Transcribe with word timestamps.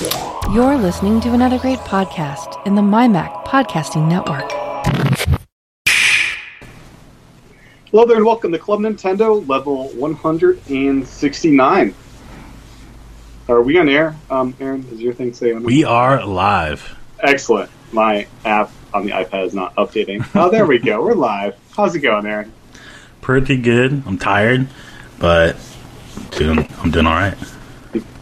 You're 0.00 0.78
listening 0.78 1.20
to 1.20 1.34
another 1.34 1.58
great 1.58 1.78
podcast 1.80 2.66
in 2.66 2.74
the 2.74 2.80
MyMac 2.80 3.44
Podcasting 3.44 4.08
Network. 4.08 4.50
Hello 7.90 8.06
there 8.06 8.16
and 8.16 8.24
welcome 8.24 8.50
to 8.52 8.58
Club 8.58 8.80
Nintendo 8.80 9.46
level 9.46 9.90
169. 9.90 11.94
Are 13.48 13.60
we 13.60 13.78
on 13.78 13.90
air? 13.90 14.16
Um, 14.30 14.56
Aaron, 14.58 14.86
is 14.90 15.02
your 15.02 15.12
thing 15.12 15.34
say 15.34 15.52
on 15.52 15.64
We 15.64 15.84
are 15.84 16.24
live. 16.24 16.96
Excellent. 17.18 17.70
My 17.92 18.26
app 18.46 18.70
on 18.94 19.04
the 19.04 19.12
iPad 19.12 19.48
is 19.48 19.54
not 19.54 19.76
updating. 19.76 20.26
Oh, 20.34 20.50
there 20.50 20.64
we 20.64 20.78
go. 20.78 21.04
We're 21.04 21.12
live. 21.12 21.56
How's 21.76 21.94
it 21.94 22.00
going, 22.00 22.24
Aaron? 22.24 22.50
Pretty 23.20 23.58
good. 23.58 24.02
I'm 24.06 24.16
tired, 24.16 24.66
but 25.18 25.58
doing, 26.30 26.66
I'm 26.78 26.90
doing 26.90 27.06
all 27.06 27.12
right. 27.12 27.36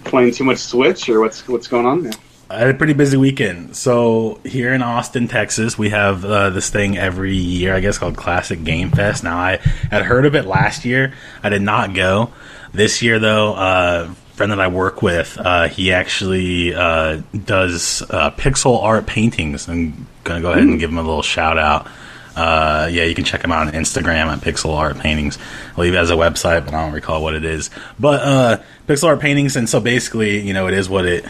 Playing 0.08 0.32
too 0.32 0.44
much 0.44 0.58
Switch, 0.58 1.08
or 1.08 1.20
what's 1.20 1.46
what's 1.46 1.68
going 1.68 1.86
on 1.86 2.02
there? 2.02 2.12
I 2.50 2.60
had 2.60 2.68
a 2.70 2.74
pretty 2.74 2.94
busy 2.94 3.18
weekend. 3.18 3.76
So 3.76 4.40
here 4.42 4.72
in 4.72 4.80
Austin, 4.80 5.28
Texas, 5.28 5.76
we 5.76 5.90
have 5.90 6.24
uh, 6.24 6.48
this 6.48 6.70
thing 6.70 6.96
every 6.96 7.36
year, 7.36 7.74
I 7.74 7.80
guess, 7.80 7.98
called 7.98 8.16
Classic 8.16 8.62
Game 8.64 8.90
Fest. 8.90 9.22
Now, 9.22 9.36
I 9.36 9.56
had 9.90 10.02
heard 10.02 10.24
of 10.24 10.34
it 10.34 10.46
last 10.46 10.86
year. 10.86 11.12
I 11.42 11.50
did 11.50 11.60
not 11.60 11.92
go. 11.92 12.32
This 12.72 13.02
year, 13.02 13.18
though, 13.18 13.52
uh, 13.52 14.10
friend 14.32 14.52
that 14.52 14.60
I 14.60 14.68
work 14.68 15.02
with, 15.02 15.36
uh, 15.36 15.68
he 15.68 15.92
actually 15.92 16.74
uh, 16.74 17.20
does 17.44 18.02
uh, 18.08 18.30
pixel 18.30 18.82
art 18.82 19.06
paintings. 19.06 19.68
I'm 19.68 20.06
gonna 20.24 20.40
go 20.40 20.52
ahead 20.52 20.62
and 20.62 20.80
give 20.80 20.90
him 20.90 20.98
a 20.98 21.02
little 21.02 21.22
shout 21.22 21.58
out. 21.58 21.86
Uh, 22.38 22.86
yeah, 22.86 23.02
you 23.02 23.14
can 23.14 23.24
check 23.24 23.42
him 23.42 23.50
out 23.50 23.66
on 23.66 23.72
Instagram 23.72 24.26
at 24.26 24.38
Pixel 24.40 24.76
Art 24.76 24.96
Paintings. 24.98 25.38
I 25.72 25.74
believe 25.74 25.92
he 25.92 25.98
has 25.98 26.10
a 26.10 26.14
website, 26.14 26.64
but 26.64 26.72
I 26.72 26.84
don't 26.84 26.92
recall 26.92 27.20
what 27.20 27.34
it 27.34 27.44
is. 27.44 27.68
But 27.98 28.22
uh, 28.22 28.62
Pixel 28.86 29.08
Art 29.08 29.20
Paintings, 29.20 29.56
and 29.56 29.68
so 29.68 29.80
basically, 29.80 30.40
you 30.40 30.52
know, 30.52 30.68
it 30.68 30.74
is 30.74 30.88
what 30.88 31.04
it 31.04 31.24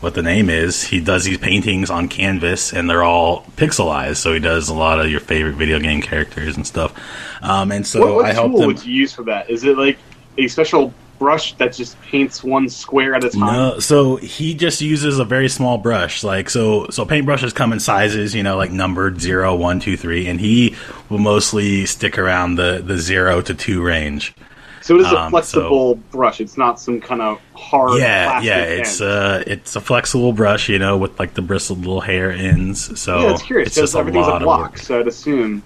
what 0.00 0.14
the 0.14 0.22
name 0.22 0.50
is. 0.50 0.82
He 0.82 1.00
does 1.00 1.24
these 1.24 1.38
paintings 1.38 1.88
on 1.88 2.08
canvas, 2.08 2.72
and 2.72 2.90
they're 2.90 3.02
all 3.02 3.44
pixelized. 3.56 4.16
So 4.16 4.34
he 4.34 4.40
does 4.40 4.68
a 4.68 4.74
lot 4.74 5.00
of 5.00 5.10
your 5.10 5.20
favorite 5.20 5.54
video 5.54 5.78
game 5.78 6.02
characters 6.02 6.56
and 6.56 6.66
stuff. 6.66 6.94
Um, 7.42 7.72
and 7.72 7.86
so 7.86 8.00
what 8.00 8.14
what 8.16 8.24
I 8.26 8.32
helped 8.34 8.52
tool 8.54 8.62
him. 8.62 8.66
would 8.66 8.84
you 8.84 8.92
use 8.92 9.14
for 9.14 9.22
that? 9.24 9.48
Is 9.48 9.64
it 9.64 9.78
like 9.78 9.98
a 10.36 10.46
special 10.48 10.92
brush 11.20 11.54
that 11.58 11.72
just 11.74 12.00
paints 12.00 12.42
one 12.42 12.68
square 12.68 13.14
at 13.14 13.22
a 13.22 13.30
time? 13.30 13.40
No, 13.40 13.78
so 13.78 14.16
he 14.16 14.54
just 14.54 14.80
uses 14.80 15.20
a 15.20 15.24
very 15.24 15.48
small 15.48 15.78
brush. 15.78 16.24
Like 16.24 16.50
so, 16.50 16.88
so 16.88 17.04
paintbrushes 17.04 17.54
come 17.54 17.72
in 17.72 17.78
sizes, 17.78 18.34
you 18.34 18.42
know, 18.42 18.56
like 18.56 18.72
numbered 18.72 19.20
zero, 19.20 19.54
one, 19.54 19.78
two, 19.78 19.96
three, 19.96 20.26
and 20.26 20.40
he 20.40 20.74
will 21.08 21.18
mostly 21.18 21.86
stick 21.86 22.18
around 22.18 22.56
the 22.56 22.82
the 22.84 22.98
zero 22.98 23.40
to 23.42 23.54
two 23.54 23.80
range. 23.82 24.34
So 24.82 24.96
it 24.96 25.02
is 25.02 25.12
a 25.12 25.18
um, 25.18 25.30
flexible 25.30 25.96
brush. 26.10 26.40
It's 26.40 26.56
not 26.56 26.80
some 26.80 27.00
kind 27.00 27.20
of 27.20 27.40
hard. 27.54 28.00
Yeah, 28.00 28.24
plastic 28.24 28.48
yeah, 28.48 28.62
it's 28.62 29.00
end. 29.00 29.10
uh, 29.10 29.44
it's 29.46 29.76
a 29.76 29.80
flexible 29.80 30.32
brush, 30.32 30.68
you 30.68 30.78
know, 30.78 30.96
with 30.96 31.18
like 31.20 31.34
the 31.34 31.42
bristled 31.42 31.80
little 31.80 32.00
hair 32.00 32.32
ends. 32.32 32.98
So 32.98 33.20
yeah, 33.20 33.30
it's 33.32 33.42
curious 33.42 33.66
it's 33.68 33.76
just 33.76 33.94
a 33.94 33.98
everything's 33.98 34.26
a 34.26 34.32
of 34.32 34.42
block. 34.42 34.78
So 34.78 34.98
I'd 34.98 35.06
assume. 35.06 35.62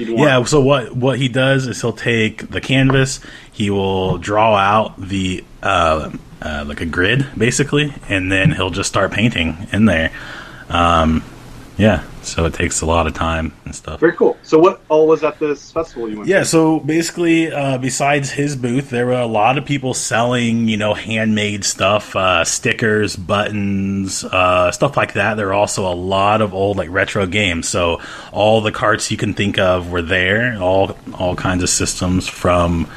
Yeah, 0.00 0.44
so 0.44 0.60
what 0.60 0.96
what 0.96 1.18
he 1.18 1.28
does 1.28 1.66
is 1.66 1.80
he'll 1.80 1.92
take 1.92 2.50
the 2.50 2.60
canvas, 2.60 3.20
he 3.52 3.70
will 3.70 4.18
draw 4.18 4.56
out 4.56 5.00
the 5.00 5.44
uh, 5.62 6.10
uh, 6.42 6.64
like 6.66 6.80
a 6.80 6.86
grid 6.86 7.26
basically, 7.36 7.92
and 8.08 8.30
then 8.30 8.52
he'll 8.52 8.70
just 8.70 8.88
start 8.88 9.12
painting 9.12 9.68
in 9.72 9.84
there. 9.84 10.12
Um, 10.68 11.24
yeah, 11.76 12.04
so 12.22 12.44
it 12.44 12.54
takes 12.54 12.80
a 12.80 12.86
lot 12.86 13.06
of 13.06 13.14
time 13.14 13.52
and 13.64 13.74
stuff. 13.74 14.00
Very 14.00 14.12
cool. 14.12 14.36
So 14.42 14.58
what 14.58 14.80
all 14.88 15.06
was 15.06 15.24
at 15.24 15.38
this 15.38 15.70
festival 15.70 16.08
you 16.08 16.18
went? 16.18 16.28
Yeah, 16.28 16.40
to? 16.40 16.44
so 16.44 16.80
basically, 16.80 17.52
uh, 17.52 17.78
besides 17.78 18.30
his 18.30 18.56
booth, 18.56 18.90
there 18.90 19.06
were 19.06 19.12
a 19.12 19.26
lot 19.26 19.58
of 19.58 19.64
people 19.64 19.94
selling, 19.94 20.68
you 20.68 20.76
know, 20.76 20.94
handmade 20.94 21.64
stuff, 21.64 22.14
uh, 22.16 22.44
stickers, 22.44 23.16
buttons, 23.16 24.24
uh, 24.24 24.70
stuff 24.72 24.96
like 24.96 25.14
that. 25.14 25.34
There 25.34 25.46
were 25.46 25.54
also 25.54 25.90
a 25.90 25.94
lot 25.94 26.40
of 26.40 26.54
old, 26.54 26.76
like 26.76 26.90
retro 26.90 27.26
games. 27.26 27.68
So 27.68 28.00
all 28.32 28.60
the 28.60 28.72
carts 28.72 29.10
you 29.10 29.16
can 29.16 29.34
think 29.34 29.58
of 29.58 29.90
were 29.90 30.02
there. 30.02 30.58
All 30.60 30.96
all 31.14 31.36
kinds 31.36 31.62
of 31.62 31.70
systems 31.70 32.28
from, 32.28 32.90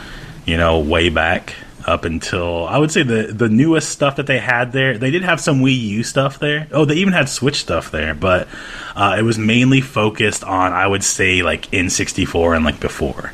you 0.45 0.57
know, 0.57 0.79
way 0.79 1.09
back 1.09 1.56
up 1.85 2.05
until 2.05 2.67
I 2.67 2.77
would 2.77 2.91
say 2.91 3.03
the 3.03 3.33
the 3.33 3.49
newest 3.49 3.89
stuff 3.89 4.16
that 4.17 4.27
they 4.27 4.39
had 4.39 4.71
there. 4.71 4.97
They 4.97 5.11
did 5.11 5.23
have 5.23 5.39
some 5.39 5.61
Wii 5.61 5.79
U 5.79 6.03
stuff 6.03 6.39
there. 6.39 6.67
Oh, 6.71 6.85
they 6.85 6.95
even 6.95 7.13
had 7.13 7.29
Switch 7.29 7.57
stuff 7.57 7.91
there, 7.91 8.13
but 8.13 8.47
uh, 8.95 9.16
it 9.19 9.23
was 9.23 9.38
mainly 9.38 9.81
focused 9.81 10.44
on 10.44 10.73
I 10.73 10.88
would 10.88 11.03
say 11.03 11.41
like 11.41 11.69
N64 11.71 12.55
and 12.55 12.66
like 12.66 12.79
before. 12.79 13.33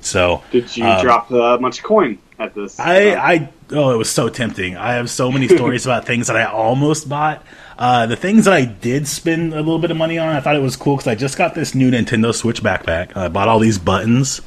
So 0.00 0.42
Did 0.50 0.74
you 0.76 0.84
um, 0.84 1.02
drop 1.02 1.30
uh, 1.30 1.58
much 1.58 1.82
coin 1.82 2.18
at 2.38 2.54
this? 2.54 2.78
I, 2.78 3.14
I 3.14 3.50
oh, 3.72 3.92
it 3.92 3.96
was 3.96 4.10
so 4.10 4.28
tempting. 4.28 4.76
I 4.76 4.94
have 4.94 5.10
so 5.10 5.30
many 5.30 5.48
stories 5.48 5.86
about 5.86 6.06
things 6.06 6.28
that 6.28 6.36
I 6.36 6.44
almost 6.44 7.08
bought. 7.08 7.44
Uh, 7.78 8.06
the 8.06 8.16
things 8.16 8.44
that 8.44 8.54
I 8.54 8.64
did 8.64 9.06
spend 9.06 9.52
a 9.52 9.56
little 9.56 9.78
bit 9.78 9.90
of 9.90 9.96
money 9.96 10.18
on, 10.18 10.34
I 10.34 10.40
thought 10.40 10.56
it 10.56 10.62
was 10.62 10.76
cool 10.76 10.96
because 10.96 11.06
I 11.06 11.14
just 11.14 11.38
got 11.38 11.54
this 11.54 11.74
new 11.74 11.90
Nintendo 11.90 12.34
Switch 12.34 12.62
backpack. 12.62 13.16
I 13.16 13.28
bought 13.28 13.48
all 13.48 13.58
these 13.58 13.78
buttons, 13.78 14.40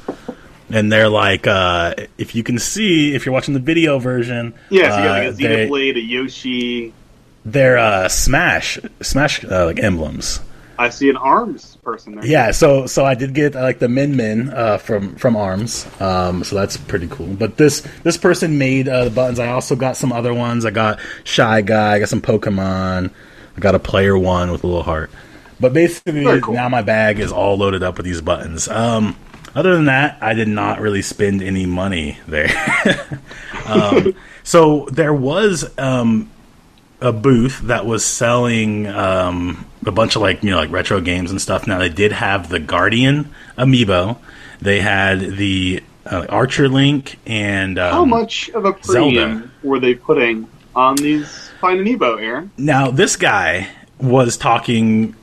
and 0.72 0.90
they're 0.90 1.08
like, 1.08 1.46
uh, 1.46 1.94
if 2.18 2.34
you 2.34 2.42
can 2.42 2.58
see, 2.58 3.14
if 3.14 3.24
you're 3.26 3.32
watching 3.32 3.54
the 3.54 3.60
video 3.60 3.98
version, 3.98 4.54
yeah, 4.70 4.90
so 4.90 4.96
you 4.98 5.04
got 5.04 5.20
uh, 5.20 5.24
like 5.24 5.28
a 5.28 5.32
they- 5.32 5.68
Xenoblade, 5.68 5.96
a 5.96 6.00
Yoshi. 6.00 6.94
they're 7.44 7.78
uh, 7.78 8.08
Smash, 8.08 8.78
Smash 9.00 9.44
uh, 9.44 9.66
like 9.66 9.78
emblems. 9.78 10.40
I 10.78 10.88
see 10.88 11.10
an 11.10 11.16
arms 11.16 11.76
person 11.84 12.16
there. 12.16 12.26
Yeah, 12.26 12.50
so 12.50 12.86
so 12.86 13.04
I 13.04 13.14
did 13.14 13.34
get 13.34 13.54
like 13.54 13.78
the 13.78 13.88
Min 13.88 14.16
Min 14.16 14.48
uh, 14.50 14.78
from 14.78 15.14
from 15.16 15.36
Arms, 15.36 15.86
um, 16.00 16.42
so 16.42 16.56
that's 16.56 16.76
pretty 16.76 17.06
cool. 17.08 17.28
But 17.34 17.56
this 17.56 17.86
this 18.02 18.16
person 18.16 18.58
made 18.58 18.88
uh, 18.88 19.04
the 19.04 19.10
buttons. 19.10 19.38
I 19.38 19.48
also 19.48 19.76
got 19.76 19.96
some 19.96 20.10
other 20.10 20.34
ones. 20.34 20.64
I 20.64 20.70
got 20.70 20.98
Shy 21.24 21.60
Guy. 21.60 21.92
I 21.94 21.98
got 22.00 22.08
some 22.08 22.22
Pokemon. 22.22 23.10
I 23.56 23.60
got 23.60 23.74
a 23.74 23.78
player 23.78 24.18
one 24.18 24.50
with 24.50 24.64
a 24.64 24.66
little 24.66 24.82
heart. 24.82 25.10
But 25.60 25.72
basically, 25.74 26.40
cool. 26.40 26.54
now 26.54 26.68
my 26.68 26.82
bag 26.82 27.20
is 27.20 27.30
all 27.30 27.56
loaded 27.56 27.84
up 27.84 27.98
with 27.98 28.06
these 28.06 28.20
buttons. 28.20 28.66
Um, 28.66 29.16
other 29.54 29.74
than 29.74 29.86
that, 29.86 30.18
I 30.20 30.34
did 30.34 30.48
not 30.48 30.80
really 30.80 31.02
spend 31.02 31.42
any 31.42 31.66
money 31.66 32.18
there. 32.26 32.50
um, 33.66 34.14
so 34.42 34.86
there 34.90 35.12
was 35.12 35.78
um, 35.78 36.30
a 37.00 37.12
booth 37.12 37.60
that 37.62 37.84
was 37.84 38.04
selling 38.04 38.86
um, 38.86 39.66
a 39.84 39.92
bunch 39.92 40.16
of 40.16 40.22
like 40.22 40.42
you 40.42 40.50
know 40.50 40.56
like 40.56 40.70
retro 40.70 41.00
games 41.00 41.30
and 41.30 41.40
stuff. 41.40 41.66
Now 41.66 41.78
they 41.78 41.88
did 41.88 42.12
have 42.12 42.48
the 42.48 42.58
Guardian 42.58 43.32
amiibo. 43.58 44.18
They 44.60 44.80
had 44.80 45.20
the 45.20 45.82
uh, 46.06 46.26
Archer 46.28 46.68
Link 46.68 47.18
and 47.26 47.78
um, 47.78 47.92
How 47.92 48.04
much 48.04 48.48
of 48.50 48.64
a 48.64 48.72
premium 48.72 49.38
Zelda. 49.40 49.50
were 49.62 49.80
they 49.80 49.94
putting 49.94 50.48
on 50.74 50.96
these 50.96 51.50
fine 51.60 51.78
amiibo, 51.78 52.20
Aaron? 52.20 52.50
Now 52.56 52.90
this 52.90 53.16
guy 53.16 53.68
was 53.98 54.36
talking 54.36 55.14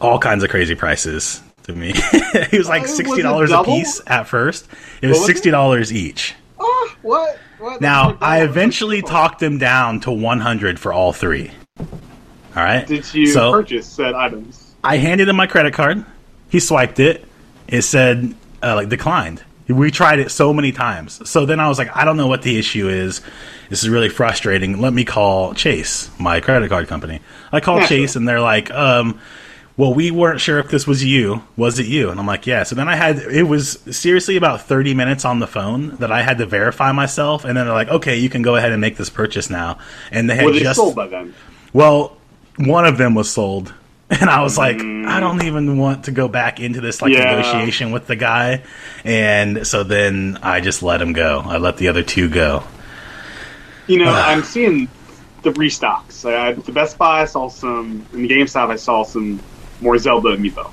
all 0.00 0.18
kinds 0.18 0.42
of 0.42 0.50
crazy 0.50 0.74
prices 0.74 1.40
to 1.64 1.72
me. 1.74 1.92
he 2.50 2.58
was 2.58 2.68
like 2.68 2.84
it 2.84 2.88
sixty 2.88 3.22
dollars 3.22 3.50
a 3.50 3.62
piece 3.64 4.00
at 4.06 4.24
first. 4.24 4.68
It 5.00 5.08
was 5.08 5.18
was 5.18 5.26
sixty 5.26 5.50
dollars 5.50 5.92
each. 5.92 6.34
Oh, 6.58 6.94
what? 7.02 7.38
what? 7.58 7.80
Now 7.80 8.16
I 8.20 8.42
eventually 8.42 9.02
talked 9.02 9.42
him 9.42 9.58
down 9.58 10.00
to 10.00 10.12
one 10.12 10.40
hundred 10.40 10.78
for 10.78 10.92
all 10.92 11.12
three. 11.12 11.50
All 11.78 12.62
right. 12.62 12.86
Did 12.86 13.12
you 13.14 13.26
So- 13.26 13.52
purchase 13.52 13.86
said 13.86 14.14
items? 14.14 14.74
I 14.84 14.96
handed 14.96 15.28
him 15.28 15.36
my 15.36 15.46
credit 15.46 15.74
card. 15.74 16.04
He 16.48 16.58
swiped 16.58 16.98
it. 16.98 17.24
It 17.68 17.82
said 17.82 18.34
uh, 18.62 18.74
like 18.74 18.88
declined. 18.88 19.42
We 19.68 19.90
tried 19.90 20.18
it 20.18 20.30
so 20.30 20.52
many 20.52 20.72
times. 20.72 21.28
So 21.30 21.46
then 21.46 21.60
I 21.60 21.68
was 21.68 21.78
like, 21.78 21.96
I 21.96 22.04
don't 22.04 22.16
know 22.16 22.26
what 22.26 22.42
the 22.42 22.58
issue 22.58 22.88
is. 22.88 23.22
This 23.70 23.82
is 23.82 23.88
really 23.88 24.08
frustrating. 24.08 24.80
Let 24.80 24.92
me 24.92 25.04
call 25.04 25.54
Chase, 25.54 26.10
my 26.18 26.40
credit 26.40 26.68
card 26.68 26.88
company. 26.88 27.20
I 27.52 27.60
call 27.60 27.80
Chase, 27.86 28.16
and 28.16 28.28
they're 28.28 28.40
like, 28.40 28.70
um, 28.70 29.20
"Well, 29.76 29.94
we 29.94 30.10
weren't 30.10 30.40
sure 30.40 30.58
if 30.58 30.70
this 30.70 30.86
was 30.86 31.04
you. 31.04 31.42
Was 31.56 31.78
it 31.78 31.86
you?" 31.86 32.10
And 32.10 32.18
I'm 32.20 32.26
like, 32.26 32.46
"Yeah." 32.46 32.62
So 32.62 32.74
then 32.74 32.88
I 32.88 32.96
had 32.96 33.18
it 33.18 33.44
was 33.44 33.78
seriously 33.90 34.36
about 34.36 34.62
30 34.62 34.94
minutes 34.94 35.24
on 35.24 35.38
the 35.38 35.46
phone 35.46 35.96
that 35.96 36.10
I 36.12 36.22
had 36.22 36.38
to 36.38 36.46
verify 36.46 36.92
myself, 36.92 37.44
and 37.44 37.56
then 37.56 37.66
they're 37.66 37.74
like, 37.74 37.88
"Okay, 37.88 38.16
you 38.16 38.28
can 38.28 38.42
go 38.42 38.56
ahead 38.56 38.72
and 38.72 38.80
make 38.80 38.96
this 38.96 39.10
purchase 39.10 39.50
now." 39.50 39.78
And 40.10 40.28
they 40.28 40.36
had 40.36 40.44
Were 40.46 40.52
they 40.52 40.60
just 40.60 40.76
sold 40.76 40.94
by 40.94 41.06
then? 41.08 41.34
well, 41.72 42.16
one 42.58 42.84
of 42.86 42.98
them 42.98 43.14
was 43.14 43.30
sold. 43.30 43.72
And 44.20 44.28
I 44.28 44.42
was 44.42 44.58
like, 44.58 44.76
mm. 44.76 45.06
I 45.06 45.20
don't 45.20 45.42
even 45.44 45.78
want 45.78 46.04
to 46.04 46.10
go 46.10 46.28
back 46.28 46.60
into 46.60 46.82
this 46.82 47.00
like 47.00 47.14
Yeah. 47.14 47.34
negotiation 47.34 47.92
with 47.92 48.06
the 48.06 48.14
guy. 48.14 48.62
And 49.04 49.66
so 49.66 49.84
then 49.84 50.38
I 50.42 50.60
just 50.60 50.82
let 50.82 51.00
him 51.00 51.14
go. 51.14 51.42
I 51.46 51.56
let 51.56 51.78
the 51.78 51.88
other 51.88 52.02
two 52.02 52.28
go. 52.28 52.62
You 53.86 54.00
know, 54.00 54.12
I'm 54.12 54.42
seeing 54.42 54.88
the 55.42 55.52
restocks. 55.52 56.28
I, 56.28 56.50
at 56.50 56.62
the 56.66 56.72
Best 56.72 56.98
Buy, 56.98 57.22
I 57.22 57.24
saw 57.24 57.48
some. 57.48 58.04
In 58.12 58.28
GameStop, 58.28 58.68
I 58.68 58.76
saw 58.76 59.02
some 59.02 59.40
more 59.82 59.98
Zelda 59.98 60.36
amiibo. 60.36 60.70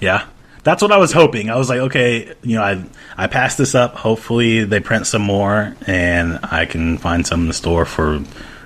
Yeah. 0.00 0.26
That's 0.62 0.82
what 0.82 0.92
I 0.92 0.98
was 0.98 1.12
hoping. 1.12 1.48
I 1.50 1.56
was 1.56 1.68
like, 1.70 1.78
okay, 1.80 2.34
you 2.42 2.56
know, 2.56 2.62
I 2.62 2.84
I 3.16 3.26
passed 3.28 3.56
this 3.58 3.74
up. 3.74 3.94
Hopefully 3.94 4.64
they 4.64 4.80
print 4.80 5.06
some 5.06 5.22
more 5.22 5.74
and 5.86 6.38
I 6.42 6.66
can 6.66 6.98
find 6.98 7.26
some 7.26 7.42
in 7.42 7.48
the 7.48 7.54
store 7.54 7.84
for 7.86 8.20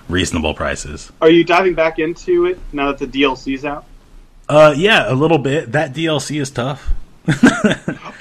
reasonable 0.08 0.54
prices. 0.54 1.10
Are 1.22 1.30
you 1.30 1.44
diving 1.44 1.74
back 1.74 1.98
into 1.98 2.46
it 2.46 2.58
now 2.72 2.92
that 2.92 2.98
the 2.98 3.06
DLC's 3.22 3.64
out? 3.64 3.84
Uh 4.48 4.74
yeah, 4.76 5.10
a 5.12 5.14
little 5.14 5.38
bit. 5.38 5.72
That 5.72 5.94
DLC 5.94 6.40
is 6.40 6.50
tough. 6.50 6.90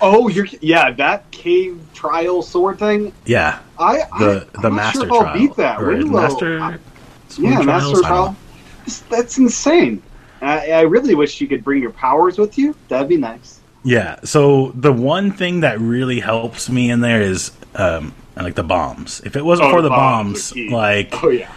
Oh, 0.05 0.27
you're 0.27 0.47
yeah, 0.59 0.91
that 0.91 1.31
cave 1.31 1.79
trial 1.93 2.41
sword 2.41 2.77
thing. 2.79 3.13
Yeah. 3.25 3.59
I 3.79 3.99
The 4.19 4.47
I, 4.57 4.61
the 4.61 4.67
I'm 4.67 4.75
master 4.75 5.07
sure 5.07 5.21
trial. 5.23 5.33
beat 5.37 5.55
that. 5.55 5.81
or 5.81 5.95
master 6.05 6.59
I- 6.59 6.77
yeah? 7.37 7.61
Master 7.61 8.01
Trial. 8.01 8.35
That's 9.09 9.37
insane. 9.37 10.03
I, 10.43 10.71
I 10.71 10.81
really 10.81 11.15
wish 11.15 11.39
you 11.41 11.47
could 11.47 11.63
bring 11.63 11.81
your 11.81 11.91
powers 11.91 12.37
with 12.37 12.57
you. 12.57 12.75
That'd 12.87 13.07
be 13.09 13.17
nice. 13.17 13.59
Yeah. 13.83 14.19
So 14.23 14.71
the 14.75 14.91
one 14.93 15.31
thing 15.31 15.61
that 15.61 15.79
really 15.79 16.19
helps 16.19 16.69
me 16.69 16.89
in 16.89 17.01
there 17.01 17.21
is 17.21 17.51
um, 17.75 18.13
like 18.35 18.55
the 18.55 18.63
bombs. 18.63 19.21
If 19.25 19.35
it 19.35 19.43
wasn't 19.43 19.69
Oh, 19.69 19.71
for 19.71 19.81
the 19.81 19.89
the 19.89 19.95
bombs 19.95 20.51
bombs, 20.53 20.71
like 20.71 21.23
Oh 21.23 21.29
yeah, 21.29 21.51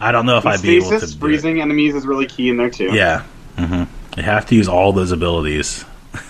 I 0.00 0.12
don't 0.12 0.26
know 0.26 0.38
if 0.38 0.46
I'd 0.46 0.62
be 0.62 0.76
able 0.76 0.90
to. 0.90 0.98
stasis 0.98 1.16
freezing 1.16 1.60
enemies 1.60 1.94
is 1.94 2.06
really 2.06 2.26
key 2.26 2.48
in 2.48 2.56
there 2.56 2.70
too. 2.70 2.94
Yeah. 2.94 3.22
hmm 3.58 3.84
You 4.16 4.22
have 4.22 4.46
to 4.46 4.54
use 4.54 4.68
all 4.68 4.92
those 4.92 5.10
abilities. 5.12 5.84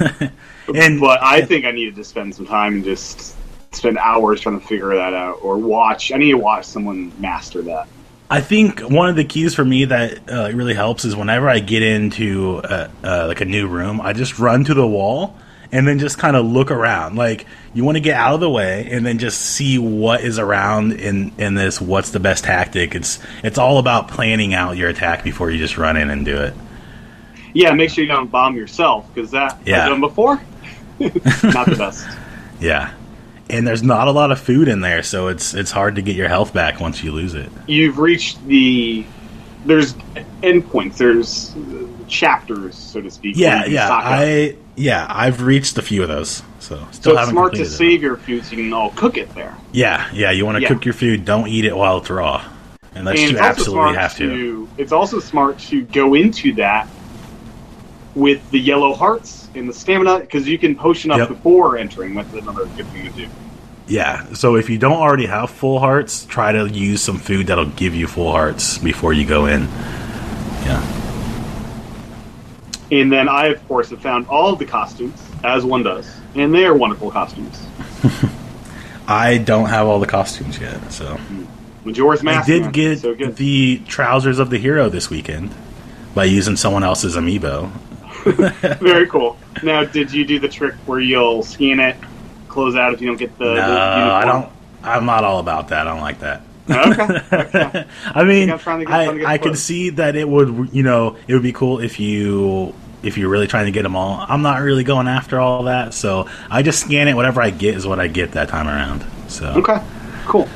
and 0.75 1.01
but 1.01 1.23
I 1.23 1.43
think 1.43 1.67
I 1.67 1.71
needed 1.73 1.97
to 1.97 2.05
spend 2.05 2.35
some 2.35 2.47
time 2.47 2.75
and 2.77 2.85
just 2.85 3.37
spend 3.73 3.99
hours 3.99 4.41
trying 4.41 4.59
to 4.61 4.67
figure 4.67 4.95
that 4.95 5.13
out, 5.13 5.39
or 5.43 5.59
watch. 5.59 6.13
I 6.13 6.17
need 6.17 6.31
to 6.31 6.39
watch 6.39 6.65
someone 6.65 7.13
master 7.21 7.61
that. 7.63 7.87
I 8.31 8.41
think 8.41 8.81
one 8.81 9.09
of 9.09 9.17
the 9.17 9.25
keys 9.25 9.55
for 9.55 9.65
me 9.65 9.85
that 9.87 10.31
uh, 10.31 10.51
really 10.55 10.75
helps 10.75 11.05
is 11.05 11.15
whenever 11.15 11.49
I 11.49 11.59
get 11.61 11.83
into 11.83 12.59
uh, 12.59 12.89
uh, 13.03 13.27
like 13.29 13.41
a 13.41 13.45
new 13.45 13.69
room, 13.69 14.01
I 14.01 14.13
just 14.13 14.39
run 14.39 14.65
to 14.65 14.75
the 14.75 14.87
wall 14.87 15.37
and 15.71 15.87
then 15.87 15.99
just 15.99 16.19
kind 16.19 16.35
of 16.37 16.47
look 16.47 16.71
around. 16.71 17.17
Like 17.17 17.47
you 17.75 17.85
want 17.85 17.97
to 17.97 18.01
get 18.01 18.17
out 18.17 18.35
of 18.35 18.41
the 18.41 18.49
way 18.51 18.89
and 18.91 19.05
then 19.05 19.19
just 19.19 19.41
see 19.41 19.79
what 19.79 20.23
is 20.23 20.39
around 20.39 20.93
in 20.93 21.33
in 21.39 21.55
this. 21.55 21.81
What's 21.81 22.11
the 22.11 22.21
best 22.21 22.45
tactic? 22.45 22.95
It's 22.95 23.19
it's 23.43 23.59
all 23.59 23.79
about 23.79 24.09
planning 24.09 24.55
out 24.55 24.77
your 24.77 24.89
attack 24.89 25.23
before 25.23 25.51
you 25.51 25.59
just 25.59 25.77
run 25.77 25.97
in 25.97 26.11
and 26.11 26.25
do 26.25 26.37
it. 26.41 26.55
Yeah, 27.53 27.73
make 27.73 27.91
sure 27.91 28.03
you 28.03 28.11
don't 28.11 28.31
bomb 28.31 28.57
yourself 28.57 29.13
because 29.15 29.31
that 29.33 29.59
Yeah. 29.65 29.85
I've 29.85 29.91
done 29.91 30.01
before. 30.01 30.41
Not 30.99 31.67
the 31.67 31.77
best. 31.79 32.07
Yeah. 32.61 32.95
And 33.55 33.67
there's 33.67 33.83
not 33.85 34.09
a 34.09 34.11
lot 34.11 34.33
of 34.33 34.41
food 34.41 34.67
in 34.69 34.81
there, 34.81 35.03
so 35.03 35.29
it's 35.29 35.55
it's 35.55 35.71
hard 35.71 35.95
to 35.95 36.03
get 36.03 36.17
your 36.17 36.29
health 36.29 36.53
back 36.53 36.81
once 36.81 37.05
you 37.05 37.13
lose 37.13 37.35
it. 37.35 37.51
You've 37.69 37.99
reached 37.99 38.45
the 38.47 39.05
there's 39.65 39.95
endpoints. 40.43 40.97
There's 40.97 41.55
chapters, 42.09 42.77
so 42.77 43.01
to 43.01 43.11
speak. 43.11 43.37
Yeah, 43.37 43.65
yeah. 43.67 43.89
I 43.91 44.57
yeah, 44.77 45.07
I've 45.09 45.43
reached 45.43 45.79
a 45.79 45.83
few 45.83 46.03
of 46.03 46.09
those. 46.09 46.43
So 46.59 46.85
still 46.91 47.15
so 47.15 47.21
it's 47.21 47.31
smart 47.31 47.55
to 47.55 47.65
save 47.65 48.03
your 48.03 48.17
food 48.17 48.45
so 48.45 48.57
you 48.57 48.65
can 48.65 48.73
all 48.73 48.91
cook 48.91 49.17
it 49.19 49.33
there. 49.35 49.57
Yeah, 49.73 50.09
yeah. 50.13 50.31
You 50.33 50.45
want 50.45 50.57
to 50.57 50.63
Yeah. 50.63 50.69
cook 50.69 50.85
your 50.85 50.95
food, 50.95 51.25
don't 51.25 51.47
eat 51.49 51.65
it 51.65 51.77
while 51.77 51.99
it's 51.99 52.11
raw, 52.11 52.45
unless 52.95 53.21
and 53.21 53.33
you 53.33 53.39
absolutely 53.39 53.95
have 53.95 54.17
to. 54.17 54.69
It's 54.79 54.93
also 54.93 55.21
smart 55.21 55.59
to 55.71 55.83
go 55.83 56.15
into 56.15 56.55
that 56.55 56.89
with 58.15 58.49
the 58.51 58.59
yellow 58.59 58.95
hearts 58.95 59.49
and 59.55 59.69
the 59.69 59.73
stamina 59.73 60.21
because 60.21 60.49
you 60.49 60.59
can 60.59 60.75
potion 60.75 61.11
up 61.11 61.19
Yep. 61.19 61.29
before 61.29 61.77
entering. 61.79 62.15
That's 62.15 62.33
another 62.35 62.67
good 62.77 62.87
thing 62.89 63.05
to 63.05 63.11
do. 63.11 63.29
Yeah. 63.87 64.33
So 64.33 64.57
if 64.57 64.71
you 64.71 64.79
don't 64.79 64.97
already 64.97 65.27
have 65.27 65.51
full 65.51 65.79
hearts, 65.79 66.25
try 66.27 66.53
to 66.53 66.69
use 66.69 67.03
some 67.03 67.19
food 67.19 67.49
that'll 67.49 67.67
give 67.67 67.95
you 67.95 68.07
full 68.07 68.33
hearts 68.33 68.79
before 68.79 69.13
you 69.13 69.27
go 69.27 69.47
in. 69.47 69.63
Yeah. 70.65 70.83
And 72.91 73.13
then 73.13 73.29
I, 73.29 73.47
of 73.47 73.67
course, 73.69 73.91
have 73.91 74.01
found 74.01 74.27
all 74.29 74.57
the 74.57 74.65
costumes 74.65 75.21
as 75.43 75.65
one 75.65 75.83
does, 75.83 76.11
and 76.35 76.55
they 76.55 76.65
are 76.65 76.75
wonderful 76.75 77.11
costumes. 77.11 77.67
I 79.07 79.39
don't 79.39 79.69
have 79.69 79.87
all 79.87 80.01
the 80.01 80.07
costumes 80.07 80.59
yet, 80.59 80.93
so 80.93 81.17
mm. 81.17 81.47
Majora's 81.85 82.25
I 82.25 82.45
did 82.45 82.73
get 82.73 83.01
so 83.01 83.15
the 83.15 83.83
trousers 83.87 84.39
of 84.39 84.51
the 84.51 84.59
hero 84.59 84.89
this 84.89 85.11
weekend 85.11 85.51
by 86.15 86.25
using 86.25 86.57
someone 86.57 86.85
else's 86.85 87.17
amiibo. 87.17 87.71
Very 88.81 89.07
cool. 89.07 89.37
Now, 89.63 89.85
did 89.85 90.13
you 90.13 90.25
do 90.25 90.39
the 90.39 90.49
trick 90.49 90.75
where 90.87 91.01
you'll 91.01 91.43
scan 91.43 91.81
it, 91.81 91.97
close 92.55 92.75
out 92.77 92.95
if 92.95 93.01
you 93.01 93.09
don't 93.09 93.17
get 93.19 93.37
the? 93.39 93.45
no, 93.45 93.55
the 93.55 93.63
I 93.63 94.25
don't. 94.25 94.51
I'm 94.83 95.05
not 95.07 95.25
all 95.25 95.39
about 95.41 95.69
that. 95.69 95.87
I 95.87 95.91
don't 95.91 96.01
like 96.01 96.21
that. 96.21 96.43
Okay. 96.71 97.87
I 98.15 98.25
mean, 98.25 98.49
to 98.49 98.57
get- 98.57 98.89
I, 98.91 99.35
I 99.35 99.39
could 99.39 99.59
see 99.59 99.91
that 99.91 100.17
it 100.17 100.27
would, 100.29 100.71
you 100.73 100.83
know, 100.83 101.17
it 101.29 101.35
would 101.35 101.43
be 101.43 101.53
cool 101.53 101.81
if 101.81 102.01
you 102.01 102.75
if 103.03 103.19
you're 103.19 103.29
really 103.29 103.47
trying 103.47 103.67
to 103.67 103.71
get 103.73 103.83
them 103.83 103.97
all. 103.97 104.25
I'm 104.27 104.41
not 104.41 104.63
really 104.63 104.83
going 104.85 105.07
after 105.09 105.39
all 105.39 105.65
that, 105.65 105.93
so 105.93 106.27
I 106.51 106.63
just 106.63 106.81
scan 106.81 107.07
it. 107.09 107.15
Whatever 107.15 107.43
I 107.43 107.51
get 107.51 107.75
is 107.75 107.87
what 107.87 108.01
I 108.01 108.07
get 108.09 108.33
that 108.33 108.49
time 108.49 108.67
around. 108.67 109.05
So, 109.29 109.47
Okay. 109.57 109.79
Cool. 110.27 110.49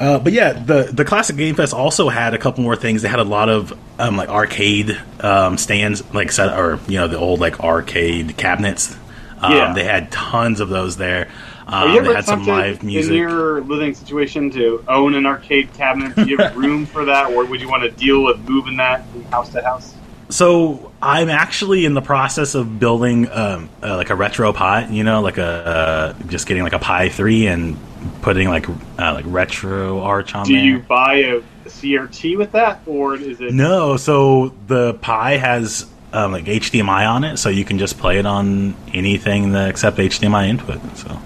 uh, 0.00 0.18
but 0.18 0.32
yeah, 0.32 0.52
the 0.52 0.90
the 0.92 1.04
classic 1.04 1.36
Game 1.36 1.54
Fest 1.54 1.72
also 1.74 2.08
had 2.08 2.34
a 2.34 2.38
couple 2.38 2.64
more 2.64 2.76
things. 2.76 3.02
They 3.02 3.08
had 3.08 3.20
a 3.20 3.24
lot 3.24 3.48
of 3.48 3.76
um, 4.00 4.16
like 4.16 4.28
arcade 4.28 5.00
um, 5.20 5.58
stands, 5.58 6.02
like 6.12 6.32
set 6.32 6.56
or 6.58 6.80
you 6.88 6.98
know 6.98 7.06
the 7.08 7.18
old 7.18 7.38
like 7.40 7.60
arcade 7.60 8.36
cabinets. 8.36 8.96
Um, 9.40 9.52
Yeah. 9.52 9.72
They 9.74 9.84
had 9.84 10.10
tons 10.10 10.60
of 10.60 10.68
those 10.68 10.96
there. 10.96 11.28
Um, 11.66 11.92
you 11.92 12.02
they 12.02 12.14
had 12.14 12.24
some 12.24 12.46
live 12.46 12.82
music. 12.82 13.12
in 13.12 13.18
your 13.18 13.60
living 13.60 13.92
situation 13.94 14.50
to 14.52 14.82
own 14.88 15.14
an 15.14 15.26
arcade 15.26 15.72
cabinet? 15.74 16.16
Do 16.16 16.24
you 16.24 16.38
have 16.38 16.56
room 16.64 16.86
for 16.86 17.04
that, 17.04 17.30
or 17.32 17.44
would 17.44 17.60
you 17.60 17.68
want 17.68 17.82
to 17.82 17.90
deal 17.90 18.24
with 18.24 18.38
moving 18.48 18.78
that 18.78 19.06
from 19.10 19.22
house 19.24 19.50
to 19.50 19.62
house? 19.62 19.94
So 20.30 20.92
I'm 21.02 21.28
actually 21.28 21.84
in 21.84 21.92
the 21.94 22.00
process 22.02 22.54
of 22.54 22.78
building 22.78 23.30
um, 23.30 23.68
uh, 23.82 23.96
like 23.96 24.08
a 24.10 24.14
retro 24.14 24.52
pot. 24.54 24.90
You 24.90 25.04
know, 25.04 25.20
like 25.20 25.36
a 25.38 25.44
uh, 25.44 26.12
just 26.28 26.46
getting 26.46 26.62
like 26.62 26.72
a 26.72 26.78
Pi 26.78 27.10
three 27.10 27.46
and 27.46 27.76
putting 28.22 28.48
like 28.48 28.66
uh, 28.68 29.12
like 29.12 29.26
RetroArch 29.26 30.34
on 30.34 30.46
Do 30.46 30.54
there. 30.54 30.62
you 30.64 30.78
buy 30.80 31.14
a 31.16 31.40
CRT 31.66 32.36
with 32.38 32.52
that, 32.52 32.80
or 32.86 33.14
is 33.14 33.40
it? 33.42 33.52
No, 33.52 33.96
so 33.98 34.54
the 34.68 34.94
Pi 34.94 35.36
has 35.36 35.86
um, 36.12 36.32
like 36.32 36.44
HDMI 36.44 37.08
on 37.08 37.24
it, 37.24 37.36
so 37.36 37.48
you 37.48 37.64
can 37.64 37.78
just 37.78 37.98
play 37.98 38.18
it 38.18 38.26
on 38.26 38.74
anything 38.94 39.52
that 39.52 39.68
except 39.68 39.98
HDMI 39.98 40.48
input. 40.48 40.80
So 40.96 41.18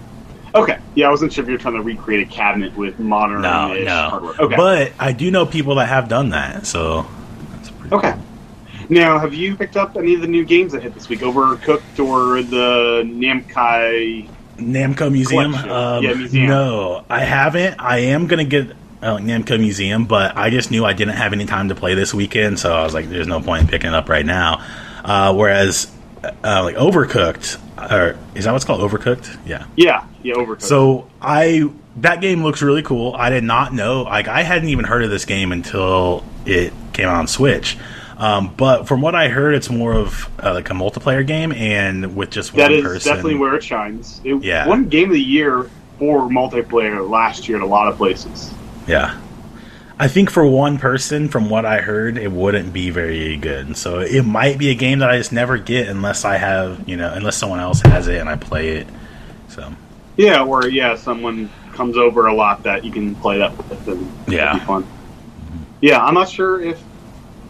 Okay. 0.55 0.79
Yeah, 0.95 1.09
I 1.09 1.11
wasn't 1.11 1.33
sure 1.33 1.43
if 1.43 1.49
you 1.49 1.55
were 1.55 1.59
trying 1.59 1.75
to 1.75 1.83
recreate 1.83 2.27
a 2.27 2.31
cabinet 2.31 2.77
with 2.77 2.99
modern 2.99 3.43
no, 3.43 3.73
no. 3.73 4.09
hardware. 4.11 4.35
Okay. 4.39 4.57
But 4.57 4.93
I 4.99 5.13
do 5.13 5.31
know 5.31 5.47
people 5.47 5.77
that 5.77 5.89
have 5.89 6.09
done 6.09 6.31
that. 6.31 6.67
So 6.67 7.07
that's 7.53 7.71
pretty 7.71 7.95
okay. 7.95 8.15
Now, 8.89 9.19
have 9.19 9.33
you 9.33 9.57
picked 9.57 9.77
up 9.77 9.97
any 9.97 10.15
of 10.15 10.21
the 10.21 10.27
new 10.27 10.45
games 10.45 10.73
that 10.73 10.83
hit 10.83 10.93
this 10.93 11.09
week? 11.09 11.21
Overcooked 11.21 12.05
or 12.05 12.43
the 12.43 13.03
Namkai? 13.07 14.29
Namco 14.59 15.11
Museum. 15.11 15.55
Um, 15.55 16.03
Yeah, 16.05 16.13
museum. 16.15 16.49
No, 16.49 17.05
I 17.09 17.21
haven't. 17.21 17.81
I 17.81 17.99
am 17.99 18.27
gonna 18.27 18.45
get 18.45 18.77
uh, 19.03 19.19
Namco 19.19 19.59
Museum, 19.59 20.05
but 20.07 20.37
I 20.37 20.51
just 20.51 20.71
knew 20.71 20.85
I 20.85 20.93
didn't 20.93 21.15
have 21.17 21.33
any 21.33 21.45
time 21.47 21.69
to 21.69 21.75
play 21.75 21.95
this 21.95 22.15
weekend, 22.15 22.59
so 22.59 22.73
I 22.75 22.85
was 22.85 22.95
like, 22.95 23.09
"There's 23.09 23.27
no 23.27 23.41
point 23.41 23.63
in 23.63 23.69
picking 23.69 23.89
it 23.89 23.95
up 23.95 24.09
right 24.09 24.25
now." 24.25 24.65
Uh, 25.05 25.35
whereas, 25.35 25.91
uh, 26.45 26.63
like 26.63 26.77
Overcooked, 26.77 27.59
or 27.91 28.17
is 28.35 28.45
that 28.45 28.53
what's 28.53 28.65
called 28.65 28.81
Overcooked? 28.81 29.39
Yeah. 29.45 29.67
Yeah, 29.77 30.05
yeah, 30.23 30.35
Overcooked. 30.35 30.63
So 30.63 31.09
I 31.21 31.65
that 31.97 32.21
game 32.21 32.43
looks 32.43 32.63
really 32.63 32.83
cool. 32.83 33.15
I 33.15 33.29
did 33.29 33.45
not 33.45 33.75
know, 33.75 34.03
like, 34.05 34.27
I 34.27 34.43
hadn't 34.43 34.71
even 34.71 34.87
heard 34.87 35.03
of 35.05 35.11
this 35.11 35.27
game 35.27 35.53
until 35.53 36.25
it 36.47 36.73
came 36.95 37.07
out 37.07 37.17
on 37.17 37.27
Switch. 37.27 37.77
Um, 38.17 38.55
but 38.57 38.85
from 38.89 39.01
what 39.03 39.15
I 39.15 39.29
heard, 39.29 39.55
it's 39.55 39.69
more 39.69 39.93
of 39.95 40.31
uh, 40.43 40.55
like 40.55 40.71
a 40.71 40.75
multiplayer 40.75 41.27
game, 41.27 41.53
and 41.53 42.15
with 42.17 42.31
just 42.31 42.55
that 42.55 42.71
one 42.71 42.73
is 42.79 42.83
person. 42.83 43.11
definitely 43.11 43.35
where 43.35 43.55
it 43.57 43.65
shines. 43.65 44.21
It 44.25 44.43
Yeah. 44.45 44.67
won 44.69 44.89
Game 44.89 45.09
of 45.09 45.15
the 45.15 45.21
Year 45.21 45.69
for 45.99 46.29
multiplayer 46.29 47.07
last 47.09 47.49
year 47.49 47.59
at 47.59 47.63
a 47.63 47.67
lot 47.67 47.89
of 47.89 47.97
places. 47.97 48.53
Yeah. 48.87 49.19
I 49.99 50.09
think 50.09 50.31
for 50.31 50.45
one 50.45 50.79
person, 50.79 51.29
from 51.29 51.49
what 51.49 51.65
I 51.65 51.79
heard, 51.81 52.19
it 52.19 52.33
wouldn't 52.33 52.73
be 52.73 52.91
very 52.91 53.37
good. 53.37 53.77
So 53.77 54.01
it 54.01 54.23
might 54.23 54.59
be 54.59 54.71
a 54.71 54.75
game 54.75 54.99
that 54.99 55.11
I 55.11 55.17
just 55.19 55.33
never 55.33 55.59
get 55.59 55.89
unless 55.89 56.25
I 56.25 56.37
have, 56.39 56.89
you 56.89 56.97
know, 56.97 57.13
unless 57.13 57.37
someone 57.37 57.61
else 57.61 57.81
has 57.83 58.09
it 58.09 58.19
and 58.19 58.29
I 58.29 58.37
play 58.37 58.71
it. 58.79 58.87
So 59.49 59.73
Yeah, 60.17 60.43
or 60.45 60.67
yeah, 60.67 60.97
someone 60.97 61.49
comes 61.73 61.97
over 61.97 62.27
a 62.27 62.35
lot 62.35 62.63
that 62.65 62.85
you 62.85 62.91
can 62.91 63.15
play 63.17 63.39
that 63.39 63.57
with. 63.57 63.87
And 63.89 64.11
Yeah. 64.27 64.55
be 64.55 64.61
fun. 64.61 64.85
Yeah, 65.81 66.03
I'm 66.03 66.15
not 66.15 66.29
sure 66.29 66.61
if 66.61 66.83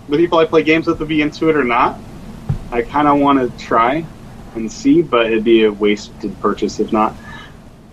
the 0.08 0.16
people 0.16 0.38
I 0.38 0.44
play 0.44 0.62
games 0.62 0.86
with 0.86 0.98
would 0.98 1.08
be 1.08 1.22
into 1.22 1.48
it 1.48 1.56
or 1.56 1.64
not. 1.64 1.98
I 2.70 2.82
kind 2.82 3.08
of 3.08 3.18
want 3.18 3.38
to 3.38 3.64
try 3.64 4.04
and 4.54 4.70
see, 4.70 5.00
but 5.00 5.26
it'd 5.26 5.44
be 5.44 5.64
a 5.64 5.72
wasted 5.72 6.38
purchase 6.40 6.80
if 6.80 6.92
not. 6.92 7.14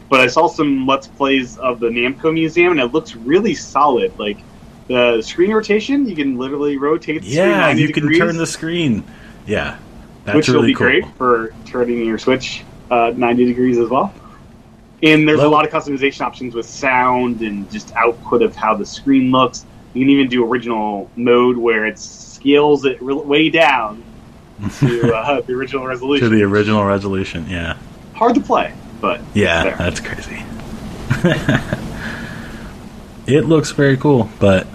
But 0.10 0.22
I 0.22 0.28
saw 0.28 0.48
some 0.48 0.88
let's 0.88 1.08
plays 1.08 1.58
of 1.60 1.80
the 1.80 1.88
Namco 1.88 2.34
Museum, 2.34 2.72
and 2.72 2.80
it 2.80 2.88
looks 2.94 3.16
really 3.16 3.54
solid. 3.54 4.18
Like 4.18 4.38
the 4.88 5.22
screen 5.22 5.52
rotation, 5.52 6.08
you 6.08 6.16
can 6.16 6.38
literally 6.38 6.78
rotate. 6.78 7.22
The 7.22 7.32
screen 7.32 7.48
yeah, 7.50 7.60
90 7.60 7.82
you 7.82 7.94
can 7.94 8.04
degrees, 8.04 8.20
turn 8.20 8.38
the 8.38 8.48
screen. 8.48 9.04
Yeah, 9.46 9.78
that's 10.26 10.36
which 10.36 10.50
will 10.50 10.64
be 10.64 10.74
cool. 10.74 10.88
great 10.88 11.06
for 11.18 11.54
turning 11.66 12.04
your 12.06 12.18
Switch 12.18 12.64
uh, 12.90 13.14
90 13.16 13.46
degrees 13.46 13.78
as 13.78 13.90
well. 13.90 14.14
And 15.02 15.28
there's 15.28 15.40
a 15.40 15.48
lot 15.48 15.66
of 15.66 15.72
customization 15.72 16.22
options 16.22 16.54
with 16.54 16.66
sound 16.66 17.42
and 17.42 17.72
just 17.72 17.96
output 17.96 18.42
of 18.42 18.56
how 18.56 18.76
the 18.76 18.86
screen 18.86 19.32
looks. 19.32 19.66
You 19.94 20.04
can 20.04 20.10
even 20.10 20.28
do 20.28 20.46
original 20.46 21.10
mode 21.16 21.56
where 21.56 21.86
it 21.86 21.98
scales 21.98 22.84
it 22.84 23.02
re- 23.02 23.14
way 23.14 23.50
down 23.50 24.04
to 24.80 25.16
uh, 25.16 25.40
the 25.42 25.54
original 25.54 25.86
resolution. 25.88 26.30
To 26.30 26.36
the 26.36 26.44
original 26.44 26.84
resolution. 26.84 27.48
Yeah, 27.50 27.78
Hard 28.14 28.36
to 28.36 28.42
play, 28.42 28.74
but 29.02 29.22
yeah, 29.34 29.64
there. 29.64 29.76
that's 29.76 30.00
crazy. 30.00 30.44
it 33.28 33.46
looks 33.46 33.72
very 33.72 33.98
cool, 33.98 34.30
but 34.40 34.68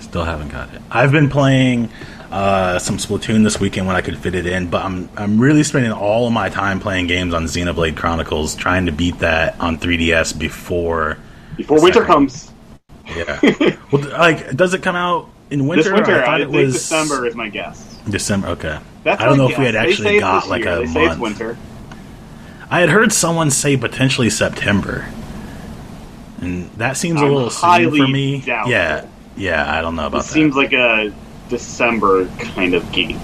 still 0.00 0.24
haven't 0.24 0.48
got 0.48 0.72
it. 0.74 0.82
I've 0.90 1.12
been 1.12 1.28
playing 1.30 1.90
uh, 2.30 2.78
some 2.78 2.96
Splatoon 2.96 3.44
this 3.44 3.60
weekend 3.60 3.86
when 3.86 3.96
I 3.96 4.00
could 4.00 4.18
fit 4.18 4.34
it 4.34 4.46
in, 4.46 4.68
but 4.70 4.84
I'm 4.84 5.08
I'm 5.16 5.40
really 5.40 5.62
spending 5.62 5.92
all 5.92 6.26
of 6.26 6.32
my 6.32 6.48
time 6.48 6.80
playing 6.80 7.06
games 7.06 7.34
on 7.34 7.44
Xenoblade 7.44 7.96
Chronicles, 7.96 8.54
trying 8.54 8.86
to 8.86 8.92
beat 8.92 9.18
that 9.20 9.58
on 9.60 9.78
3DS 9.78 10.38
before 10.38 11.18
before 11.56 11.80
winter 11.82 12.00
Second. 12.00 12.12
comes. 12.12 12.52
Yeah. 13.14 13.40
well, 13.92 14.08
like, 14.10 14.54
does 14.56 14.74
it 14.74 14.82
come 14.82 14.96
out 14.96 15.28
in 15.50 15.66
winter? 15.66 15.84
this 15.84 15.92
winter, 15.92 16.22
I 16.22 16.24
thought 16.24 16.34
I, 16.34 16.42
it 16.42 16.50
think 16.50 16.64
was 16.64 16.72
December 16.74 17.26
is 17.26 17.34
my 17.34 17.48
guess. 17.48 17.98
December. 18.08 18.48
Okay. 18.48 18.78
That's 19.02 19.20
I 19.20 19.26
don't 19.26 19.38
know 19.38 19.48
if 19.48 19.58
we 19.58 19.64
had 19.64 19.76
actually 19.76 20.20
got 20.20 20.48
like 20.48 20.64
year. 20.64 20.82
a 20.82 20.86
They 20.86 21.06
month. 21.06 21.20
winter. 21.20 21.56
I 22.70 22.80
had 22.80 22.88
heard 22.88 23.12
someone 23.12 23.50
say 23.50 23.76
potentially 23.76 24.30
September, 24.30 25.06
and 26.40 26.70
that 26.72 26.96
seems 26.96 27.20
a 27.20 27.24
I'm 27.24 27.32
little 27.34 27.50
soon 27.50 27.96
for 27.96 28.06
me. 28.08 28.40
doubtful. 28.42 28.70
Yeah, 28.72 29.06
yeah, 29.36 29.72
I 29.76 29.82
don't 29.82 29.96
know 29.96 30.04
It 30.04 30.08
about 30.08 30.22
that. 30.24 30.32
seems 30.32 30.54
like 30.54 30.72
a 30.72 31.12
December 31.48 32.26
kind 32.38 32.74
of 32.74 32.90
game. 32.92 33.18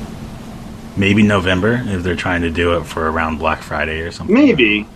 Maybe 0.96 1.22
November 1.22 1.82
if 1.86 2.02
they're 2.02 2.16
trying 2.16 2.42
to 2.42 2.50
do 2.50 2.76
it 2.76 2.84
for 2.84 3.08
around 3.10 3.38
Black 3.38 3.62
Friday 3.62 4.00
or 4.00 4.10
something. 4.10 4.34
Maybe. 4.34 4.86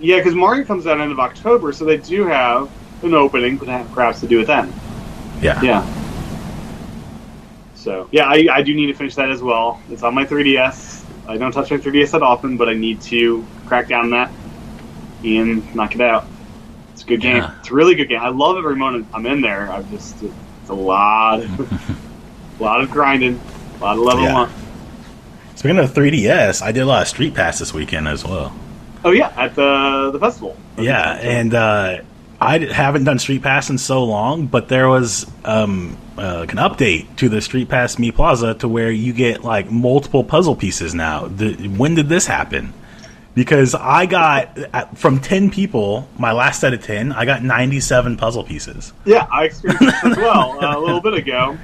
Yeah, 0.00 0.16
because 0.18 0.34
Mario 0.34 0.64
comes 0.64 0.86
out 0.86 1.00
end 1.00 1.12
of 1.12 1.20
October, 1.20 1.72
so 1.72 1.84
they 1.84 1.96
do 1.96 2.26
have 2.26 2.68
an 3.04 3.14
opening, 3.14 3.56
perhaps 3.58 4.20
to 4.20 4.26
do 4.26 4.40
it 4.40 4.46
then. 4.46 4.72
Yeah. 5.40 5.62
Yeah. 5.62 5.86
So 7.74 8.08
yeah, 8.12 8.24
I, 8.26 8.46
I 8.52 8.62
do 8.62 8.74
need 8.74 8.86
to 8.86 8.94
finish 8.94 9.14
that 9.14 9.30
as 9.30 9.42
well. 9.42 9.80
It's 9.90 10.02
on 10.02 10.14
my 10.14 10.24
3DS. 10.26 10.91
I 11.26 11.36
don't 11.36 11.52
touch 11.52 11.70
my 11.70 11.76
3DS 11.78 12.10
that 12.12 12.22
often, 12.22 12.56
but 12.56 12.68
I 12.68 12.74
need 12.74 13.00
to 13.02 13.46
crack 13.66 13.88
down 13.88 14.04
on 14.04 14.10
that 14.10 14.30
and 15.24 15.74
knock 15.74 15.94
it 15.94 16.00
out. 16.00 16.26
It's 16.92 17.02
a 17.02 17.06
good 17.06 17.20
game. 17.20 17.36
Yeah. 17.36 17.58
It's 17.60 17.70
a 17.70 17.74
really 17.74 17.94
good 17.94 18.08
game. 18.08 18.20
I 18.20 18.28
love 18.28 18.56
every 18.56 18.76
moment 18.76 19.06
I'm 19.14 19.24
in 19.26 19.40
there. 19.40 19.70
I've 19.70 19.88
just 19.90 20.22
it's 20.22 20.68
a 20.70 20.74
lot, 20.74 21.40
of, 21.40 21.60
a 22.60 22.62
lot 22.62 22.80
of 22.80 22.90
grinding, 22.90 23.40
a 23.78 23.82
lot 23.82 23.96
of 23.96 24.02
leveling 24.04 24.26
Yeah. 24.26 24.40
up. 24.42 24.50
Speaking 25.54 25.78
of 25.78 25.90
3DS, 25.92 26.60
I 26.62 26.72
did 26.72 26.80
a 26.80 26.86
lot 26.86 27.02
of 27.02 27.08
Street 27.08 27.34
Pass 27.34 27.58
this 27.60 27.72
weekend 27.72 28.08
as 28.08 28.24
well. 28.24 28.52
Oh 29.04 29.10
yeah, 29.10 29.32
at 29.36 29.54
the 29.54 30.10
the 30.12 30.18
festival. 30.18 30.56
Yeah, 30.76 31.12
and 31.18 31.54
uh, 31.54 31.98
I 32.40 32.58
haven't 32.58 33.04
done 33.04 33.18
Street 33.18 33.42
Pass 33.42 33.68
in 33.70 33.78
so 33.78 34.04
long, 34.04 34.46
but 34.46 34.68
there 34.68 34.88
was 34.88 35.26
um, 35.44 35.96
uh, 36.18 36.46
an 36.48 36.56
update 36.56 37.16
to 37.16 37.28
the 37.28 37.40
Street 37.40 37.68
Pass 37.68 37.96
Mii 37.96 38.14
Plaza 38.14 38.54
to 38.54 38.68
where 38.68 38.90
you 38.90 39.12
get 39.12 39.42
like 39.44 39.70
multiple 39.70 40.24
puzzle 40.24 40.56
pieces 40.56 40.94
now. 40.94 41.26
The, 41.26 41.54
when 41.68 41.94
did 41.94 42.08
this 42.08 42.26
happen? 42.26 42.72
Because 43.34 43.74
I 43.74 44.04
got 44.06 44.98
from 44.98 45.18
ten 45.18 45.50
people, 45.50 46.06
my 46.18 46.32
last 46.32 46.60
set 46.60 46.74
of 46.74 46.82
ten, 46.84 47.12
I 47.12 47.24
got 47.24 47.42
ninety-seven 47.42 48.18
puzzle 48.18 48.44
pieces. 48.44 48.92
Yeah, 49.06 49.26
I 49.32 49.44
experienced 49.44 49.80
this 50.02 50.04
as 50.04 50.16
well 50.18 50.62
uh, 50.62 50.76
a 50.76 50.80
little 50.80 51.00
bit 51.00 51.14
ago. 51.14 51.56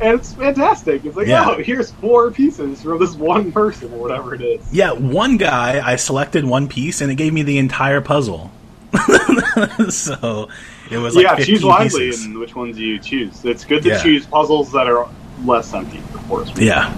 And 0.00 0.18
it's 0.18 0.32
fantastic. 0.34 1.04
It's 1.04 1.16
like, 1.16 1.26
Yeah. 1.28 1.48
oh, 1.50 1.62
here's 1.62 1.90
four 1.92 2.30
pieces 2.30 2.82
from 2.82 2.98
this 2.98 3.14
one 3.14 3.52
person 3.52 3.92
or 3.92 3.98
whatever 4.00 4.34
it 4.34 4.40
is. 4.40 4.60
Yeah, 4.72 4.90
one 4.92 5.36
guy 5.36 5.80
I 5.84 5.96
selected 5.96 6.44
one 6.44 6.68
piece 6.68 7.00
and 7.00 7.10
it 7.12 7.14
gave 7.14 7.32
me 7.32 7.42
the 7.42 7.58
entire 7.58 8.00
puzzle. 8.00 8.50
so 9.88 10.48
it 10.90 10.98
was 10.98 11.14
like 11.16 11.24
yeah, 11.24 11.36
15 11.36 11.54
choose 11.54 11.64
wisely 11.64 12.06
pieces. 12.10 12.26
in 12.26 12.38
which 12.38 12.54
ones 12.54 12.78
you 12.78 12.98
choose. 12.98 13.44
It's 13.44 13.64
good 13.64 13.82
to 13.84 13.88
Yeah. 13.90 14.02
choose 14.02 14.26
puzzles 14.26 14.72
that 14.72 14.86
are 14.88 15.08
less 15.44 15.72
empty, 15.74 15.98
of 15.98 16.28
course. 16.28 16.52
Yeah. 16.56 16.92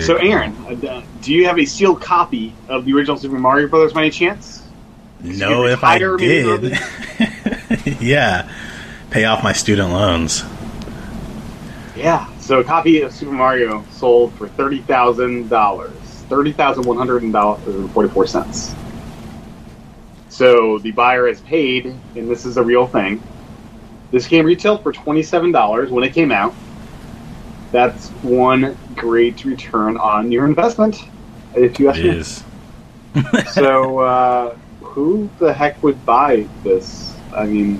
So, 0.00 0.16
Aaron, 0.16 0.54
uh, 0.66 1.02
do 1.20 1.32
you 1.32 1.46
have 1.46 1.58
a 1.58 1.64
sealed 1.66 2.00
copy 2.00 2.54
of 2.68 2.84
the 2.86 2.94
original 2.94 3.16
Super 3.18 3.38
Mario 3.38 3.68
Brothers 3.68 3.92
by 3.92 4.02
any 4.02 4.10
chance? 4.10 4.62
No, 5.22 5.66
if 5.66 5.84
I 5.84 5.98
did. 5.98 6.78
yeah. 8.00 8.50
Pay 9.10 9.24
off 9.24 9.42
my 9.44 9.52
student 9.52 9.90
loans. 9.92 10.44
Yeah. 11.96 12.26
So, 12.38 12.60
a 12.60 12.64
copy 12.64 13.02
of 13.02 13.12
Super 13.12 13.32
Mario 13.32 13.84
sold 13.90 14.32
for 14.34 14.48
thirty 14.48 14.80
thousand 14.82 15.50
dollars, 15.50 15.92
thirty 16.30 16.52
thousand 16.52 16.84
one 16.86 16.96
hundred 16.96 17.22
and 17.22 17.90
forty-four 17.92 18.26
cents. 18.26 18.74
So 20.40 20.78
the 20.78 20.90
buyer 20.92 21.26
has 21.26 21.42
paid, 21.42 21.84
and 21.84 22.30
this 22.30 22.46
is 22.46 22.56
a 22.56 22.62
real 22.62 22.86
thing. 22.86 23.22
This 24.10 24.26
game 24.26 24.46
retailed 24.46 24.82
for 24.82 24.90
twenty-seven 24.90 25.52
dollars 25.52 25.90
when 25.90 26.02
it 26.02 26.14
came 26.14 26.32
out. 26.32 26.54
That's 27.72 28.08
one 28.22 28.74
great 28.96 29.44
return 29.44 29.98
on 29.98 30.32
your 30.32 30.46
investment, 30.52 30.96
if 31.54 31.78
you 31.78 31.90
ask 31.90 31.98
It 31.98 32.04
me. 32.04 32.10
is. 32.16 32.42
So, 33.52 33.98
uh, 33.98 34.56
who 34.80 35.28
the 35.38 35.52
heck 35.52 35.82
would 35.82 36.06
buy 36.06 36.48
this? 36.64 37.14
I 37.36 37.44
mean, 37.44 37.78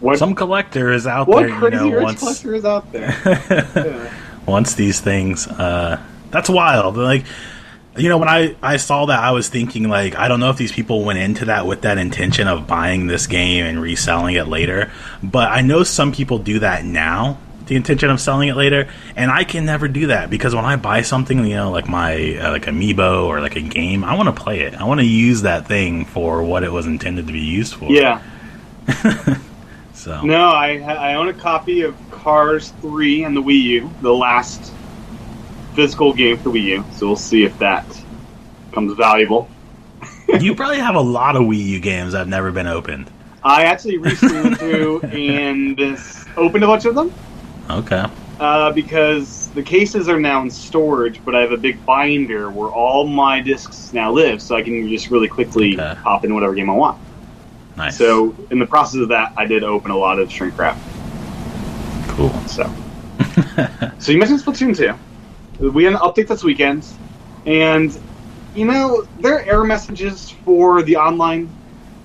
what 0.00 0.18
Some 0.18 0.34
collector 0.34 0.92
is 0.92 1.06
out 1.06 1.26
what 1.26 1.38
there, 1.38 1.48
you 1.48 1.54
crazy 1.54 1.76
know, 1.76 1.90
rich 1.90 2.02
once 2.04 2.18
collector 2.18 2.54
is 2.54 2.66
out 2.66 2.92
there? 2.92 3.16
Yeah. 3.74 4.12
once 4.44 4.74
these 4.74 5.00
things 5.00 5.46
uh 5.48 5.98
that's 6.30 6.50
wild. 6.50 6.98
Like 6.98 7.24
you 7.96 8.08
know, 8.08 8.18
when 8.18 8.28
I, 8.28 8.56
I 8.62 8.78
saw 8.78 9.06
that, 9.06 9.20
I 9.20 9.32
was 9.32 9.48
thinking, 9.48 9.88
like, 9.88 10.16
I 10.16 10.28
don't 10.28 10.40
know 10.40 10.50
if 10.50 10.56
these 10.56 10.72
people 10.72 11.04
went 11.04 11.18
into 11.18 11.46
that 11.46 11.66
with 11.66 11.82
that 11.82 11.98
intention 11.98 12.48
of 12.48 12.66
buying 12.66 13.06
this 13.06 13.26
game 13.26 13.64
and 13.66 13.80
reselling 13.80 14.34
it 14.36 14.48
later, 14.48 14.90
but 15.22 15.50
I 15.50 15.60
know 15.60 15.82
some 15.82 16.12
people 16.12 16.38
do 16.38 16.60
that 16.60 16.84
now, 16.84 17.38
the 17.66 17.76
intention 17.76 18.10
of 18.10 18.20
selling 18.20 18.48
it 18.48 18.56
later, 18.56 18.88
and 19.14 19.30
I 19.30 19.44
can 19.44 19.66
never 19.66 19.88
do 19.88 20.06
that 20.08 20.30
because 20.30 20.54
when 20.54 20.64
I 20.64 20.76
buy 20.76 21.02
something, 21.02 21.44
you 21.44 21.54
know, 21.54 21.70
like 21.70 21.88
my, 21.88 22.36
uh, 22.36 22.50
like 22.50 22.64
amiibo 22.64 23.26
or 23.26 23.40
like 23.40 23.56
a 23.56 23.60
game, 23.60 24.04
I 24.04 24.16
want 24.16 24.34
to 24.34 24.42
play 24.42 24.60
it. 24.60 24.74
I 24.74 24.84
want 24.84 25.00
to 25.00 25.06
use 25.06 25.42
that 25.42 25.68
thing 25.68 26.04
for 26.06 26.42
what 26.42 26.64
it 26.64 26.72
was 26.72 26.86
intended 26.86 27.26
to 27.26 27.32
be 27.32 27.40
used 27.40 27.74
for. 27.74 27.90
yeah. 27.90 28.22
So, 29.94 30.20
No, 30.22 30.48
I 30.48 30.78
I 30.78 31.14
own 31.14 31.28
a 31.28 31.32
copy 31.32 31.82
of 31.82 31.94
Cars 32.10 32.70
3 32.80 33.22
and 33.22 33.36
the 33.36 33.42
Wii 33.42 33.62
U, 33.62 33.90
the 34.00 34.12
last 34.12 34.72
physical 35.74 36.12
game 36.12 36.38
for 36.38 36.50
Wii 36.50 36.62
U. 36.64 36.84
So 36.92 37.06
we'll 37.06 37.16
see 37.16 37.44
if 37.44 37.58
that 37.58 37.84
comes 38.72 38.94
valuable. 38.96 39.48
you 40.40 40.54
probably 40.54 40.78
have 40.78 40.94
a 40.94 41.00
lot 41.00 41.36
of 41.36 41.42
Wii 41.42 41.64
U 41.64 41.80
games 41.80 42.12
that 42.12 42.18
have 42.20 42.28
never 42.28 42.50
been 42.50 42.66
opened. 42.66 43.10
I 43.42 43.64
actually 43.64 43.98
recently 43.98 44.40
went 44.42 44.58
through 44.58 45.00
and 45.02 45.80
opened 46.36 46.62
a 46.64 46.66
bunch 46.66 46.84
of 46.84 46.94
them 46.94 47.12
Okay. 47.68 48.04
uh, 48.38 48.70
because 48.72 49.48
the 49.48 49.62
cases 49.62 50.08
are 50.08 50.20
now 50.20 50.42
in 50.42 50.50
storage, 50.50 51.20
but 51.24 51.34
I 51.34 51.40
have 51.40 51.50
a 51.52 51.56
big 51.56 51.84
binder 51.84 52.50
where 52.50 52.68
all 52.70 53.04
my 53.06 53.40
discs 53.40 53.92
now 53.92 54.12
live, 54.12 54.40
so 54.40 54.54
I 54.56 54.62
can 54.62 54.88
just 54.88 55.10
really 55.10 55.28
quickly 55.28 55.74
Okay. 55.74 55.98
pop 56.02 56.24
in 56.24 56.34
whatever 56.34 56.54
game 56.54 56.70
I 56.70 56.74
want. 56.74 56.98
Nice. 57.76 57.96
So 57.98 58.34
in 58.50 58.58
the 58.60 58.66
process 58.66 59.00
of 59.00 59.08
that, 59.08 59.32
I 59.36 59.44
did 59.46 59.64
open 59.64 59.90
a 59.90 59.96
lot 59.96 60.18
of 60.20 60.30
shrink 60.30 60.56
wrap. 60.58 60.78
cool. 62.08 62.30
So, 62.46 62.70
so 63.98 64.12
you 64.12 64.18
mentioned 64.18 64.40
Splatoon 64.40 64.76
2. 64.76 64.94
We 65.70 65.84
had 65.84 65.92
an 65.94 66.00
update 66.00 66.26
this 66.26 66.42
weekend, 66.42 66.84
and 67.46 67.96
you 68.54 68.64
know 68.66 69.06
their 69.20 69.44
error 69.46 69.64
messages 69.64 70.30
for 70.44 70.82
the 70.82 70.96
online 70.96 71.48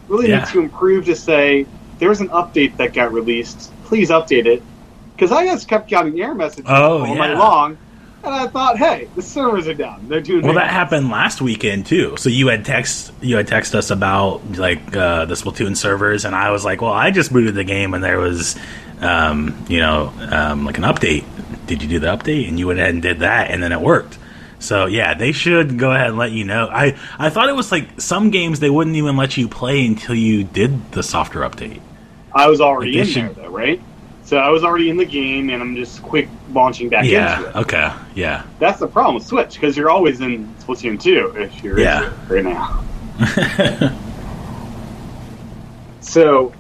really 0.08 0.30
Yeah. 0.30 0.40
need 0.40 0.48
to 0.48 0.60
improve 0.60 1.06
to 1.06 1.16
say 1.16 1.66
there 2.00 2.10
was 2.10 2.22
an 2.22 2.30
update 2.30 2.78
that 2.78 2.94
got 2.94 3.12
released. 3.12 3.72
Please 3.86 4.10
update 4.10 4.46
it, 4.46 4.62
because 5.16 5.32
I 5.32 5.46
just 5.46 5.68
kept 5.68 5.90
getting 5.90 6.20
error 6.22 6.36
messages 6.36 6.66
Oh, 6.68 7.04
all 7.06 7.16
night 7.16 7.36
long, 7.36 7.78
and 8.24 8.34
I 8.34 8.48
thought, 8.48 8.78
hey, 8.78 9.08
the 9.16 9.22
servers 9.22 9.68
are 9.68 9.74
down. 9.74 10.06
They're 10.08 10.22
doing 10.22 10.44
Well, 10.46 10.54
that 10.54 10.70
happened 10.70 11.10
last 11.10 11.42
weekend 11.42 11.88
too. 11.88 12.16
So 12.18 12.30
you 12.30 12.48
had 12.50 12.64
text 12.64 13.12
you 13.22 13.38
had 13.38 13.48
text 13.48 13.74
us 13.76 13.90
about 13.90 14.42
like 14.58 14.96
uh, 14.96 15.26
the 15.26 15.34
Splatoon 15.36 15.76
servers, 15.76 16.26
and 16.26 16.36
I 16.36 16.52
was 16.52 16.64
like, 16.64 16.82
"Well, 16.82 16.94
I 16.94 17.10
just 17.12 17.34
booted 17.34 17.56
the 17.56 17.64
game, 17.64 17.94
and 17.96 18.04
there 18.04 18.20
was, 18.20 18.56
um, 19.02 19.66
you 19.68 19.80
know, 19.80 20.14
um, 20.32 20.64
like 20.66 20.78
an 20.78 20.84
update. 20.84 21.24
Did 21.68 21.82
you 21.84 21.88
do 21.90 22.00
the 22.00 22.08
update?" 22.08 22.48
And 22.48 22.58
you 22.60 22.68
went 22.68 22.80
ahead 22.80 22.94
and 22.94 23.02
did 23.02 23.20
that, 23.20 23.52
and 23.52 23.62
then 23.62 23.72
it 23.72 23.82
worked. 23.82 24.18
So 24.60 24.88
yeah, 24.88 25.14
they 25.14 25.32
should 25.32 25.78
go 25.78 25.92
ahead 25.92 26.08
and 26.08 26.18
let 26.18 26.32
you 26.32 26.44
know. 26.44 26.68
I 26.72 26.96
I 27.20 27.30
thought 27.30 27.50
it 27.50 27.56
was 27.56 27.72
like 27.72 28.02
some 28.02 28.32
games 28.32 28.60
they 28.60 28.70
wouldn't 28.72 28.96
even 28.96 29.16
let 29.16 29.38
you 29.38 29.48
play 29.48 29.86
until 29.86 30.16
you 30.16 30.44
did 30.44 30.92
the 30.94 31.04
software 31.04 31.48
update. 31.48 31.80
I 32.34 32.48
was 32.48 32.60
already 32.62 32.98
Like, 32.98 33.08
in 33.08 33.14
they 33.14 33.22
there 33.22 33.34
though, 33.46 33.50
right? 33.50 33.82
So 34.24 34.38
I 34.38 34.50
was 34.50 34.64
already 34.64 34.90
in 34.90 34.98
the 34.98 35.06
game, 35.06 35.50
and 35.50 35.62
I'm 35.62 35.76
just 35.76 36.02
quick 36.04 36.28
launching 36.52 36.90
back 36.90 37.06
into 37.06 37.14
Yeah. 37.16 37.48
it. 37.50 37.56
Okay. 37.56 37.92
Yeah. 38.14 38.44
That's 38.60 38.80
the 38.80 38.88
problem 38.88 39.16
with 39.16 39.26
Switch 39.26 39.54
because 39.54 39.78
you're 39.78 39.90
always 39.90 40.20
in 40.20 40.54
Splatoon 40.60 41.00
2 41.02 41.36
if 41.38 41.64
you're 41.64 41.80
Yeah. 41.80 42.12
into 42.28 42.34
right 42.34 42.44
now. 42.44 42.84
so, 46.02 46.52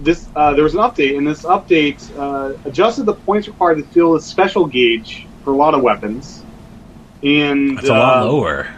this 0.00 0.26
uh, 0.34 0.54
there 0.54 0.64
was 0.64 0.74
an 0.74 0.80
update, 0.80 1.16
and 1.16 1.26
this 1.26 1.42
update 1.42 2.00
uh, 2.18 2.56
adjusted 2.64 3.04
the 3.04 3.14
points 3.14 3.46
required 3.48 3.76
to 3.76 3.84
fill 3.84 4.16
a 4.16 4.20
special 4.20 4.66
gauge 4.66 5.26
for 5.44 5.52
a 5.52 5.56
lot 5.56 5.74
of 5.74 5.82
weapons. 5.82 6.42
And 7.22 7.76
That's 7.76 7.88
a 7.88 7.92
lot 7.92 8.18
uh, 8.22 8.26
lower. 8.26 8.68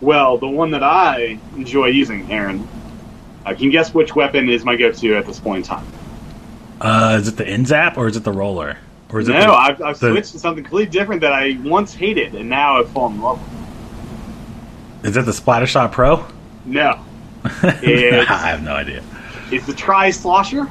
Well, 0.00 0.38
the 0.38 0.48
one 0.48 0.70
that 0.72 0.82
I 0.82 1.38
enjoy 1.56 1.86
using, 1.86 2.30
Aaron. 2.30 2.66
I 3.44 3.54
can 3.54 3.70
guess 3.70 3.94
which 3.94 4.14
weapon 4.14 4.50
is 4.50 4.64
my 4.64 4.76
go-to 4.76 5.16
at 5.16 5.26
this 5.26 5.40
point 5.40 5.64
in 5.64 5.76
time. 5.76 5.86
Uh, 6.80 7.16
is 7.20 7.28
it 7.28 7.36
the 7.38 7.46
N-ZAP 7.46 7.96
or 7.96 8.06
is 8.08 8.16
it 8.16 8.24
the 8.24 8.32
roller? 8.32 8.76
Or 9.10 9.20
is 9.20 9.28
it 9.28 9.32
No, 9.32 9.40
the, 9.46 9.52
I've, 9.52 9.82
I've 9.82 9.98
the- 9.98 10.10
switched 10.12 10.32
to 10.32 10.38
something 10.38 10.62
completely 10.62 10.90
different 10.90 11.22
that 11.22 11.32
I 11.32 11.58
once 11.64 11.94
hated, 11.94 12.34
and 12.34 12.48
now 12.50 12.78
I've 12.78 12.90
fallen 12.90 13.14
in 13.14 13.20
love 13.22 13.40
with. 15.02 15.06
is 15.10 15.16
it 15.16 15.24
the 15.24 15.32
Splattershot 15.32 15.90
Pro? 15.92 16.24
No, 16.66 17.02
I 17.44 18.40
have 18.44 18.62
no 18.62 18.74
idea. 18.74 19.02
It's 19.52 19.66
the 19.66 19.74
Tri 19.74 20.10
Slosher. 20.10 20.70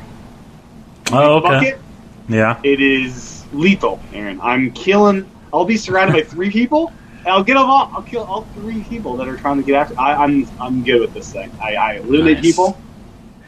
Oh, 1.12 1.38
okay. 1.38 1.48
bucket. 1.48 1.82
Yeah. 2.28 2.60
It 2.64 2.82
is 2.82 3.46
lethal, 3.54 4.00
Aaron. 4.14 4.40
I'm 4.42 4.72
killing. 4.72 5.30
I'll 5.52 5.66
be 5.66 5.78
surrounded 5.78 6.14
by 6.14 6.22
three 6.30 6.52
people. 6.52 6.94
And 7.20 7.28
I'll 7.30 7.44
get 7.44 7.56
them 7.56 7.64
all. 7.70 7.92
I'll 7.94 8.04
kill 8.04 8.24
all 8.24 8.44
three 8.56 8.84
people 8.84 9.18
that 9.18 9.28
are 9.28 9.36
trying 9.36 9.58
to 9.58 9.64
get 9.64 9.76
after. 9.76 10.00
I, 10.00 10.16
I'm 10.24 10.48
I'm 10.60 10.84
good 10.84 11.02
with 11.02 11.14
this 11.14 11.34
thing. 11.34 11.52
I, 11.62 11.76
I 11.76 11.94
eliminate 11.96 12.38
Nice. 12.38 12.46
people. 12.46 12.80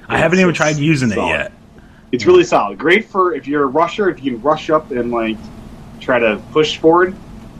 I 0.09 0.17
haven't 0.17 0.39
even 0.39 0.53
tried 0.53 0.75
using 0.77 1.09
solid. 1.09 1.29
it 1.29 1.29
yet. 1.29 1.51
It's 2.11 2.25
really 2.25 2.43
solid. 2.43 2.77
Great 2.77 3.05
for 3.05 3.33
if 3.33 3.47
you're 3.47 3.63
a 3.63 3.67
rusher, 3.67 4.09
if 4.09 4.21
you 4.21 4.33
can 4.33 4.41
rush 4.41 4.69
up 4.69 4.91
and 4.91 5.11
like 5.11 5.37
try 6.01 6.19
to 6.19 6.41
push 6.51 6.77
forward. 6.77 7.15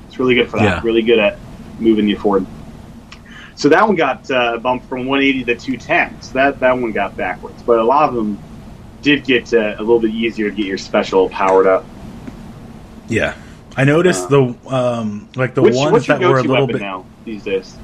It's 0.08 0.20
really 0.20 0.36
good 0.36 0.50
for 0.50 0.58
that. 0.58 0.64
Yeah. 0.66 0.82
Really 0.84 1.02
good 1.02 1.20
at 1.20 1.38
moving 1.80 2.08
you 2.10 2.18
forward. 2.18 2.46
So 3.62 3.70
that 3.70 3.86
one 3.86 3.96
got 3.96 4.32
uh, 4.32 4.58
bumped 4.58 4.90
from 4.90 5.06
180 5.06 5.44
to 5.44 5.56
210. 5.56 6.24
So 6.24 6.34
that 6.34 6.60
that 6.62 6.72
one 6.72 6.92
got 6.92 7.16
backwards. 7.16 7.62
But 7.62 7.78
a 7.78 7.84
lot 7.84 8.10
of 8.10 8.16
them 8.16 8.40
did 9.04 9.24
get 9.24 9.54
uh, 9.54 9.76
a 9.78 9.84
little 9.84 10.00
bit 10.00 10.10
easier 10.10 10.50
to 10.50 10.56
get 10.56 10.66
your 10.66 10.80
special 10.80 11.30
powered 11.30 11.68
up. 11.68 11.86
Yeah, 13.08 13.38
I 13.78 13.84
noticed 13.84 14.30
the 14.30 14.56
um 14.66 15.30
like 15.36 15.54
the 15.54 15.62
Which, 15.62 15.76
ones 15.76 16.08
that 16.08 16.22
were 16.22 16.40
a 16.40 16.44
little 16.44 16.66
bit. 16.66 16.82
now 16.82 17.06
these 17.24 17.44
days? 17.44 17.78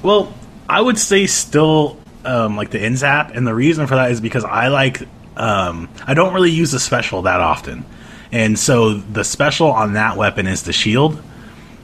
Well, 0.00 0.32
I 0.68 0.80
would 0.80 0.96
say 0.96 1.26
still 1.26 1.98
um, 2.24 2.56
like 2.56 2.70
the 2.70 2.78
N-ZAP, 2.78 3.34
and 3.34 3.44
the 3.44 3.54
reason 3.54 3.88
for 3.88 3.96
that 3.96 4.12
is 4.12 4.20
because 4.20 4.44
I 4.44 4.68
like 4.68 5.02
um, 5.36 5.88
I 6.06 6.14
don't 6.14 6.34
really 6.34 6.52
use 6.52 6.70
the 6.70 6.78
special 6.78 7.22
that 7.22 7.40
often, 7.40 7.84
and 8.30 8.56
so 8.56 8.94
the 8.94 9.24
special 9.24 9.72
on 9.72 9.94
that 9.94 10.16
weapon 10.16 10.46
is 10.46 10.62
the 10.62 10.72
shield, 10.72 11.20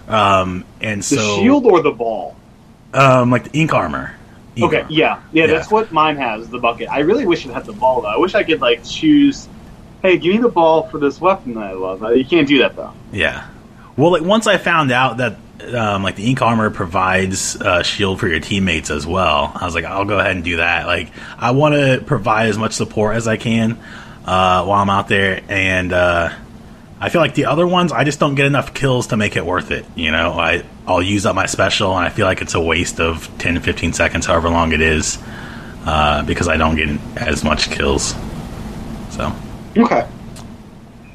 um, 0.07 0.65
and 0.81 1.01
The 1.03 1.17
so 1.17 1.41
shield 1.41 1.67
or 1.67 1.83
the 1.83 1.91
ball? 1.91 2.37
Um, 2.95 3.31
like 3.31 3.51
the 3.51 3.61
ink 3.61 3.73
armor. 3.73 4.15
Ink 4.57 4.67
Okay, 4.67 4.77
armor. 4.83 4.89
yeah, 4.91 5.21
yeah, 5.33 5.45
Yeah. 5.45 5.47
that's 5.53 5.71
what 5.71 5.93
mine 5.93 6.17
has. 6.17 6.49
The 6.49 6.59
bucket. 6.59 6.89
I 6.91 7.01
really 7.01 7.27
wish 7.27 7.47
it 7.47 7.53
had 7.53 7.65
the 7.65 7.73
ball 7.73 8.03
though. 8.03 8.09
I 8.09 8.17
wish 8.19 8.35
I 8.35 8.43
could 8.43 8.61
like 8.61 8.85
choose. 8.85 9.49
Hey, 10.03 10.19
give 10.19 10.33
me 10.35 10.39
the 10.41 10.49
ball 10.49 10.89
for 10.89 10.99
this 10.99 11.21
weapon 11.21 11.55
that 11.55 11.65
I 11.65 11.73
love. 11.73 12.03
Uh, 12.03 12.09
You 12.11 12.25
can't 12.25 12.47
do 12.49 12.59
that 12.59 12.75
though. 12.77 12.93
Yeah. 13.13 13.47
Well, 13.97 14.11
like 14.13 14.23
once 14.23 14.47
I 14.47 14.57
found 14.59 14.91
out 14.91 15.19
that 15.19 15.37
um, 15.75 16.03
like 16.03 16.17
the 16.17 16.29
ink 16.29 16.43
armor 16.43 16.71
provides 16.71 17.55
uh, 17.61 17.83
shield 17.85 18.19
for 18.19 18.27
your 18.27 18.41
teammates 18.41 18.91
as 18.91 19.07
well, 19.07 19.53
I 19.55 19.65
was 19.65 19.75
like, 19.77 19.85
I'll 19.85 20.05
go 20.05 20.19
ahead 20.19 20.33
and 20.35 20.43
do 20.45 20.57
that. 20.57 20.87
Like, 20.87 21.11
I 21.39 21.53
want 21.53 21.75
to 21.77 22.03
provide 22.05 22.49
as 22.49 22.59
much 22.59 22.73
support 22.73 23.15
as 23.15 23.29
I 23.29 23.37
can 23.37 23.73
uh, 24.25 24.65
while 24.65 24.83
I'm 24.83 24.91
out 24.91 25.07
there, 25.09 25.41
and 25.49 25.93
uh, 25.93 26.31
I 27.03 27.09
feel 27.09 27.21
like 27.21 27.35
the 27.35 27.47
other 27.47 27.67
ones, 27.67 27.91
I 27.91 28.05
just 28.05 28.21
don't 28.21 28.37
get 28.37 28.47
enough 28.47 28.75
kills 28.75 29.09
to 29.09 29.17
make 29.17 29.35
it 29.37 29.45
worth 29.45 29.73
it. 29.73 29.85
You 29.97 30.13
know, 30.13 30.35
I 30.35 30.63
I'll 30.87 31.03
use 31.03 31.27
up 31.27 31.35
my 31.35 31.47
special, 31.47 31.97
and 31.97 32.07
I 32.07 32.11
feel 32.11 32.27
like 32.27 32.43
it's 32.43 32.55
a 32.55 32.61
waste 32.61 33.01
of 33.01 33.29
10 33.39 33.57
to 33.57 33.61
15 33.61 33.93
seconds, 33.93 34.25
however 34.25 34.49
long 34.49 34.71
it 34.71 34.81
is, 34.81 35.19
uh, 35.85 36.23
because 36.25 36.47
I 36.47 36.57
don't 36.57 36.77
get 36.77 36.91
as 37.17 37.43
much 37.43 37.73
kills. 37.73 38.15
So. 39.11 39.33
Okay. 39.77 40.07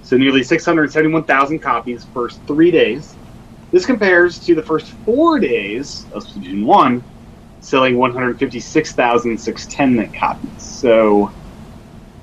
So 0.03 0.17
nearly 0.17 0.43
671,000 0.43 1.61
copies 1.61 2.05
first 2.13 2.41
three 2.49 2.73
days. 2.73 3.15
This 3.75 3.85
compares 3.85 4.39
to 4.47 4.55
the 4.55 4.63
first 4.63 4.87
four 5.05 5.39
days 5.41 6.07
of 6.13 6.25
Splatoon 6.25 6.65
1, 6.65 7.03
selling 7.59 7.99
156,610 7.99 10.13
copies. 10.13 10.63
So, 10.63 11.33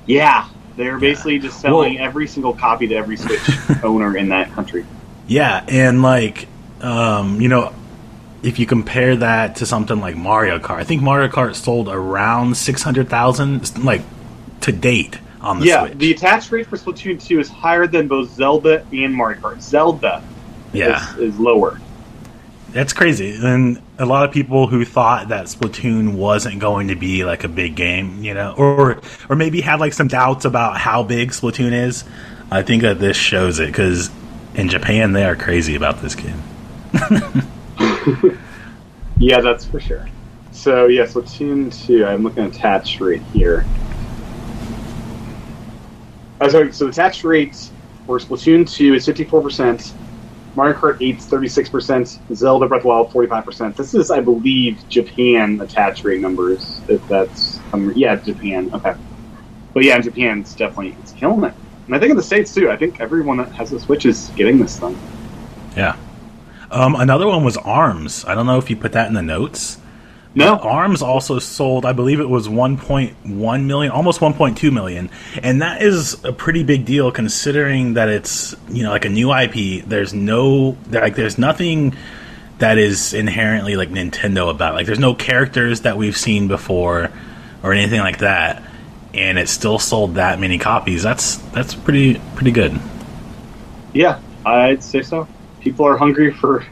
yeah, 0.05 0.48
they're 0.77 0.98
basically 0.98 1.39
just 1.39 1.60
selling 1.60 1.96
Well- 1.96 2.05
every 2.05 2.27
single 2.27 2.53
copy 2.53 2.88
to 2.88 2.96
every 2.96 3.17
Switch 3.17 3.41
owner 3.84 4.15
in 4.15 4.29
that 4.29 4.53
country. 4.53 4.86
Yeah, 5.27 5.65
and 5.67 6.01
like, 6.01 6.48
um, 6.79 7.41
you 7.41 7.50
know, 7.50 7.74
if 8.43 8.58
you 8.58 8.65
compare 8.65 9.17
that 9.17 9.58
to 9.58 9.65
something 9.65 10.00
like 10.00 10.15
Mario 10.15 10.58
Kart, 10.58 10.77
I 10.77 10.86
think 10.86 11.01
Mario 11.01 11.27
Kart 11.27 11.55
sold 11.55 11.89
around 11.89 12.55
six 12.55 12.81
hundred 12.81 13.10
thousand, 13.10 13.84
like 13.84 14.03
to 14.62 14.72
date 14.72 15.20
on 15.41 15.60
the 15.60 15.65
yeah, 15.65 15.86
Switch. 15.86 15.98
the 15.98 16.12
attach 16.13 16.50
rate 16.50 16.67
for 16.67 16.77
Splatoon 16.77 17.22
2 17.22 17.41
is 17.41 17.50
higher 17.50 17.88
than 17.88 18.08
both 18.08 18.31
Zelda 18.31 18.86
and 18.93 19.13
Mario 19.13 19.41
Kart. 19.41 19.62
Zelda 19.62 20.24
yeah, 20.73 21.13
is, 21.15 21.33
is 21.33 21.39
lower. 21.39 21.79
that's 22.71 22.93
crazy. 22.93 23.37
And 23.41 23.81
a 23.97 24.05
lot 24.05 24.25
of 24.25 24.33
people 24.33 24.67
who 24.67 24.85
thought 24.85 25.29
that 25.29 25.45
Splatoon 25.45 26.15
wasn't 26.15 26.59
going 26.59 26.87
to 26.89 26.95
be 26.95 27.23
like 27.25 27.43
a 27.43 27.49
big 27.49 27.75
game, 27.75 28.24
you 28.24 28.33
know, 28.33 28.53
or 28.57 29.01
or 29.29 29.35
maybe 29.35 29.61
had 29.61 29.79
like 29.79 29.93
some 29.93 30.07
doubts 30.07 30.46
about 30.46 30.77
how 30.77 31.03
big 31.03 31.31
Splatoon 31.31 31.74
is. 31.74 32.03
I 32.50 32.63
think 32.63 32.81
that 32.81 33.00
this 33.00 33.15
shows 33.15 33.59
it 33.59 33.67
because 33.67 34.09
in 34.55 34.67
Japan 34.67 35.13
they 35.13 35.24
are 35.24 35.35
crazy 35.35 35.75
about 35.75 36.01
this 36.01 36.15
game. 36.15 36.41
Yeah, 39.22 39.39
that's 39.39 39.65
for 39.65 39.79
sure. 39.79 40.09
So, 40.51 40.87
yeah, 40.87 41.03
Splatoon 41.03 41.85
2, 41.85 42.07
I'm 42.07 42.24
looking 42.24 42.43
at 42.43 42.55
attach 42.55 43.00
rate 43.00 43.22
here. 43.33 43.63
Uh, 46.39 46.46
oh, 46.46 46.48
sorry, 46.50 46.74
so 46.74 46.85
the 46.85 46.89
attach 46.89 47.24
rate 47.24 47.69
for 48.07 48.17
Splatoon 48.17 48.67
2 48.67 48.96
is 48.96 49.07
54%, 49.07 49.93
Mario 50.55 50.77
Kart 50.77 50.98
8 51.00 51.18
36%, 51.18 52.35
Zelda 52.35 52.68
Breath 52.68 52.79
of 52.79 52.83
the 52.83 52.87
Wild 52.90 53.11
45%. 53.11 53.75
This 53.75 53.94
is, 53.94 54.11
I 54.11 54.20
believe, 54.20 54.87
Japan 54.90 55.61
attach 55.61 56.03
rate 56.03 56.22
numbers, 56.22 56.81
if 56.87 57.05
that's. 57.07 57.59
Um, 57.74 57.94
yeah, 57.96 58.16
Japan, 58.16 58.70
okay. 58.74 58.96
But 59.74 59.83
yeah, 59.83 59.96
in 59.96 60.01
Japan, 60.01 60.42
it's 60.42 60.53
definitely 60.53 60.96
it's 61.01 61.14
killing 61.14 61.44
it. 61.46 61.53
And 61.87 61.96
I 61.96 62.00
think 62.00 62.11
in 62.11 62.18
the 62.18 62.24
States, 62.24 62.53
too. 62.53 62.70
I 62.70 62.75
think 62.75 63.00
everyone 63.00 63.37
that 63.37 63.51
has 63.53 63.72
a 63.72 63.79
Switch 63.79 64.05
is 64.05 64.29
getting 64.35 64.59
this 64.59 64.77
thing. 64.77 64.98
Yeah. 65.75 65.96
Um, 66.70 66.96
another 66.96 67.27
one 67.27 67.44
was 67.44 67.57
Arms. 67.57 68.25
I 68.25 68.35
don't 68.35 68.46
know 68.46 68.57
if 68.57 68.70
you 68.70 68.75
put 68.75 68.92
that 68.94 69.07
in 69.07 69.14
the 69.14 69.22
notes. 69.22 69.77
No? 70.33 70.57
Arms 70.57 71.01
also 71.01 71.39
sold, 71.39 71.85
I 71.85 71.91
believe 71.91 72.22
it 72.22 72.29
was 72.29 72.48
1.1 72.48 73.65
million, 73.65 73.91
almost 73.91 74.22
1.2 74.22 74.72
million, 74.72 75.09
and 75.44 75.61
that 75.61 75.81
is 75.81 76.24
a 76.24 76.31
pretty 76.31 76.63
big 76.63 76.85
deal 76.85 77.11
considering 77.11 77.96
that 77.96 78.07
it's 78.07 78.55
you 78.70 78.83
know 78.83 78.91
like 78.91 79.03
a 79.03 79.09
new 79.09 79.33
IP. 79.33 79.83
There's 79.85 80.13
no 80.13 80.77
like 80.89 81.15
there's 81.15 81.37
nothing 81.37 81.96
that 82.59 82.77
is 82.77 83.13
inherently 83.13 83.75
like 83.75 83.89
Nintendo 83.89 84.50
about. 84.50 84.74
it. 84.74 84.75
Like 84.75 84.85
there's 84.85 85.00
no 85.00 85.13
characters 85.15 85.81
that 85.81 85.98
we've 85.98 86.15
seen 86.15 86.48
before 86.48 87.11
or 87.61 87.74
anything 87.74 88.00
like 88.00 88.20
that, 88.20 88.63
and 89.13 89.37
it 89.37 89.50
still 89.50 89.79
sold 89.79 90.15
that 90.15 90.39
many 90.39 90.57
copies. 90.57 91.03
That's 91.03 91.35
that's 91.51 91.75
pretty 91.75 92.22
pretty 92.35 92.51
good. 92.51 92.79
Yeah, 93.94 94.22
I'd 94.46 94.81
say 94.81 95.01
so. 95.01 95.27
People 95.59 95.85
are 95.85 95.98
hungry 95.98 96.31
for 96.33 96.65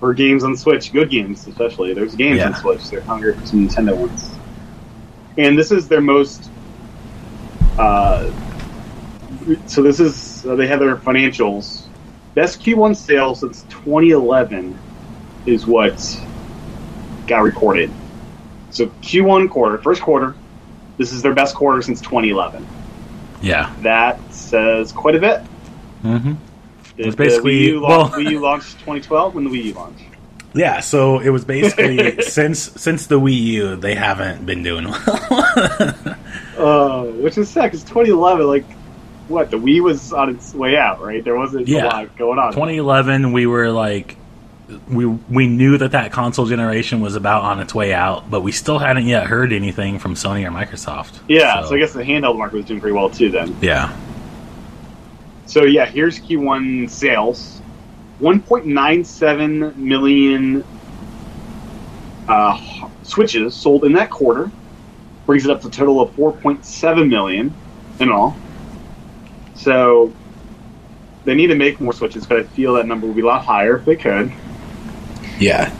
for 0.00 0.14
games 0.14 0.42
on 0.42 0.56
Switch, 0.56 0.92
good 0.92 1.10
games 1.10 1.46
especially. 1.46 1.92
There's 1.94 2.14
games 2.16 2.38
Yeah. 2.38 2.48
on 2.48 2.54
Switch. 2.56 2.88
They're 2.90 3.02
hungry 3.02 3.34
for 3.34 3.46
some 3.46 3.68
Nintendo 3.68 3.96
ones. 3.96 4.30
And 5.38 5.56
this 5.56 5.70
is 5.70 5.86
their 5.86 6.00
most. 6.00 6.50
Uh, 7.78 8.30
so 9.66 9.82
this 9.82 10.00
is 10.00 10.44
uh, 10.46 10.56
they 10.56 10.66
have 10.66 10.80
their 10.80 10.96
financials. 10.96 11.86
Best 12.34 12.60
Q1 12.62 12.96
sales 12.96 13.40
since 13.40 13.62
2011 13.68 14.76
is 15.46 15.66
what 15.66 15.98
got 17.26 17.42
recorded. 17.42 17.90
So 18.70 18.86
Q1 18.86 19.50
quarter, 19.50 19.78
first 19.78 20.00
quarter, 20.02 20.34
this 20.96 21.12
is 21.12 21.22
their 21.22 21.34
best 21.34 21.54
quarter 21.54 21.82
since 21.82 22.00
2011. 22.00 22.66
Yeah. 23.42 23.74
That 23.80 24.18
says 24.32 24.92
quite 24.92 25.14
a 25.16 25.20
bit. 25.20 25.42
Mm-hmm. 26.04 26.34
Did 27.02 27.06
It's 27.08 27.16
basically- 27.16 27.66
the 27.66 27.72
Wii 27.72 27.74
U, 27.74 27.80
launch, 27.80 28.12
well- 28.12 28.20
Wii 28.20 28.30
U 28.32 28.40
launched 28.40 28.72
2012 28.80 29.34
when 29.34 29.44
the 29.44 29.50
Wii 29.50 29.64
U 29.64 29.74
launched. 29.74 30.04
Yeah, 30.52 30.80
so 30.80 31.20
it 31.20 31.30
was 31.30 31.44
basically 31.44 32.20
since 32.38 32.58
since 32.80 33.06
the 33.06 33.20
Wii 33.20 33.36
U, 33.40 33.76
they 33.76 33.94
haven't 33.94 34.44
been 34.46 34.62
doing 34.62 34.88
well. 34.90 35.94
Uh, 36.58 37.04
which 37.04 37.38
is 37.38 37.48
sad 37.48 37.62
because 37.70 37.82
2011, 37.84 38.46
like, 38.46 38.64
what 39.28 39.50
the 39.50 39.56
Wii 39.56 39.80
was 39.82 40.12
on 40.12 40.28
its 40.28 40.52
way 40.52 40.76
out, 40.76 41.00
right? 41.00 41.24
There 41.24 41.34
wasn't 41.34 41.68
Yeah. 41.68 41.84
a 41.84 41.86
lot 41.86 42.18
going 42.18 42.38
on. 42.38 42.52
2011, 42.52 43.32
we 43.32 43.46
were 43.46 43.70
like, 43.70 44.16
we 44.88 45.06
we 45.06 45.46
knew 45.48 45.78
that 45.78 45.92
that 45.92 46.12
console 46.12 46.44
generation 46.46 47.00
was 47.00 47.16
about 47.16 47.44
on 47.44 47.60
its 47.60 47.74
way 47.74 47.94
out, 47.94 48.30
but 48.30 48.42
we 48.42 48.52
still 48.52 48.78
hadn't 48.78 49.06
yet 49.06 49.24
heard 49.26 49.54
anything 49.54 49.98
from 49.98 50.14
Sony 50.16 50.46
or 50.46 50.50
Microsoft. 50.50 51.20
yeah, 51.28 51.64
so. 51.64 51.74
I 51.74 51.78
guess 51.78 51.94
the 51.94 52.02
handheld 52.02 52.36
market 52.36 52.56
was 52.56 52.66
doing 52.66 52.80
pretty 52.80 52.94
well 52.94 53.08
too 53.08 53.30
then. 53.30 53.56
yeah, 53.62 53.96
So 55.50 55.64
yeah, 55.64 55.84
here's 55.86 56.20
Q1 56.20 56.88
sales: 56.88 57.60
1.97 58.20 59.74
million 59.74 60.64
uh, 62.28 62.88
switches 63.02 63.56
sold 63.56 63.84
in 63.84 63.92
that 63.94 64.10
quarter, 64.10 64.48
brings 65.26 65.44
it 65.44 65.50
up 65.50 65.60
to 65.62 65.66
a 65.66 65.70
total 65.72 66.00
of 66.00 66.14
4.7 66.14 67.08
million 67.08 67.52
in 67.98 68.12
all. 68.12 68.36
So 69.56 70.14
they 71.24 71.34
need 71.34 71.48
to 71.48 71.56
make 71.56 71.80
more 71.80 71.92
switches, 71.92 72.26
but 72.26 72.38
I 72.38 72.42
feel 72.44 72.74
that 72.74 72.86
number 72.86 73.08
would 73.08 73.16
be 73.16 73.22
a 73.22 73.26
lot 73.26 73.44
higher 73.44 73.78
if 73.78 73.84
they 73.84 73.96
could. 73.96 74.32
yeah, 75.40 75.74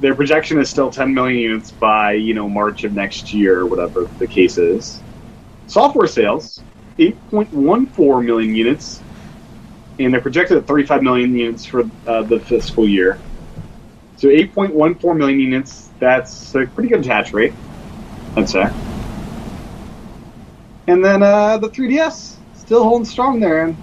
Their 0.00 0.16
projection 0.16 0.58
is 0.58 0.68
still 0.68 0.90
10 0.90 1.14
million 1.14 1.38
units 1.38 1.70
by 1.70 2.14
you 2.14 2.34
know 2.34 2.48
March 2.48 2.82
of 2.82 2.92
next 2.92 3.32
year, 3.32 3.60
or 3.60 3.66
whatever 3.66 4.08
the 4.18 4.26
case 4.26 4.58
is. 4.58 5.00
Software 5.68 6.08
sales 6.08 6.60
8.14 6.98 8.24
million 8.24 8.54
units, 8.54 9.02
and 9.98 10.12
they're 10.12 10.20
projected 10.20 10.58
at 10.58 10.66
35 10.66 11.02
million 11.02 11.36
units 11.36 11.64
for 11.64 11.88
uh, 12.06 12.22
the 12.22 12.40
fiscal 12.40 12.88
year. 12.88 13.18
So 14.16 14.28
8.14 14.28 15.16
million 15.16 15.40
units. 15.40 15.90
That's 15.98 16.54
a 16.54 16.66
pretty 16.66 16.88
good 16.88 17.00
attach 17.00 17.32
rate, 17.32 17.52
I'd 18.36 18.48
say. 18.48 18.70
And 20.86 21.04
then 21.04 21.22
uh, 21.22 21.58
the 21.58 21.68
3DS 21.68 22.36
still 22.54 22.82
holding 22.84 23.06
strong 23.06 23.40
there, 23.40 23.64
and 23.64 23.76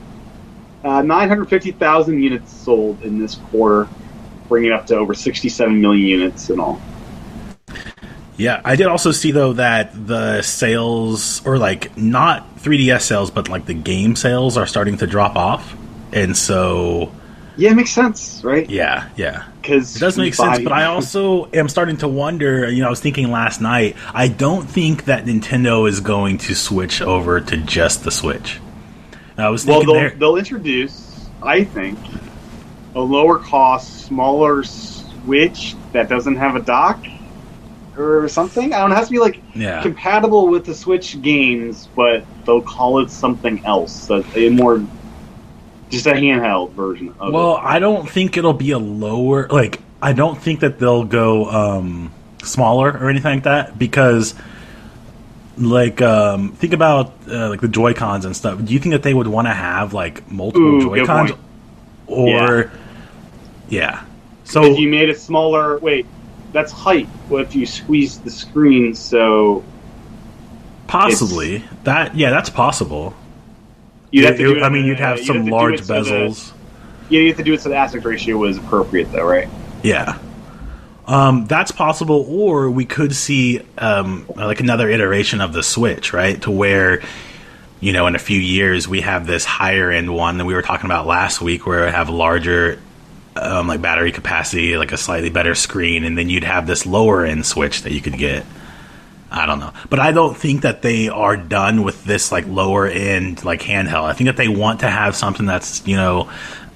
Uh, 0.84 1.04
950,000 1.04 2.24
units 2.24 2.52
sold 2.52 3.04
in 3.04 3.20
this 3.20 3.36
quarter, 3.36 3.88
bringing 4.50 4.72
it 4.72 4.74
up 4.74 4.88
to 4.88 4.96
over 4.96 5.14
67 5.14 5.80
million 5.80 6.08
units 6.08 6.50
in 6.50 6.60
all. 6.60 6.82
Yeah, 8.42 8.60
I 8.66 8.76
did 8.76 8.88
also 8.88 9.12
see 9.12 9.30
though 9.32 9.54
that 9.54 9.92
the 10.08 10.42
sales, 10.42 11.46
or 11.46 11.60
like 11.60 11.96
not 11.96 12.58
3DS 12.58 13.02
sales, 13.02 13.30
but 13.30 13.50
like 13.50 13.68
the 13.68 13.76
game 13.76 14.16
sales, 14.16 14.58
are 14.58 14.66
starting 14.66 14.98
to 14.98 15.06
drop 15.08 15.36
off, 15.36 15.76
and 16.12 16.36
so 16.36 17.12
Yeah, 17.56 17.70
it 17.72 17.76
makes 17.76 17.92
sense, 17.92 18.42
right? 18.44 18.68
yeah, 18.68 19.10
yeah, 19.16 19.44
Because 19.62 19.96
it 19.96 20.00
does 20.00 20.18
make 20.18 20.34
sense. 20.34 20.58
But 20.60 20.72
I 20.74 20.86
also 20.86 21.52
am 21.52 21.70
starting 21.70 21.98
to 21.98 22.08
wonder. 22.08 22.68
You 22.68 22.82
know, 22.82 22.88
I 22.88 22.90
was 22.90 23.00
thinking 23.00 23.30
last 23.30 23.62
night. 23.62 23.96
I 24.12 24.28
don't 24.28 24.68
think 24.68 25.06
that 25.06 25.26
Nintendo 25.26 25.88
is 25.88 26.00
going 26.00 26.40
to 26.40 26.56
switch 26.56 27.00
over 27.00 27.40
to 27.42 27.58
just 27.58 28.04
the 28.04 28.12
Switch. 28.12 28.60
I 29.38 29.50
was 29.50 29.68
well, 29.68 29.82
they'll, 29.84 29.94
there. 29.94 30.10
they'll 30.12 30.38
introduce, 30.38 31.28
I 31.44 31.64
think, 31.64 32.00
a 32.96 33.02
lower 33.02 33.38
cost, 33.38 34.06
smaller 34.06 34.64
Switch 34.64 35.76
that 35.94 36.10
doesn't 36.10 36.38
have 36.38 36.56
a 36.56 36.62
dock 36.62 37.06
or 38.02 38.28
something. 38.28 38.74
I 38.74 38.80
don't 38.80 38.90
know. 38.90 38.96
It 38.96 39.00
has 39.00 39.08
to 39.08 39.12
be 39.14 39.20
like 39.20 39.42
Yeah. 39.56 39.82
compatible 39.82 40.48
with 40.48 40.66
the 40.66 40.74
Switch 40.74 41.22
games, 41.22 41.88
but 41.96 42.26
they'll 42.46 42.62
call 42.62 43.00
it 43.00 43.10
something 43.12 43.64
else. 43.66 44.10
A, 44.10 44.24
a 44.36 44.50
more 44.50 44.84
just 45.90 46.06
a 46.08 46.14
handheld 46.14 46.72
version 46.72 47.14
of 47.20 47.34
Well, 47.34 47.58
it. 47.58 47.64
I 47.64 47.80
don't 47.80 48.10
think 48.10 48.38
it'll 48.38 48.54
be 48.54 48.72
a 48.72 48.80
lower 48.80 49.48
like 49.50 49.80
I 50.02 50.14
don't 50.14 50.42
think 50.42 50.62
that 50.62 50.80
they'll 50.80 51.04
go 51.04 51.46
um 51.50 52.12
smaller 52.44 52.90
or 52.92 53.10
anything 53.10 53.36
like 53.36 53.44
that 53.44 53.78
because 53.78 54.34
like 55.58 56.02
um 56.02 56.54
think 56.54 56.74
about 56.74 57.14
uh, 57.30 57.50
like 57.50 57.62
the 57.62 57.68
Joy 57.68 57.94
Cons 57.94 58.26
and 58.26 58.36
stuff. 58.36 58.64
Do 58.64 58.74
you 58.74 58.80
think 58.80 58.94
that 58.94 59.04
they 59.04 59.14
would 59.14 59.28
want 59.28 59.48
to 59.48 59.54
have 59.54 59.94
like 59.94 60.30
multiple 60.32 60.76
Ooh, 60.76 60.82
Joy 60.82 61.06
Cons 61.06 61.32
or 62.08 62.72
yeah. 63.70 64.04
So 64.44 64.64
if 64.64 64.80
you 64.80 64.90
made 64.90 65.10
it 65.10 65.20
smaller, 65.20 65.78
wait, 65.80 66.06
that's 66.52 66.72
height. 66.72 67.08
What 67.30 67.42
if 67.44 67.56
you 67.56 67.66
squeeze 67.66 68.20
the 68.20 68.32
screen 68.32 68.94
so 68.96 69.64
possibly 70.88 71.64
that 71.84 72.16
yeah, 72.16 72.30
that's 72.30 72.50
possible. 72.50 73.14
you'd 74.12 74.26
have 74.26 74.38
to? 74.38 74.58
It- 74.58 74.64
I 74.64 74.70
mean, 74.70 74.86
you'd 74.86 75.00
have 75.00 75.20
some 75.20 75.38
to 75.38 75.44
do 75.44 75.52
large 75.52 75.82
so 75.84 75.94
the- 76.04 76.10
bezels. 76.10 76.52
yeah, 77.10 77.22
you 77.22 77.28
have 77.30 77.38
to 77.38 77.44
do 77.44 77.54
it 77.54 77.62
so 77.62 77.70
the 77.70 77.76
aspect 77.76 78.06
ratio 78.06 78.38
was 78.38 78.58
appropriate, 78.58 79.12
though, 79.12 79.26
right? 79.26 79.48
Yeah. 79.84 80.18
Um, 81.08 81.46
that's 81.46 81.72
possible, 81.72 82.26
or 82.30 82.70
we 82.70 82.86
could 82.86 83.14
see 83.14 83.62
um, 83.78 84.26
like 84.36 84.60
another 84.60 84.90
iteration 84.90 85.42
of 85.42 85.52
the 85.52 85.64
Switch, 85.64 86.14
right? 86.14 86.42
To 86.44 86.52
where, 86.52 87.02
you 87.80 87.92
know, 87.92 88.08
in 88.08 88.16
a 88.16 88.20
few 88.20 88.40
years 88.40 88.88
we 88.88 89.02
have 89.02 89.28
this 89.28 89.44
higher 89.44 89.92
end 89.92 90.14
one 90.14 90.38
that 90.38 90.46
we 90.46 90.54
were 90.54 90.62
talking 90.62 90.86
about 90.86 91.08
last 91.08 91.42
week, 91.42 91.66
where 91.66 91.88
it 91.88 91.94
have 91.94 92.10
larger, 92.10 92.80
um, 93.36 93.68
like 93.68 93.82
battery 93.82 94.12
capacity, 94.12 94.78
like 94.78 94.92
a 94.92 94.98
slightly 94.98 95.30
better 95.30 95.56
screen, 95.56 96.04
and 96.04 96.18
then 96.18 96.30
you'd 96.30 96.44
have 96.44 96.68
this 96.68 96.86
lower 96.86 97.26
end 97.26 97.46
Switch 97.46 97.82
that 97.84 97.92
you 97.94 98.02
could 98.02 98.18
get. 98.18 98.46
I 99.34 99.46
don't 99.46 99.60
know, 99.62 99.72
but 99.90 100.00
I 100.00 100.12
don't 100.12 100.36
think 100.36 100.64
that 100.64 100.82
they 100.82 101.08
are 101.08 101.38
done 101.38 101.84
with 101.84 102.04
this 102.04 102.34
like 102.34 102.46
lower 102.48 102.86
end 102.88 103.46
like 103.46 103.62
handheld. 103.62 104.04
I 104.04 104.12
think 104.14 104.28
that 104.28 104.36
they 104.36 104.50
want 104.50 104.82
to 104.82 104.90
have 104.90 105.16
something 105.16 105.46
that's 105.46 105.88
you 105.88 105.96
know. 105.96 106.30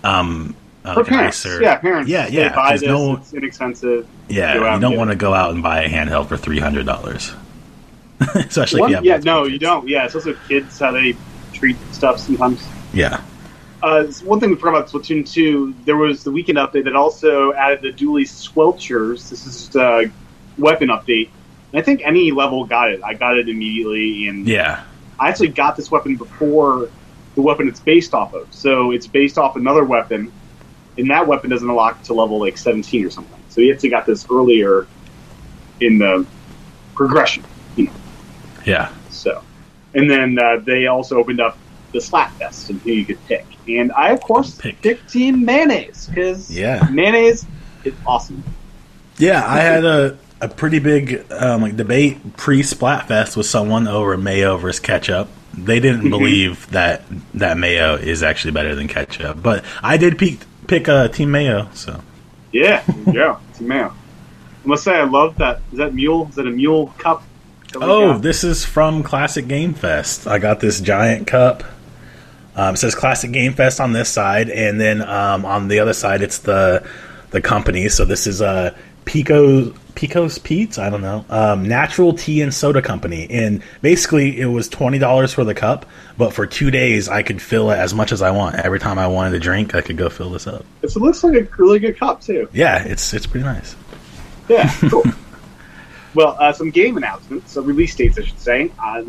Um, 0.05 0.55
uh, 0.85 0.93
like 0.97 1.07
parents, 1.07 1.43
nicer- 1.43 1.61
yeah, 1.61 1.75
parents. 1.77 2.09
Yeah, 2.09 2.27
they 2.29 2.37
yeah. 2.37 2.55
Buy 2.55 2.69
'cause 2.71 2.79
this. 2.81 2.87
no, 2.87 3.15
it's 3.17 3.33
inexpensive. 3.33 4.07
yeah, 4.29 4.75
you 4.75 4.79
don't 4.79 4.95
want 4.95 5.09
to 5.09 5.15
go 5.17 5.33
out 5.33 5.51
and 5.51 5.61
buy 5.63 5.81
a 5.83 5.89
handheld 5.89 6.27
for 6.27 6.37
three 6.37 6.59
hundred 6.59 6.85
dollars, 6.85 7.33
especially 8.35 8.81
One- 8.81 8.93
if 8.93 9.03
you 9.03 9.11
have 9.11 9.25
yeah, 9.25 9.33
no, 9.33 9.45
you 9.45 9.59
don't. 9.59 9.87
Yeah, 9.89 10.05
it's 10.05 10.15
also 10.15 10.33
kids 10.47 10.79
how 10.79 10.91
they 10.91 11.15
treat 11.53 11.75
stuff 11.91 12.19
sometimes. 12.19 12.65
Yeah, 12.93 13.21
Uh, 13.85 14.11
one 14.23 14.39
thing 14.39 14.49
we 14.49 14.55
forgot 14.55 14.69
about 14.69 14.89
Splatoon 14.89 15.31
2, 15.31 15.75
there 15.85 15.95
was 15.95 16.23
the 16.23 16.31
weekend 16.31 16.57
update 16.57 16.85
that 16.85 16.95
also 16.95 17.53
added 17.53 17.83
the 17.83 17.93
Dualie 17.93 18.23
Squelchers. 18.23 19.29
This 19.29 19.45
is 19.45 19.65
just 19.65 19.75
a 19.75 20.11
weapon 20.57 20.87
update. 20.87 21.29
And 21.71 21.79
I 21.79 21.83
think 21.83 22.01
any 22.03 22.31
level 22.31 22.65
got 22.65 22.89
it. 22.89 23.03
I 23.03 23.13
got 23.13 23.37
it 23.37 23.47
immediately, 23.47 24.27
and 24.27 24.47
yeah, 24.47 24.85
I 25.19 25.29
actually 25.29 25.49
got 25.49 25.77
this 25.77 25.91
weapon 25.91 26.15
before 26.15 26.89
the 27.35 27.43
weapon 27.43 27.67
it's 27.67 27.79
based 27.79 28.15
off 28.15 28.33
of. 28.33 28.51
So 28.51 28.89
it's 28.89 29.05
based 29.05 29.37
off 29.37 29.55
another 29.55 29.83
weapon, 29.83 30.33
and 30.97 31.11
that 31.11 31.27
weapon 31.27 31.51
doesn't 31.51 31.69
unlock 31.69 32.01
to 32.05 32.15
level 32.15 32.39
like 32.39 32.57
17 32.57 33.05
or 33.05 33.11
something. 33.11 33.39
So 33.49 33.61
you 33.61 33.71
actually 33.71 33.89
got 33.89 34.07
this 34.07 34.25
earlier 34.31 34.87
in 35.79 35.99
the 35.99 36.25
progression, 36.95 37.43
you 37.75 37.83
know. 37.85 37.93
yeah. 38.65 38.91
So, 39.11 39.43
and 39.93 40.09
then 40.09 40.39
uh, 40.39 40.57
they 40.57 40.87
also 40.87 41.19
opened 41.19 41.39
up 41.39 41.59
the 41.95 42.01
Splatfest 42.01 42.69
and 42.69 42.81
who 42.81 42.91
you 42.91 43.05
could 43.05 43.25
pick. 43.27 43.45
And 43.67 43.91
I, 43.93 44.09
of 44.11 44.21
course, 44.21 44.55
Pick. 44.55 44.81
picked 44.81 45.11
Team 45.11 45.43
Mayonnaise 45.45 46.07
because 46.07 46.51
Yeah. 46.51 46.87
mayonnaise 46.91 47.45
is 47.83 47.93
awesome. 48.05 48.43
Yeah, 49.17 49.43
I 49.47 49.59
had 49.61 49.85
a, 49.85 50.17
a 50.41 50.49
pretty 50.49 50.79
big 50.79 51.25
um, 51.31 51.61
like 51.61 51.77
debate 51.77 52.35
pre 52.37 52.61
Splatfest 52.61 53.37
with 53.37 53.45
someone 53.45 53.87
over 53.87 54.17
mayo 54.17 54.57
versus 54.57 54.79
ketchup. 54.81 55.29
They 55.57 55.79
didn't 55.79 56.01
Mhm. 56.03 56.09
believe 56.09 56.69
that 56.71 57.03
that 57.35 57.57
mayo 57.57 57.95
is 57.95 58.21
actually 58.23 58.51
better 58.51 58.75
than 58.75 58.87
ketchup, 58.89 59.41
but 59.41 59.63
I 59.81 59.95
did 59.97 60.17
pick 60.17 60.39
pick 60.67 60.89
uh, 60.89 61.07
Team 61.07 61.31
Mayo. 61.31 61.69
So 61.73 62.01
Yeah, 62.51 62.81
yeah, 63.11 63.37
Team 63.57 63.69
Mayo. 63.69 63.93
I 64.65 64.67
must 64.67 64.83
say, 64.83 64.95
I 64.95 65.03
love 65.05 65.37
that. 65.37 65.61
Is 65.71 65.77
that 65.77 65.93
mule? 65.93 66.27
Is 66.29 66.35
that 66.35 66.45
a 66.47 66.51
mule 66.51 66.93
cup? 66.97 67.23
Oh, 67.75 68.13
got? 68.13 68.21
this 68.21 68.43
is 68.43 68.65
from 68.65 69.01
Classic 69.03 69.47
Game 69.47 69.73
Fest. 69.73 70.27
I 70.27 70.39
got 70.39 70.59
this 70.59 70.79
giant 70.81 71.27
cup. 71.27 71.63
Um, 72.55 72.75
it 72.75 72.77
says 72.77 72.95
Classic 72.95 73.31
Game 73.31 73.53
Fest 73.53 73.79
on 73.79 73.93
this 73.93 74.09
side, 74.09 74.49
and 74.49 74.79
then 74.79 75.01
um, 75.01 75.45
on 75.45 75.67
the 75.67 75.79
other 75.79 75.93
side, 75.93 76.21
it's 76.21 76.39
the 76.39 76.87
the 77.31 77.41
company. 77.41 77.89
So 77.89 78.05
this 78.05 78.27
is 78.27 78.41
uh, 78.41 78.75
Pico 79.05 79.71
Pico's 79.95 80.37
Pete's. 80.37 80.77
I 80.77 80.89
don't 80.89 81.01
know. 81.01 81.25
Um, 81.29 81.67
Natural 81.67 82.13
Tea 82.13 82.41
and 82.41 82.53
Soda 82.53 82.81
Company, 82.81 83.27
and 83.29 83.61
basically 83.81 84.39
it 84.39 84.45
was 84.45 84.67
twenty 84.69 84.99
dollars 84.99 85.33
for 85.33 85.43
the 85.43 85.53
cup, 85.53 85.85
but 86.17 86.33
for 86.33 86.45
two 86.45 86.71
days 86.71 87.09
I 87.09 87.23
could 87.23 87.41
fill 87.41 87.71
it 87.71 87.77
as 87.77 87.93
much 87.93 88.11
as 88.11 88.21
I 88.21 88.31
want. 88.31 88.55
Every 88.55 88.79
time 88.79 88.99
I 88.99 89.07
wanted 89.07 89.31
to 89.31 89.39
drink, 89.39 89.75
I 89.75 89.81
could 89.81 89.97
go 89.97 90.09
fill 90.09 90.29
this 90.29 90.47
up. 90.47 90.65
It 90.81 90.95
looks 90.95 91.23
like 91.23 91.35
a 91.35 91.47
really 91.57 91.79
good 91.79 91.97
cup 91.97 92.21
too. 92.21 92.49
Yeah, 92.53 92.83
it's 92.83 93.13
it's 93.13 93.25
pretty 93.25 93.45
nice. 93.45 93.75
Yeah, 94.47 94.71
cool. 94.89 95.03
well, 96.15 96.35
uh, 96.39 96.53
some 96.53 96.71
game 96.71 96.97
announcements, 96.97 97.51
so 97.51 97.61
release 97.61 97.93
dates, 97.95 98.17
I 98.17 98.23
should 98.23 98.39
say. 98.39 98.71
Uh, 98.81 99.01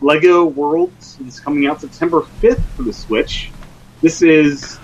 Lego 0.00 0.44
Worlds 0.46 1.18
is 1.26 1.40
coming 1.40 1.66
out 1.66 1.80
September 1.80 2.20
5th 2.40 2.62
for 2.76 2.82
the 2.84 2.92
Switch. 2.92 3.50
This 4.00 4.22
is, 4.22 4.78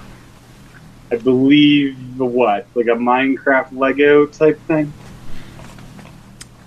I 1.12 1.16
believe, 1.16 1.96
what? 2.18 2.66
Like 2.74 2.86
a 2.86 2.90
Minecraft 2.98 3.72
Lego 3.78 4.26
type 4.26 4.60
thing? 4.66 4.92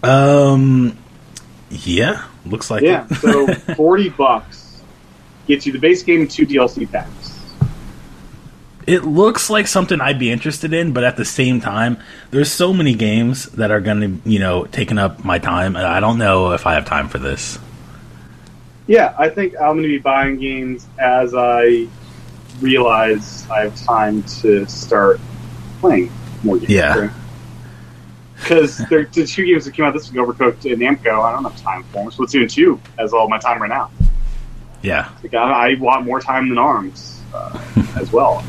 Um, 0.04 0.98
yeah, 1.70 2.26
looks 2.46 2.70
like 2.72 2.84
Yeah, 2.84 3.06
it. 3.10 3.16
so 3.18 3.48
40 3.76 4.10
bucks 4.10 4.82
gets 5.48 5.66
you 5.66 5.74
the 5.74 5.80
base 5.80 6.04
game 6.04 6.22
and 6.22 6.32
two 6.32 6.46
DLC 6.46 6.90
packs. 6.90 7.27
It 8.88 9.04
looks 9.04 9.50
like 9.50 9.68
something 9.68 10.00
I'd 10.00 10.18
be 10.18 10.32
interested 10.32 10.74
in, 10.74 10.94
but 10.94 11.04
at 11.04 11.18
the 11.18 11.26
same 11.26 11.60
time, 11.60 11.98
there's 12.32 12.50
so 12.50 12.74
many 12.74 12.96
games 12.96 13.46
that 13.52 13.70
are 13.70 13.82
going 13.82 14.00
to, 14.24 14.30
you 14.30 14.40
know, 14.40 14.64
taking 14.66 14.98
up 14.98 15.26
my 15.26 15.40
time. 15.40 15.76
and 15.76 15.86
I 15.86 16.00
don't 16.00 16.18
know 16.18 16.54
if 16.54 16.66
I 16.66 16.74
have 16.76 16.86
time 16.86 17.10
for 17.10 17.18
this. 17.18 17.60
Yeah, 18.88 19.14
I 19.20 19.28
think 19.28 19.56
I'm 19.56 19.74
going 19.74 19.84
to 19.84 19.90
be 19.90 19.98
buying 19.98 20.40
games 20.40 20.88
as 20.98 21.36
I 21.36 21.88
realize 22.62 23.46
I 23.50 23.64
have 23.64 23.76
time 23.76 24.24
to 24.24 24.66
start 24.68 25.20
playing 25.82 26.10
more 26.44 26.58
games. 26.58 26.70
Yeah. 26.72 27.12
Because 28.36 28.78
the 28.78 29.06
two 29.28 29.46
games 29.46 29.66
that 29.66 29.74
came 29.74 29.84
out 29.84 29.94
this 29.94 30.10
week, 30.10 30.22
Overcooked 30.22 30.72
and 30.72 30.82
Namco, 30.82 31.22
I 31.22 31.34
don't 31.34 31.44
have 31.44 31.62
time 31.62 31.84
for 31.86 32.04
them. 32.04 32.12
Splatoon 32.12 32.50
2 32.50 32.80
has 33.00 33.12
all 33.12 33.28
my 33.28 33.40
time 33.40 33.62
right 33.62 33.70
now. 33.70 33.92
Yeah, 34.82 35.10
Like, 35.24 35.34
I, 35.34 35.72
I 35.72 35.76
want 35.80 36.06
more 36.06 36.22
time 36.22 36.48
than 36.50 36.58
ARMS 36.58 37.17
uh, 37.34 37.60
as 38.00 38.12
well. 38.12 38.44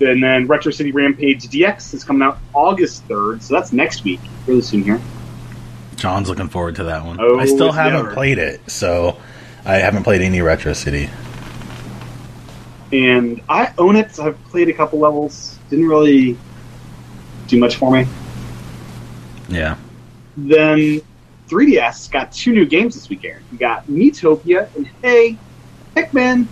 And 0.00 0.22
then 0.22 0.46
Retro 0.46 0.72
City 0.72 0.92
Rampage 0.92 1.44
DX 1.48 1.92
is 1.94 2.04
coming 2.04 2.22
out 2.22 2.38
August 2.54 3.06
3rd, 3.08 3.42
so 3.42 3.52
that's 3.54 3.72
next 3.72 4.02
week, 4.04 4.20
really 4.46 4.62
soon 4.62 4.82
here. 4.82 5.00
John's 5.96 6.28
looking 6.30 6.48
forward 6.48 6.76
to 6.76 6.84
that 6.84 7.04
one. 7.04 7.18
Oh, 7.20 7.38
I 7.38 7.44
still 7.44 7.70
haven't 7.72 8.04
never. 8.04 8.14
played 8.14 8.38
it, 8.38 8.70
so 8.70 9.18
I 9.66 9.74
haven't 9.74 10.02
played 10.04 10.22
any 10.22 10.40
Retro 10.40 10.72
City. 10.72 11.10
and 12.92 13.42
I 13.50 13.72
own 13.76 13.96
it. 13.96 14.14
So 14.14 14.26
I've 14.28 14.42
played 14.44 14.70
a 14.70 14.72
couple 14.72 14.98
levels. 14.98 15.58
Didn't 15.68 15.86
really 15.86 16.38
do 17.48 17.58
much 17.58 17.76
for 17.76 17.92
me. 17.92 18.06
Yeah. 19.50 19.76
Then 20.38 21.02
3DS 21.48 22.10
got 22.10 22.32
two 22.32 22.52
new 22.52 22.64
games 22.64 22.94
this 22.94 23.10
week, 23.10 23.24
Aaron. 23.24 23.42
You 23.52 23.58
got 23.58 23.86
Miitopia 23.86 24.74
and 24.76 24.88
Hey, 25.02 25.36
Pikmin. 25.94 26.46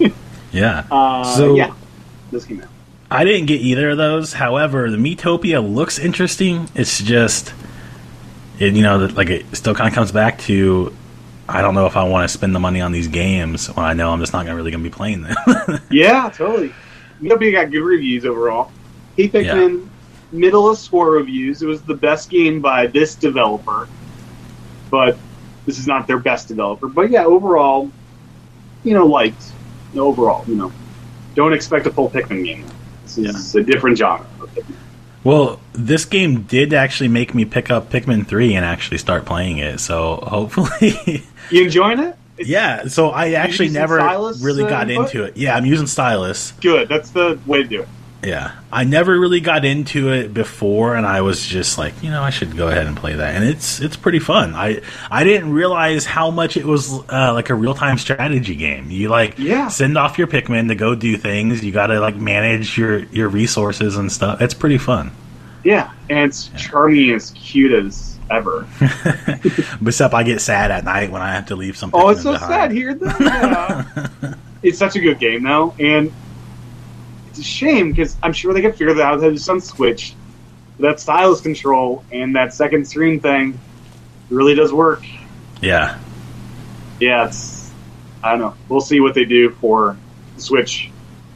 Yeah. 0.52 0.84
Uh, 0.90 1.24
So- 1.36 1.54
yeah, 1.56 1.74
this 2.30 2.44
came 2.46 2.62
out. 2.62 2.68
I 3.10 3.24
didn't 3.24 3.46
get 3.46 3.60
either 3.60 3.90
of 3.90 3.96
those. 3.98 4.32
However, 4.34 4.90
the 4.90 4.96
Miitopia 4.98 5.66
looks 5.66 5.98
interesting. 5.98 6.68
It's 6.74 7.02
just, 7.02 7.52
it, 8.58 8.74
you 8.74 8.82
know, 8.82 8.98
that- 9.00 9.14
like 9.14 9.28
it 9.30 9.44
still 9.56 9.74
kind 9.74 9.88
of 9.88 9.94
comes 9.94 10.10
back 10.12 10.38
to 10.40 10.92
I 11.50 11.62
don't 11.62 11.74
know 11.74 11.86
if 11.86 11.96
I 11.96 12.04
want 12.04 12.28
to 12.28 12.32
spend 12.32 12.54
the 12.54 12.60
money 12.60 12.82
on 12.82 12.92
these 12.92 13.08
games 13.08 13.68
when 13.74 13.84
I 13.86 13.94
know 13.94 14.10
I'm 14.10 14.20
just 14.20 14.32
not 14.34 14.44
gonna 14.44 14.56
really 14.56 14.70
gonna 14.70 14.82
be 14.84 14.90
playing 14.90 15.22
them. 15.22 15.34
yeah, 15.90 16.28
totally. 16.34 16.74
Nobody 17.20 17.50
got 17.52 17.70
good 17.70 17.80
reviews 17.82 18.26
overall. 18.26 18.70
Hey 19.16 19.28
Pikmin, 19.28 19.80
yeah. 19.80 19.88
middle 20.30 20.68
of 20.68 20.76
score 20.78 21.10
reviews. 21.12 21.62
It 21.62 21.66
was 21.66 21.80
the 21.82 21.94
best 21.94 22.28
game 22.28 22.60
by 22.60 22.86
this 22.86 23.14
developer, 23.14 23.88
but 24.90 25.16
this 25.66 25.78
is 25.78 25.86
not 25.86 26.06
their 26.06 26.18
best 26.18 26.48
developer. 26.48 26.86
But 26.88 27.10
yeah, 27.10 27.24
overall, 27.24 27.90
you 28.84 28.92
know, 28.94 29.06
liked. 29.06 29.52
Overall, 29.96 30.44
you 30.46 30.54
know, 30.54 30.72
don't 31.34 31.52
expect 31.52 31.86
a 31.86 31.90
full 31.90 32.10
Pikmin 32.10 32.44
game. 32.44 32.66
This 33.04 33.18
is 33.18 33.54
yeah. 33.54 33.60
a 33.60 33.64
different 33.64 33.96
genre. 33.96 34.26
Well, 35.24 35.60
this 35.72 36.04
game 36.04 36.42
did 36.42 36.72
actually 36.72 37.08
make 37.08 37.34
me 37.34 37.44
pick 37.44 37.70
up 37.70 37.90
Pikmin 37.90 38.26
3 38.26 38.54
and 38.54 38.64
actually 38.64 38.98
start 38.98 39.24
playing 39.24 39.58
it. 39.58 39.80
So 39.80 40.16
hopefully. 40.16 41.24
you 41.50 41.64
enjoying 41.64 41.98
it? 41.98 42.16
It's, 42.36 42.48
yeah, 42.48 42.86
so 42.86 43.10
I 43.10 43.32
actually 43.32 43.70
never 43.70 43.96
really 44.40 44.62
uh, 44.62 44.68
got 44.68 44.90
input? 44.90 45.06
into 45.06 45.24
it. 45.24 45.36
Yeah, 45.36 45.56
I'm 45.56 45.66
using 45.66 45.88
stylus. 45.88 46.52
Good, 46.60 46.88
that's 46.88 47.10
the 47.10 47.38
way 47.46 47.62
to 47.62 47.68
do 47.68 47.82
it. 47.82 47.88
Yeah, 48.22 48.52
I 48.72 48.82
never 48.82 49.18
really 49.18 49.40
got 49.40 49.64
into 49.64 50.12
it 50.12 50.34
before, 50.34 50.96
and 50.96 51.06
I 51.06 51.20
was 51.20 51.46
just 51.46 51.78
like, 51.78 52.02
you 52.02 52.10
know, 52.10 52.20
I 52.20 52.30
should 52.30 52.56
go 52.56 52.66
ahead 52.66 52.86
and 52.86 52.96
play 52.96 53.14
that, 53.14 53.36
and 53.36 53.44
it's 53.44 53.80
it's 53.80 53.96
pretty 53.96 54.18
fun. 54.18 54.56
I 54.56 54.82
I 55.08 55.22
didn't 55.22 55.52
realize 55.52 56.04
how 56.04 56.32
much 56.32 56.56
it 56.56 56.64
was 56.64 56.92
uh, 57.08 57.32
like 57.32 57.50
a 57.50 57.54
real 57.54 57.74
time 57.74 57.96
strategy 57.96 58.56
game. 58.56 58.90
You 58.90 59.08
like 59.08 59.38
yeah. 59.38 59.68
send 59.68 59.96
off 59.96 60.18
your 60.18 60.26
Pikmin 60.26 60.66
to 60.68 60.74
go 60.74 60.96
do 60.96 61.16
things. 61.16 61.64
You 61.64 61.70
got 61.70 61.88
to 61.88 62.00
like 62.00 62.16
manage 62.16 62.76
your 62.76 63.04
your 63.04 63.28
resources 63.28 63.96
and 63.96 64.10
stuff. 64.10 64.40
It's 64.40 64.54
pretty 64.54 64.78
fun. 64.78 65.12
Yeah, 65.62 65.92
and 66.10 66.18
it's 66.18 66.50
yeah. 66.50 66.56
charming 66.58 67.10
as 67.12 67.30
cute 67.30 67.72
as 67.72 68.18
ever. 68.30 68.66
Except 69.86 70.12
I 70.12 70.24
get 70.24 70.40
sad 70.40 70.72
at 70.72 70.84
night 70.84 71.12
when 71.12 71.22
I 71.22 71.32
have 71.34 71.46
to 71.46 71.56
leave 71.56 71.76
something. 71.76 72.00
Oh, 72.00 72.08
it's 72.08 72.22
so 72.22 72.32
behind. 72.32 72.52
sad 72.52 72.72
here. 72.72 72.98
Yeah. 73.20 74.34
it's 74.64 74.78
such 74.78 74.96
a 74.96 75.00
good 75.00 75.20
game 75.20 75.44
though, 75.44 75.72
and 75.78 76.12
it's 77.38 77.46
a 77.46 77.50
shame 77.50 77.90
because 77.90 78.16
I'm 78.22 78.32
sure 78.32 78.52
they 78.52 78.62
could 78.62 78.74
figure 78.74 78.94
that 78.94 79.02
out. 79.02 79.20
There's 79.20 79.44
some 79.44 79.60
switch. 79.60 80.14
That 80.80 81.00
stylus 81.00 81.40
control 81.40 82.04
and 82.12 82.36
that 82.36 82.54
second 82.54 82.86
screen 82.86 83.20
thing 83.20 83.58
really 84.30 84.54
does 84.54 84.72
work. 84.72 85.04
Yeah. 85.60 85.98
Yeah, 87.00 87.26
it's. 87.26 87.70
I 88.22 88.30
don't 88.32 88.40
know. 88.40 88.54
We'll 88.68 88.80
see 88.80 89.00
what 89.00 89.14
they 89.14 89.24
do 89.24 89.50
for 89.50 89.96
the 90.34 90.42
Switch. 90.42 90.90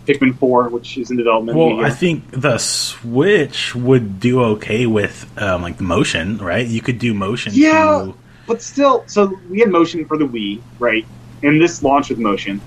Pikmin 0.06 0.36
4, 0.36 0.68
which 0.70 0.98
is 0.98 1.12
in 1.12 1.16
development. 1.16 1.56
Well, 1.56 1.84
I 1.84 1.90
think 1.90 2.28
the 2.32 2.58
Switch 2.58 3.72
would 3.72 4.18
do 4.18 4.42
okay 4.42 4.86
with 4.86 5.30
um, 5.40 5.62
like 5.62 5.76
the 5.76 5.84
motion, 5.84 6.38
right? 6.38 6.66
You 6.66 6.80
could 6.80 6.98
do 6.98 7.14
motion. 7.14 7.52
Yeah, 7.54 8.10
but 8.48 8.60
still, 8.62 9.04
so 9.06 9.38
we 9.48 9.60
had 9.60 9.70
motion 9.70 10.04
for 10.04 10.18
the 10.18 10.26
Wii, 10.26 10.60
right? 10.80 11.06
And 11.44 11.60
this 11.60 11.84
launched 11.84 12.10
with 12.10 12.18
motion, 12.18 12.60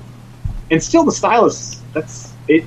and 0.72 0.82
still 0.82 1.04
the 1.04 1.12
stylus. 1.12 1.82
That's 1.92 2.32
it 2.48 2.64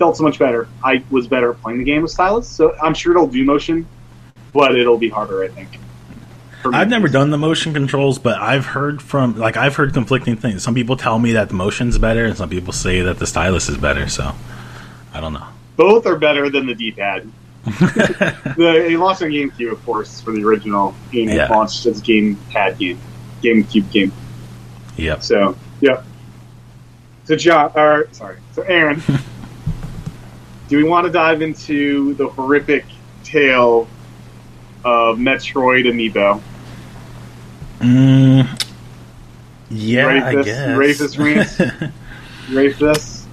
felt 0.00 0.16
so 0.16 0.24
much 0.24 0.38
better. 0.38 0.66
I 0.82 1.04
was 1.10 1.28
better 1.28 1.52
playing 1.52 1.78
the 1.78 1.84
game 1.84 2.00
with 2.00 2.10
stylus, 2.10 2.48
so 2.48 2.74
I'm 2.82 2.94
sure 2.94 3.12
it'll 3.12 3.26
do 3.26 3.44
motion, 3.44 3.86
but 4.54 4.74
it'll 4.74 4.96
be 4.96 5.10
harder, 5.10 5.44
I 5.44 5.48
think. 5.48 5.78
I've 6.64 6.88
never 6.88 7.06
done 7.06 7.30
the 7.30 7.36
motion 7.36 7.74
controls, 7.74 8.18
but 8.18 8.40
I've 8.40 8.64
heard 8.64 9.02
from 9.02 9.36
like 9.36 9.58
I've 9.58 9.76
heard 9.76 9.92
conflicting 9.92 10.36
things. 10.36 10.62
Some 10.62 10.74
people 10.74 10.96
tell 10.96 11.18
me 11.18 11.32
that 11.32 11.48
the 11.48 11.54
motion's 11.54 11.98
better, 11.98 12.24
and 12.24 12.36
some 12.36 12.48
people 12.48 12.72
say 12.72 13.02
that 13.02 13.18
the 13.18 13.26
stylus 13.26 13.68
is 13.68 13.76
better. 13.76 14.08
So 14.08 14.32
I 15.12 15.20
don't 15.20 15.34
know. 15.34 15.46
Both 15.76 16.06
are 16.06 16.16
better 16.16 16.48
than 16.48 16.66
the 16.66 16.74
D-pad. 16.74 17.30
the, 17.64 18.86
it 18.90 18.98
launched 18.98 19.22
on 19.22 19.28
GameCube, 19.28 19.70
of 19.70 19.84
course, 19.84 20.20
for 20.20 20.32
the 20.32 20.42
original 20.42 20.94
game. 21.12 21.28
Yeah. 21.28 21.44
It 21.44 21.50
launched 21.50 21.84
as 21.84 22.02
gamepad 22.02 22.78
game, 22.78 22.98
GameCube 23.42 23.90
game. 23.90 24.12
Yep. 24.96 25.22
So, 25.22 25.56
yep. 25.80 26.04
So, 27.24 27.36
John, 27.36 27.70
or 27.74 28.08
sorry, 28.12 28.38
so 28.52 28.62
Aaron, 28.62 29.02
do 30.70 30.76
we 30.76 30.84
want 30.84 31.04
to 31.04 31.12
dive 31.12 31.42
into 31.42 32.14
the 32.14 32.28
horrific 32.28 32.84
tale 33.24 33.88
of 34.84 35.18
Metroid 35.18 35.84
Amiibo? 35.84 36.40
Mm, 37.80 38.68
yeah, 39.68 40.06
I 40.06 40.42
guess. 40.44 40.78
Racist 40.78 41.18
rants. 41.18 41.56
Racist. 42.46 43.24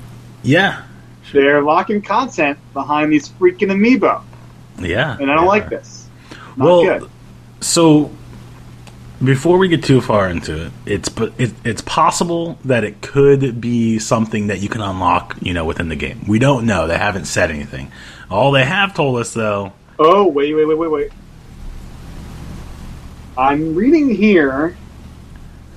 Yeah. 0.41 0.83
Sure. 1.21 1.41
They're 1.41 1.61
locking 1.61 2.01
content 2.01 2.57
behind 2.73 3.13
these 3.13 3.29
freaking 3.29 3.69
Amiibo. 3.69 4.23
Yeah. 4.79 5.15
And 5.19 5.29
I 5.29 5.35
don't 5.35 5.45
like 5.45 5.69
this. 5.69 6.09
Not 6.55 6.65
well, 6.65 6.83
good. 6.83 7.09
so 7.61 8.11
before 9.23 9.57
we 9.57 9.67
get 9.67 9.83
too 9.83 10.01
far 10.01 10.29
into 10.29 10.67
it, 10.67 10.71
it's 10.85 11.09
it, 11.37 11.53
it's 11.63 11.81
possible 11.81 12.57
that 12.65 12.83
it 12.83 13.01
could 13.01 13.59
be 13.59 13.99
something 13.99 14.47
that 14.47 14.59
you 14.59 14.69
can 14.69 14.81
unlock, 14.81 15.35
you 15.41 15.53
know, 15.53 15.65
within 15.65 15.89
the 15.89 15.95
game. 15.95 16.23
We 16.27 16.39
don't 16.39 16.65
know; 16.65 16.87
they 16.87 16.97
haven't 16.97 17.25
said 17.25 17.49
anything. 17.49 17.91
All 18.29 18.51
they 18.51 18.65
have 18.65 18.93
told 18.93 19.19
us, 19.19 19.33
though. 19.33 19.73
Oh 19.97 20.27
wait, 20.27 20.53
wait, 20.53 20.65
wait, 20.65 20.77
wait, 20.77 20.91
wait! 20.91 21.11
I'm 23.37 23.75
reading 23.75 24.09
here. 24.13 24.77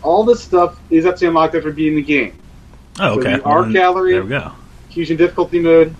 All 0.02 0.24
this 0.24 0.42
stuff 0.42 0.78
is 0.90 1.04
actually 1.04 1.28
unlocked 1.28 1.54
after 1.54 1.72
beating 1.72 1.96
the 1.96 2.02
game. 2.02 2.38
Oh, 2.98 3.18
okay. 3.18 3.32
So 3.32 3.36
the 3.38 3.42
art 3.44 3.72
gallery. 3.72 4.12
There 4.12 4.22
we 4.22 4.28
go. 4.28 4.52
Fusion 4.90 5.16
difficulty 5.16 5.60
mode, 5.60 5.94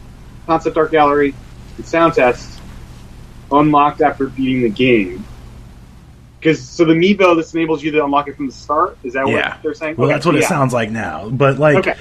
concept 0.47 0.77
art 0.77 0.91
gallery, 0.91 1.35
and 1.77 1.87
sound 1.87 2.15
test 2.15 2.61
unlocked 3.53 4.01
after 4.01 4.27
beating 4.27 4.63
the 4.63 4.71
game. 4.71 5.25
Because 6.41 6.67
so 6.67 6.87
the 6.87 6.95
Amiibo 6.95 7.37
this 7.37 7.53
enables 7.53 7.83
you 7.83 7.91
to 7.91 8.05
unlock 8.05 8.27
it 8.27 8.35
from 8.37 8.47
the 8.47 8.53
start. 8.53 8.97
Is 9.05 9.13
that 9.13 9.29
yeah. 9.29 9.51
what 9.51 9.63
they're 9.63 9.75
saying? 9.75 9.97
Well, 9.97 10.09
okay. 10.09 10.15
that's 10.15 10.25
what 10.25 10.35
yeah. 10.37 10.41
it 10.41 10.45
sounds 10.45 10.73
like 10.73 10.91
now. 10.91 11.29
But 11.29 11.59
like, 11.59 11.77
okay. 11.77 11.95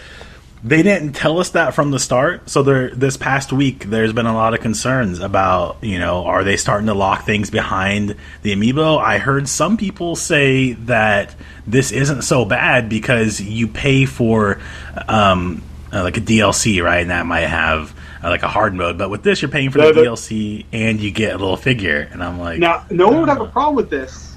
they 0.63 0.81
didn't 0.81 1.11
tell 1.11 1.39
us 1.39 1.49
that 1.51 1.73
from 1.73 1.91
the 1.91 1.99
start. 1.99 2.49
So 2.49 2.63
there, 2.63 2.89
this 2.95 3.17
past 3.17 3.51
week, 3.51 3.83
there's 3.83 4.13
been 4.13 4.27
a 4.27 4.33
lot 4.33 4.53
of 4.53 4.61
concerns 4.61 5.19
about 5.19 5.83
you 5.83 5.99
know, 5.99 6.23
are 6.23 6.45
they 6.45 6.55
starting 6.55 6.87
to 6.87 6.93
lock 6.93 7.25
things 7.25 7.49
behind 7.49 8.15
the 8.41 8.55
Amiibo? 8.55 8.97
I 8.97 9.17
heard 9.17 9.49
some 9.49 9.75
people 9.75 10.15
say 10.15 10.71
that 10.73 11.35
this 11.67 11.91
isn't 11.91 12.21
so 12.21 12.45
bad 12.45 12.87
because 12.87 13.41
you 13.41 13.67
pay 13.67 14.05
for 14.05 14.61
um, 15.09 15.61
uh, 15.91 16.01
like 16.01 16.15
a 16.15 16.21
DLC, 16.21 16.81
right? 16.81 17.01
And 17.01 17.09
that 17.09 17.25
might 17.25 17.41
have 17.41 17.93
uh, 18.23 18.29
like 18.29 18.43
a 18.43 18.47
hard 18.47 18.73
mode. 18.73 18.97
But 18.97 19.09
with 19.09 19.23
this, 19.23 19.41
you're 19.41 19.51
paying 19.51 19.69
for 19.69 19.79
the, 19.79 19.91
the, 19.91 20.01
DLC 20.01 20.65
and 20.71 20.99
you 20.99 21.11
get 21.11 21.33
a 21.33 21.37
little 21.37 21.57
figure. 21.57 22.07
And 22.11 22.23
I'm 22.23 22.39
like, 22.39 22.59
now 22.59 22.85
no 22.89 23.09
one 23.09 23.21
would 23.21 23.29
have 23.29 23.41
a 23.41 23.47
problem 23.47 23.75
with 23.75 23.89
this 23.89 24.28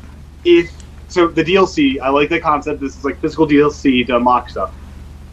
if 0.44 0.70
so 1.08 1.28
the 1.28 1.44
DLC, 1.44 2.00
I 2.00 2.08
like 2.08 2.30
the 2.30 2.40
concept. 2.40 2.80
This 2.80 2.96
is 2.96 3.04
like 3.04 3.20
physical 3.20 3.46
DLC 3.46 4.06
to 4.06 4.16
unlock 4.16 4.48
stuff, 4.48 4.72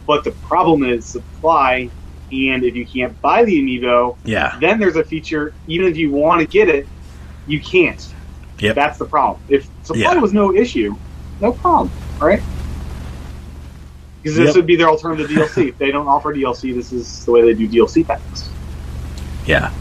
but 0.06 0.24
the 0.24 0.32
problem 0.32 0.84
is 0.84 1.04
supply. 1.04 1.90
And 2.32 2.62
if 2.62 2.76
you 2.76 2.86
can't 2.86 3.20
buy 3.20 3.44
the 3.44 3.60
amiibo, 3.60 4.16
yeah, 4.24 4.56
then 4.60 4.78
there's 4.78 4.96
a 4.96 5.02
feature. 5.02 5.52
Even 5.66 5.88
if 5.88 5.96
you 5.96 6.12
want 6.12 6.40
to 6.40 6.46
get 6.46 6.68
it, 6.68 6.86
you 7.46 7.60
can't. 7.60 8.14
Yep. 8.60 8.76
That's 8.76 8.98
the 8.98 9.06
problem. 9.06 9.42
If 9.48 9.68
supply 9.82 10.12
yeah. 10.12 10.20
was 10.20 10.32
no 10.32 10.54
issue, 10.54 10.94
no 11.40 11.52
problem, 11.52 11.90
right? 12.20 12.42
Because 14.22 14.36
this 14.36 14.48
yep. 14.48 14.56
would 14.56 14.66
be 14.66 14.76
their 14.76 14.88
alternative 14.88 15.30
DLC. 15.30 15.70
if 15.70 15.78
they 15.78 15.90
don't 15.90 16.06
offer 16.06 16.34
DLC, 16.34 16.74
this 16.74 16.92
is 16.92 17.24
the 17.24 17.32
way 17.32 17.42
they 17.42 17.54
do 17.54 17.66
DLC 17.66 18.06
packs. 18.06 18.50
Yeah. 19.46 19.72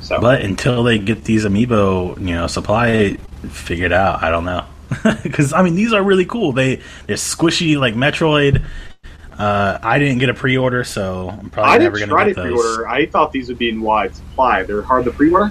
So. 0.00 0.20
But 0.20 0.42
until 0.42 0.82
they 0.82 0.98
get 0.98 1.24
these 1.24 1.44
amiibo, 1.44 2.18
you 2.18 2.34
know, 2.34 2.46
supply 2.46 3.16
figured 3.48 3.92
out. 3.92 4.22
I 4.22 4.30
don't 4.30 4.44
know 4.44 4.64
because 5.22 5.52
I 5.52 5.62
mean 5.62 5.74
these 5.74 5.92
are 5.92 6.02
really 6.02 6.24
cool. 6.24 6.52
They 6.52 6.76
they're 7.06 7.16
squishy 7.16 7.78
like 7.78 7.94
Metroid. 7.94 8.64
Uh, 9.38 9.78
I 9.82 9.98
didn't 9.98 10.18
get 10.18 10.28
a 10.28 10.34
pre-order, 10.34 10.84
so 10.84 11.30
I'm 11.30 11.48
probably 11.48 11.72
I 11.72 11.78
never 11.78 11.98
going 11.98 12.10
to 12.10 12.24
get 12.26 12.36
those. 12.36 12.60
Pre-order. 12.60 12.88
I 12.88 13.06
thought 13.06 13.32
these 13.32 13.48
would 13.48 13.56
be 13.56 13.70
in 13.70 13.80
wide 13.80 14.14
supply. 14.14 14.64
They're 14.64 14.82
hard 14.82 15.06
to 15.06 15.12
pre-order. 15.12 15.50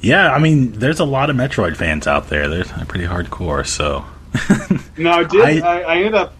Yeah, 0.00 0.32
I 0.32 0.38
mean, 0.38 0.70
there's 0.72 1.00
a 1.00 1.04
lot 1.04 1.30
of 1.30 1.36
Metroid 1.36 1.76
fans 1.76 2.06
out 2.06 2.28
there. 2.28 2.46
They're 2.46 2.64
pretty 2.86 3.06
hardcore. 3.06 3.66
So 3.66 4.04
no, 4.96 5.10
I 5.10 5.24
did. 5.24 5.62
I, 5.62 5.80
I, 5.80 5.96
ended 5.96 6.14
up. 6.14 6.34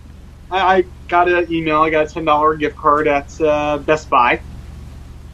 I, 0.52 0.76
I, 0.76 0.84
got 1.08 1.28
an 1.28 1.52
email. 1.52 1.82
I 1.82 1.90
got 1.90 2.06
a 2.06 2.08
ten 2.08 2.24
dollar 2.24 2.54
gift 2.54 2.76
card 2.76 3.08
at 3.08 3.40
uh, 3.40 3.78
Best 3.78 4.08
Buy, 4.08 4.40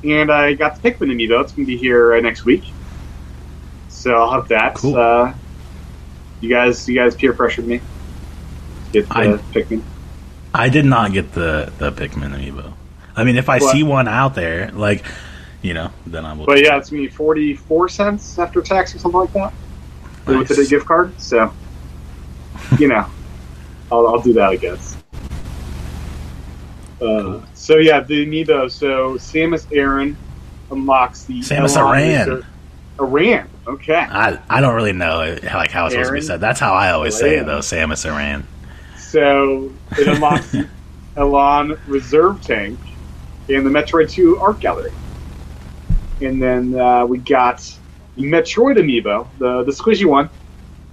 and 0.02 0.32
I 0.32 0.54
got 0.54 0.80
the 0.80 0.90
Pikmin 0.90 1.12
amiibo. 1.12 1.42
It's 1.42 1.52
going 1.52 1.66
to 1.66 1.66
be 1.66 1.76
here 1.76 2.14
uh, 2.14 2.20
next 2.20 2.46
week 2.46 2.64
so 3.96 4.14
I'll 4.14 4.30
have 4.32 4.48
that. 4.48 4.74
Cool. 4.74 4.96
Uh, 4.96 5.32
you 6.40 6.50
guys, 6.50 6.86
you 6.86 6.94
guys 6.94 7.16
peer 7.16 7.32
pressured 7.32 7.66
me. 7.66 7.80
Get 8.92 9.08
the 9.08 9.18
I, 9.18 9.26
Pikmin. 9.26 9.82
I 10.54 10.68
did 10.68 10.84
not 10.84 11.12
get 11.12 11.32
the 11.32 11.72
the 11.78 11.90
Pikmin 11.90 12.34
amiibo. 12.34 12.72
I 13.16 13.24
mean, 13.24 13.36
if 13.36 13.48
I 13.48 13.58
what? 13.58 13.72
see 13.72 13.82
one 13.82 14.06
out 14.06 14.34
there, 14.34 14.70
like 14.72 15.04
you 15.62 15.72
know, 15.72 15.90
then 16.06 16.26
I 16.26 16.34
will. 16.34 16.44
But 16.44 16.62
yeah, 16.62 16.76
it's 16.76 16.92
me 16.92 17.08
forty 17.08 17.54
four 17.54 17.88
cents 17.88 18.38
after 18.38 18.60
tax 18.60 18.94
or 18.94 18.98
something 18.98 19.20
like 19.20 19.32
that. 19.32 19.52
Nice. 20.26 20.50
With 20.50 20.58
a 20.58 20.66
gift 20.66 20.86
card, 20.86 21.18
so 21.20 21.52
you 22.78 22.88
know, 22.88 23.06
I'll, 23.90 24.06
I'll 24.08 24.20
do 24.20 24.34
that, 24.34 24.50
I 24.50 24.56
guess. 24.56 24.96
Uh, 26.96 26.98
cool. 26.98 27.42
So 27.54 27.76
yeah, 27.78 28.00
the 28.00 28.26
amiibo. 28.26 28.70
So 28.70 29.14
Samus 29.14 29.66
Aran 29.74 30.16
unlocks 30.70 31.24
the 31.24 31.40
Samus 31.40 31.76
Aran. 31.76 32.44
Aran. 32.98 33.48
Okay. 33.66 33.94
I 33.94 34.38
I 34.48 34.60
don't 34.60 34.74
really 34.74 34.92
know 34.92 35.36
like 35.42 35.70
how 35.70 35.86
it's 35.86 35.94
supposed 35.94 36.08
to 36.08 36.14
be 36.14 36.20
said. 36.20 36.40
That's 36.40 36.60
how 36.60 36.72
I 36.74 36.90
always 36.90 37.16
say 37.16 37.38
it 37.38 37.46
though. 37.46 37.58
Samus 37.58 38.06
Aran. 38.06 38.46
So 38.96 39.72
it 39.92 40.08
unlocks 40.08 40.54
Aeion 41.16 41.78
Reserve 41.86 42.42
Tank 42.42 42.78
in 43.48 43.64
the 43.64 43.70
Metroid 43.70 44.10
2 44.10 44.38
Art 44.38 44.60
Gallery. 44.60 44.92
And 46.20 46.42
then 46.42 46.78
uh, 46.78 47.06
we 47.06 47.18
got 47.18 47.58
the 48.16 48.22
Metroid 48.22 48.76
Amiibo, 48.76 49.26
the, 49.38 49.62
the 49.64 49.72
squishy 49.72 50.06
one, 50.06 50.28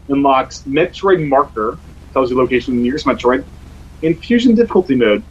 unlocks 0.10 0.64
Metroid 0.64 1.28
Marker, 1.28 1.78
tells 2.12 2.30
you 2.30 2.38
location 2.38 2.82
nearest 2.82 3.06
Metroid, 3.06 3.44
in 4.02 4.16
Fusion 4.16 4.56
difficulty 4.56 4.96
mode. 4.96 5.24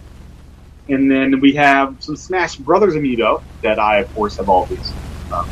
And 0.88 1.10
then 1.10 1.40
we 1.40 1.52
have 1.54 1.96
some 2.00 2.16
Smash 2.16 2.56
Brothers 2.56 2.94
Amiibo 2.94 3.42
that 3.62 3.78
I, 3.78 3.98
of 3.98 4.14
course, 4.14 4.36
have 4.36 4.48
all 4.48 4.66
these. 4.66 4.92
Um, 5.32 5.48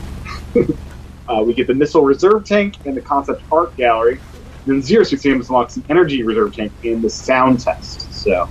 uh, 1.31 1.43
we 1.43 1.55
get 1.55 1.67
the 1.67 1.75
Missile 1.75 2.03
Reserve 2.05 2.45
Tank 2.45 2.77
and 2.87 2.97
the 2.97 3.01
Concept 3.01 3.43
Art 3.53 3.77
Gallery. 3.77 4.21
Then 4.67 4.83
Zero 4.83 5.05
Suit 5.05 5.21
Samus 5.21 5.49
unlocks 5.49 5.77
an 5.77 5.85
Energy 5.89 6.23
Reserve 6.23 6.55
Tank 6.55 6.73
in 6.83 7.01
the 7.01 7.09
Sound 7.11 7.61
Test. 7.61 8.13
So, 8.13 8.49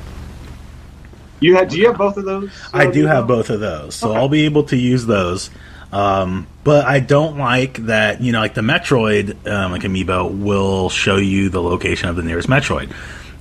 you 1.40 1.56
had? 1.56 1.70
Do 1.70 1.78
you 1.78 1.88
have 1.88 1.98
both 1.98 2.18
of 2.18 2.26
those? 2.26 2.52
I 2.74 2.88
uh, 2.88 2.92
do 2.92 3.06
have 3.06 3.26
Amiibo? 3.26 3.28
both 3.28 3.50
of 3.50 3.60
those, 3.60 3.96
so 3.96 4.10
Okay. 4.12 4.20
I'll 4.20 4.30
be 4.30 4.46
able 4.46 4.64
to 4.66 4.78
use 4.78 5.06
those. 5.06 5.50
Um, 5.92 6.48
but 6.64 6.86
I 6.86 7.00
don't 7.00 7.38
like 7.38 7.78
that, 7.86 8.22
you 8.22 8.32
know, 8.32 8.40
like 8.40 8.54
the 8.54 8.62
Metroid, 8.62 9.48
um, 9.48 9.72
like 9.72 9.82
Amiibo 9.82 10.38
will 10.40 10.90
show 10.90 11.18
you 11.18 11.50
the 11.50 11.62
location 11.62 12.10
of 12.10 12.16
the 12.16 12.22
nearest 12.22 12.48
Metroid. 12.48 12.94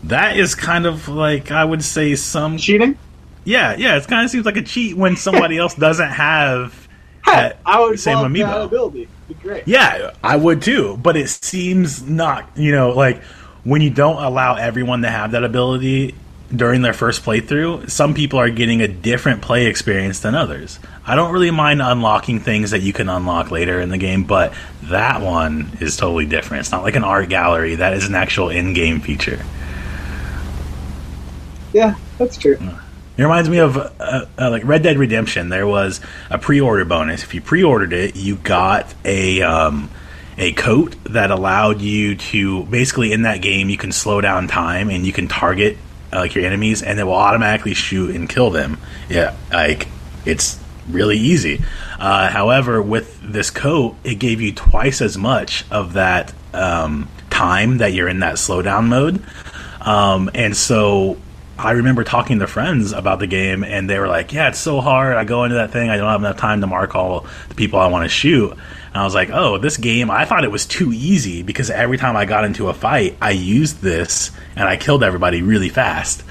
That 0.04 0.36
is 0.38 0.54
kind 0.54 0.86
of 0.86 1.08
like 1.08 1.50
I 1.50 1.64
would 1.64 1.84
say 1.84 2.14
some, 2.14 2.56
cheating. 2.56 2.96
yeah, 3.44 3.74
yeah. 3.76 3.96
It 3.96 4.06
kind 4.06 4.24
of 4.24 4.30
seems 4.30 4.46
like 4.46 4.56
a 4.56 4.62
cheat 4.62 4.96
when 4.96 5.16
somebody 5.16 5.58
else 5.58 5.74
doesn't 5.74 6.08
have 6.10 6.88
that 7.26 7.58
I 7.66 7.80
would 7.80 7.98
same 8.00 8.14
love 8.18 8.32
that 8.32 8.38
Amiibo. 8.40 8.64
ability. 8.66 9.08
Be 9.28 9.34
great. 9.34 9.68
Yeah, 9.68 10.12
I 10.24 10.36
would 10.36 10.62
too. 10.62 10.96
But 10.96 11.16
it 11.16 11.28
seems 11.28 12.02
not, 12.02 12.48
you 12.56 12.72
know, 12.72 12.90
like 12.90 13.22
when 13.62 13.82
you 13.82 13.90
don't 13.90 14.22
allow 14.22 14.54
everyone 14.54 15.02
to 15.02 15.10
have 15.10 15.32
that 15.32 15.44
ability 15.44 16.14
during 16.54 16.80
their 16.80 16.94
first 16.94 17.22
playthrough, 17.22 17.90
some 17.90 18.14
people 18.14 18.38
are 18.38 18.48
getting 18.48 18.80
a 18.80 18.88
different 18.88 19.42
play 19.42 19.66
experience 19.66 20.20
than 20.20 20.34
others. 20.34 20.78
I 21.06 21.14
don't 21.14 21.32
really 21.32 21.50
mind 21.50 21.82
unlocking 21.82 22.40
things 22.40 22.70
that 22.70 22.80
you 22.80 22.94
can 22.94 23.10
unlock 23.10 23.50
later 23.50 23.80
in 23.80 23.90
the 23.90 23.98
game, 23.98 24.24
but 24.24 24.54
that 24.84 25.20
one 25.20 25.76
is 25.80 25.96
totally 25.98 26.24
different. 26.24 26.62
It's 26.62 26.72
not 26.72 26.82
like 26.82 26.96
an 26.96 27.04
art 27.04 27.28
gallery, 27.28 27.74
that 27.74 27.92
is 27.92 28.08
an 28.08 28.14
actual 28.14 28.48
in 28.48 28.72
game 28.72 29.00
feature. 29.00 29.44
Yeah, 31.74 31.96
that's 32.16 32.38
true. 32.38 32.56
Mm. 32.56 32.80
It 33.18 33.22
reminds 33.24 33.50
me 33.50 33.58
of 33.58 33.76
uh, 33.76 33.90
uh, 34.38 34.50
like 34.50 34.64
Red 34.64 34.84
Dead 34.84 34.96
Redemption. 34.96 35.48
There 35.48 35.66
was 35.66 36.00
a 36.30 36.38
pre-order 36.38 36.84
bonus. 36.84 37.24
If 37.24 37.34
you 37.34 37.40
pre-ordered 37.40 37.92
it, 37.92 38.14
you 38.14 38.36
got 38.36 38.94
a 39.04 39.42
um, 39.42 39.90
a 40.38 40.52
coat 40.52 40.94
that 41.02 41.32
allowed 41.32 41.80
you 41.80 42.14
to 42.14 42.62
basically 42.66 43.12
in 43.12 43.22
that 43.22 43.42
game 43.42 43.68
you 43.68 43.76
can 43.76 43.90
slow 43.90 44.20
down 44.20 44.46
time 44.46 44.88
and 44.88 45.04
you 45.04 45.12
can 45.12 45.26
target 45.26 45.76
uh, 46.12 46.18
like 46.18 46.36
your 46.36 46.46
enemies 46.46 46.80
and 46.80 47.00
it 47.00 47.02
will 47.02 47.12
automatically 47.12 47.74
shoot 47.74 48.14
and 48.14 48.28
kill 48.28 48.50
them. 48.50 48.78
Yeah, 49.08 49.36
like 49.52 49.88
it's 50.24 50.60
really 50.88 51.18
easy. 51.18 51.60
Uh, 51.98 52.28
however, 52.28 52.80
with 52.80 53.20
this 53.20 53.50
coat, 53.50 53.96
it 54.04 54.14
gave 54.20 54.40
you 54.40 54.52
twice 54.52 55.00
as 55.00 55.18
much 55.18 55.64
of 55.72 55.94
that 55.94 56.32
um, 56.54 57.08
time 57.30 57.78
that 57.78 57.92
you're 57.92 58.08
in 58.08 58.20
that 58.20 58.36
slowdown 58.36 58.86
mode. 58.86 59.24
Um, 59.80 60.30
and 60.34 60.56
so 60.56 61.18
I 61.58 61.72
remember 61.72 62.04
talking 62.04 62.38
to 62.38 62.46
friends 62.46 62.92
about 62.92 63.18
the 63.18 63.26
game, 63.26 63.64
and 63.64 63.90
they 63.90 63.98
were 63.98 64.06
like, 64.06 64.32
"Yeah, 64.32 64.48
it's 64.48 64.58
so 64.58 64.80
hard. 64.80 65.16
I 65.16 65.24
go 65.24 65.44
into 65.44 65.56
that 65.56 65.72
thing, 65.72 65.90
I 65.90 65.96
don't 65.96 66.08
have 66.08 66.20
enough 66.20 66.36
time 66.36 66.60
to 66.60 66.66
mark 66.66 66.94
all 66.94 67.26
the 67.48 67.54
people 67.54 67.80
I 67.80 67.88
want 67.88 68.04
to 68.04 68.08
shoot." 68.08 68.52
And 68.52 68.96
I 68.96 69.04
was 69.04 69.14
like, 69.14 69.30
"Oh, 69.32 69.58
this 69.58 69.76
game! 69.76 70.10
I 70.10 70.24
thought 70.24 70.44
it 70.44 70.52
was 70.52 70.66
too 70.66 70.92
easy 70.92 71.42
because 71.42 71.70
every 71.70 71.98
time 71.98 72.16
I 72.16 72.24
got 72.24 72.44
into 72.44 72.68
a 72.68 72.74
fight, 72.74 73.16
I 73.20 73.30
used 73.30 73.82
this 73.82 74.30
and 74.56 74.68
I 74.68 74.76
killed 74.76 75.02
everybody 75.02 75.42
really 75.42 75.68
fast." 75.68 76.22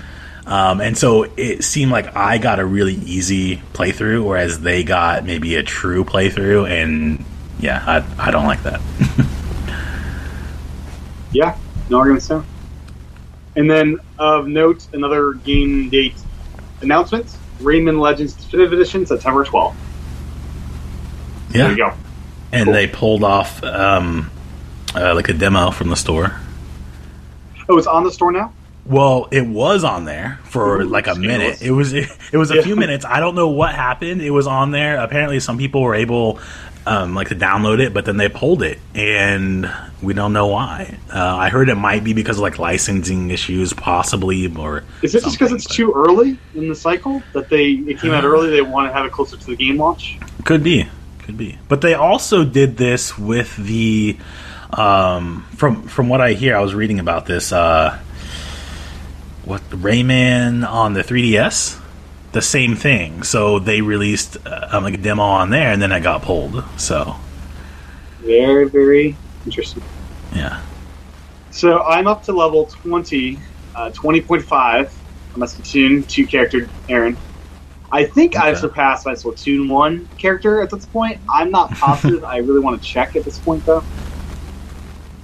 Um, 0.46 0.80
and 0.80 0.98
so 0.98 1.24
it 1.36 1.64
seemed 1.66 1.92
like 1.92 2.16
I 2.16 2.38
got 2.38 2.60
a 2.60 2.66
really 2.66 2.94
easy 2.96 3.58
playthrough, 3.74 4.24
whereas 4.24 4.62
they 4.62 4.84
got 4.84 5.26
maybe 5.26 5.56
a 5.56 5.64
true 5.64 6.06
playthrough. 6.06 6.70
And 6.70 7.26
yeah, 7.60 7.84
I, 7.86 8.28
I 8.28 8.32
don't 8.32 8.46
like 8.46 8.64
that. 8.64 8.80
Yeah, 11.32 11.58
no 11.90 12.00
arguments 12.00 12.28
there. 12.28 12.44
And 13.56 13.70
then 13.70 14.00
of 14.20 14.48
note, 14.48 14.88
another 14.94 15.34
game 15.34 15.90
date 15.90 16.16
announcement: 16.82 17.26
Rayman 17.60 18.00
Legends 18.00 18.34
Definitive 18.34 18.74
Edition, 18.74 19.06
September 19.06 19.44
twelfth. 19.44 19.78
There 21.50 21.62
yeah, 21.62 21.68
There 21.68 21.72
you 21.72 21.78
go. 21.78 21.94
and 22.52 22.66
Cool. 22.66 22.74
they 22.74 22.88
pulled 22.88 23.24
off 23.24 23.64
um, 23.64 24.30
uh, 24.96 25.16
like 25.16 25.30
a 25.30 25.34
demo 25.34 25.72
from 25.72 25.90
the 25.90 25.96
store. 25.96 26.40
Oh, 27.70 27.78
it's 27.78 27.88
on 27.88 28.04
the 28.04 28.12
store 28.12 28.32
now. 28.32 28.54
Well, 28.86 29.28
it 29.32 29.46
was 29.46 29.84
on 29.84 30.06
there 30.06 30.40
for 30.46 30.82
Ooh, 30.82 30.86
like 30.86 31.08
a 31.08 31.16
minute. 31.16 31.62
It 31.62 31.72
was 31.72 31.94
it, 31.94 32.08
was 32.34 32.52
a 32.52 32.56
Yeah. 32.58 32.62
few 32.62 32.76
minutes. 32.78 33.04
I 33.06 33.20
don't 33.20 33.36
know 33.36 33.50
what 33.50 33.76
happened. 33.76 34.22
It 34.22 34.32
was 34.32 34.48
on 34.48 34.72
there. 34.72 34.98
Apparently, 34.98 35.40
some 35.42 35.58
people 35.58 35.82
were 35.82 35.96
able 35.96 36.40
um, 36.88 37.16
like 37.16 37.30
to 37.30 37.36
download 37.36 37.80
it, 37.80 37.94
but 37.94 38.06
then 38.06 38.18
they 38.18 38.30
pulled 38.30 38.64
it, 38.64 38.80
and 38.96 39.70
we 40.02 40.14
don't 40.14 40.32
know 40.32 40.48
why. 40.48 40.98
Uh, 41.14 41.36
I 41.36 41.50
heard 41.50 41.70
it 41.70 41.76
might 41.76 42.04
be 42.04 42.14
because 42.14 42.38
of 42.38 42.44
like 42.44 42.60
licensing 42.60 43.30
issues, 43.30 43.74
possibly, 43.74 44.48
or 44.56 44.84
Is 45.02 45.14
it 45.14 45.24
just 45.24 45.38
because 45.38 45.52
it's 45.52 45.68
but- 45.68 45.74
too 45.74 45.92
early 45.94 46.40
in 46.56 46.70
the 46.70 46.76
cycle 46.76 47.22
that 47.34 47.50
they 47.50 47.72
it 47.72 48.00
came 48.00 48.12
out 48.12 48.24
early? 48.24 48.50
They 48.50 48.62
want 48.62 48.88
to 48.90 48.94
have 48.94 49.06
it 49.06 49.12
closer 49.12 49.36
to 49.38 49.46
the 49.46 49.56
game 49.56 49.78
launch. 49.78 50.18
Could 50.46 50.64
be, 50.64 50.88
could 51.20 51.38
be. 51.38 51.60
But 51.68 51.82
they 51.82 51.94
also 51.94 52.46
did 52.46 52.78
this 52.78 53.18
with 53.18 53.56
the 53.58 54.18
um, 54.72 55.46
from 55.56 55.84
from 55.88 56.08
what 56.10 56.22
I 56.22 56.34
hear. 56.34 56.56
I 56.56 56.62
was 56.62 56.74
reading 56.74 57.00
about 57.00 57.26
this. 57.26 57.52
Uh, 57.52 58.00
what 59.46 59.62
Rayman 59.70 60.68
on 60.68 60.94
the 60.94 61.04
3DS, 61.04 61.80
the 62.32 62.42
same 62.42 62.76
thing. 62.76 63.24
So 63.24 63.60
they 63.60 63.82
released 63.82 64.38
uh, 64.46 64.70
um, 64.72 64.84
like 64.84 64.94
a 64.96 64.98
demo 64.98 65.24
on 65.24 65.50
there, 65.50 65.72
and 65.72 65.82
then 65.82 65.92
I 65.92 66.00
got 66.00 66.22
pulled. 66.22 66.64
So 66.78 67.16
Very, 68.22 68.68
very 68.70 69.16
interesting. 69.46 69.84
yeah, 70.36 70.62
So 71.52 71.82
I'm 71.84 72.08
up 72.08 72.24
to 72.24 72.34
level 72.34 72.66
20, 72.66 73.40
uh, 73.76 73.92
20.5 73.92 74.92
on 75.34 75.40
my 75.40 75.46
Splatoon 75.46 76.08
2 76.08 76.28
character, 76.28 76.68
Aaron. 76.90 77.16
I 77.90 78.04
think 78.04 78.36
I've 78.36 78.58
surpassed 78.58 79.06
my 79.06 79.14
Splatoon 79.14 79.70
1 79.70 80.10
character 80.18 80.62
at 80.62 80.70
this 80.70 80.86
point. 80.86 81.20
I'm 81.34 81.50
not 81.52 81.72
positive. 81.76 82.24
I 82.26 82.38
really 82.38 82.60
want 82.60 82.82
to 82.82 82.86
check 82.86 83.16
at 83.16 83.24
this 83.24 83.40
point, 83.40 83.66
though. 83.66 83.84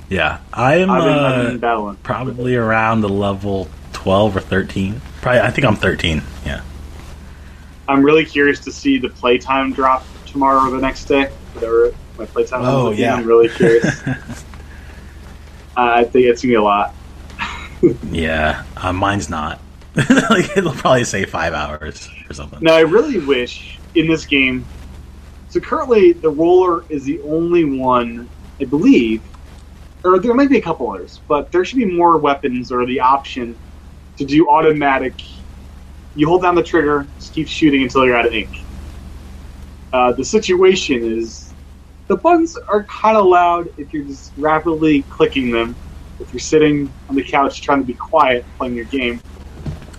yeah. 0.10 0.40
I 0.54 0.78
am 0.78 0.90
I've 0.90 1.04
been, 1.04 1.14
I've 1.60 1.64
uh, 1.64 1.84
been 1.88 1.96
probably 1.98 2.56
around 2.56 3.02
the 3.02 3.10
level 3.10 3.68
12 3.92 4.38
or 4.38 4.40
13. 4.40 5.02
Probably, 5.22 5.42
I 5.42 5.52
think 5.52 5.68
I'm 5.68 5.76
13. 5.76 6.22
Yeah. 6.46 6.62
I'm 7.88 8.04
really 8.04 8.26
curious 8.26 8.60
to 8.62 8.72
see 8.72 8.98
the 8.98 9.10
playtime 9.10 9.74
drop 9.74 10.08
tomorrow 10.26 10.68
or 10.68 10.72
the 10.72 10.80
next 10.80 11.06
day. 11.06 11.30
Whatever 11.54 11.94
my 12.18 12.26
playtime 12.26 12.62
Oh, 12.64 12.92
yeah. 12.92 13.16
I'm 13.16 13.26
really 13.26 13.50
curious. 13.50 13.86
uh, 14.08 14.14
I 15.76 16.04
think 16.04 16.26
it's 16.26 16.42
going 16.42 16.54
to 16.54 16.54
be 16.54 16.54
a 16.56 16.62
lot. 16.62 16.96
Yeah, 18.12 18.64
uh, 18.78 18.94
mine's 18.94 19.30
not. 19.30 19.60
like 20.30 20.56
it'll 20.56 20.72
probably 20.72 21.04
say 21.04 21.26
five 21.26 21.52
hours 21.52 22.10
or 22.30 22.34
something. 22.34 22.60
Now, 22.62 22.76
I 22.76 22.80
really 22.80 23.20
wish 23.20 23.78
in 23.94 24.08
this 24.08 24.26
game. 24.26 24.66
So 25.50 25.60
currently, 25.60 26.14
the 26.14 26.30
roller 26.30 26.86
is 26.90 27.04
the 27.04 27.20
only 27.26 27.66
one, 27.66 28.30
I 28.62 28.66
believe, 28.66 29.22
or 30.06 30.18
there 30.20 30.34
might 30.34 30.50
be 30.50 30.58
a 30.58 30.62
couple 30.62 30.90
others, 30.90 31.20
but 31.28 31.52
there 31.52 31.66
should 31.66 31.78
be 31.78 31.86
more 31.86 32.18
weapons 32.18 32.72
or 32.72 32.86
the 32.86 33.02
option 33.02 33.58
to 34.18 34.24
do 34.24 34.48
automatic. 34.50 35.22
You 36.16 36.28
hold 36.28 36.42
down 36.44 36.56
the 36.56 36.64
trigger, 36.64 37.08
just 37.20 37.34
keep 37.34 37.48
shooting 37.48 37.84
until 37.84 38.06
you're 38.06 38.16
out 38.16 38.26
of 38.26 38.34
ink. 38.34 38.50
Uh, 39.92 40.12
the 40.12 40.24
situation 40.26 41.04
is 41.04 41.54
the 42.08 42.16
buttons 42.18 42.58
are 42.58 42.84
kind 42.84 43.18
of 43.18 43.26
loud 43.26 43.72
if 43.78 43.94
you're 43.94 44.04
just 44.04 44.32
rapidly 44.38 45.04
clicking 45.04 45.52
them. 45.52 45.76
If 46.20 46.32
you're 46.34 46.40
sitting 46.40 46.92
on 47.10 47.16
the 47.16 47.24
couch 47.24 47.62
trying 47.62 47.80
to 47.80 47.86
be 47.86 47.94
quiet 47.94 48.46
playing 48.58 48.76
your 48.76 48.86
game. 48.86 49.22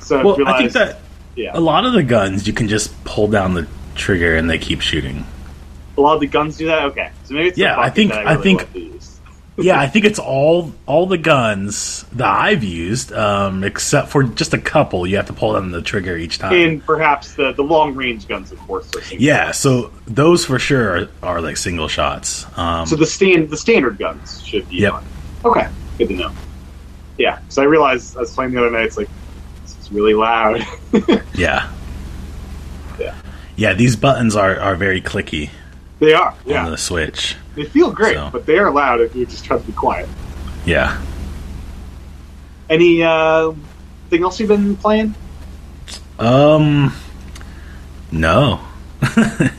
So 0.01 0.23
Well, 0.25 0.37
realize, 0.37 0.55
I 0.55 0.59
think 0.59 0.73
that 0.73 1.01
yeah. 1.37 1.51
a 1.55 1.61
lot 1.61 1.85
of 1.85 1.93
the 1.93 2.03
guns 2.03 2.47
you 2.47 2.53
can 2.53 2.69
just 2.69 3.03
pull 3.05 3.29
down 3.29 3.55
the 3.55 3.67
trigger 3.95 4.37
and 4.37 4.49
they 4.49 4.59
keep 4.59 4.81
shooting. 4.81 5.27
A 5.97 6.01
lot 6.01 6.15
of 6.15 6.21
the 6.21 6.27
guns 6.27 6.57
do 6.57 6.67
that. 6.67 6.85
Okay, 6.87 7.11
so 7.25 7.35
maybe 7.35 7.49
it's 7.49 7.59
Yeah, 7.59 7.79
I 7.79 7.91
think- 7.91 8.13
I 8.13 8.33
really 8.35 8.43
think- 8.43 8.73
to 8.73 8.81
use. 8.81 8.94
Yeah, 9.57 9.79
I 9.81 9.87
think 9.87 10.05
it's 10.05 10.19
all 10.19 10.73
all 10.87 11.07
the 11.07 11.19
guns 11.19 12.05
that 12.13 12.27
I've 12.27 12.65
used, 12.65 13.13
um, 13.13 13.63
except 13.63 14.09
for 14.09 14.25
just 14.25 14.53
a 14.55 14.59
couple. 14.59 15.07
You 15.07 15.17
have 15.17 15.27
to 15.27 15.33
pull 15.33 15.53
down 15.53 15.71
the 15.71 15.81
trigger 15.83 16.17
each 16.17 16.39
time. 16.39 16.53
and 16.55 16.85
perhaps 16.85 17.35
the 17.35 17.53
the 17.53 17.63
long 17.63 17.95
range 17.95 18.27
guns, 18.27 18.51
of 18.53 18.59
course. 18.61 18.91
Yeah, 19.13 19.47
shots. 19.47 19.59
so 19.59 19.93
those 20.07 20.45
for 20.45 20.59
sure 20.59 20.99
are, 20.99 21.09
are 21.23 21.41
like 21.41 21.57
single 21.57 21.87
shots. 21.89 22.47
Um, 22.59 22.87
so 22.87 22.97
the 22.97 23.07
stand 23.07 23.49
the 23.51 23.57
standard 23.57 23.99
guns 23.99 24.43
should 24.45 24.69
be 24.69 24.77
Yep. 24.79 24.93
on. 24.95 25.05
Okay, 25.45 25.69
good 25.99 26.09
to 26.09 26.15
know. 26.15 26.33
Yeah, 27.17 27.39
so 27.49 27.63
I 27.63 27.67
realized 27.67 28.17
I 28.17 28.21
was 28.21 28.35
playing 28.35 28.53
the 28.53 28.59
other 28.61 28.71
night. 28.73 28.87
It's 28.87 28.97
like 28.97 29.09
this 29.63 29.77
is 29.79 29.93
really 29.93 30.15
loud. 30.15 30.67
yeah, 31.35 31.71
Yeah. 32.99 33.15
yeah. 33.57 33.75
These 33.75 33.95
buttons 33.97 34.35
are 34.35 34.59
are 34.59 34.75
very 34.75 35.01
clicky. 35.01 35.51
They 36.01 36.13
are, 36.13 36.35
yeah. 36.45 36.65
on 36.65 36.73
the 36.73 36.77
Switch. 36.77 37.37
They 37.55 37.65
feel 37.65 37.91
great, 37.93 38.15
So. 38.17 38.31
but 38.33 38.47
they 38.47 38.59
are 38.59 38.71
loud 38.71 39.01
if 39.01 39.15
you 39.15 39.27
just 39.27 39.45
try 39.45 39.59
to 39.59 39.65
be 39.65 39.73
quiet. 39.73 40.09
Yeah. 40.67 41.01
Any 42.69 43.03
uh, 43.03 43.53
thing 44.11 44.23
else 44.23 44.41
you've 44.41 44.49
been 44.49 44.77
playing? 44.77 45.15
Um. 46.19 46.93
No. 48.11 48.61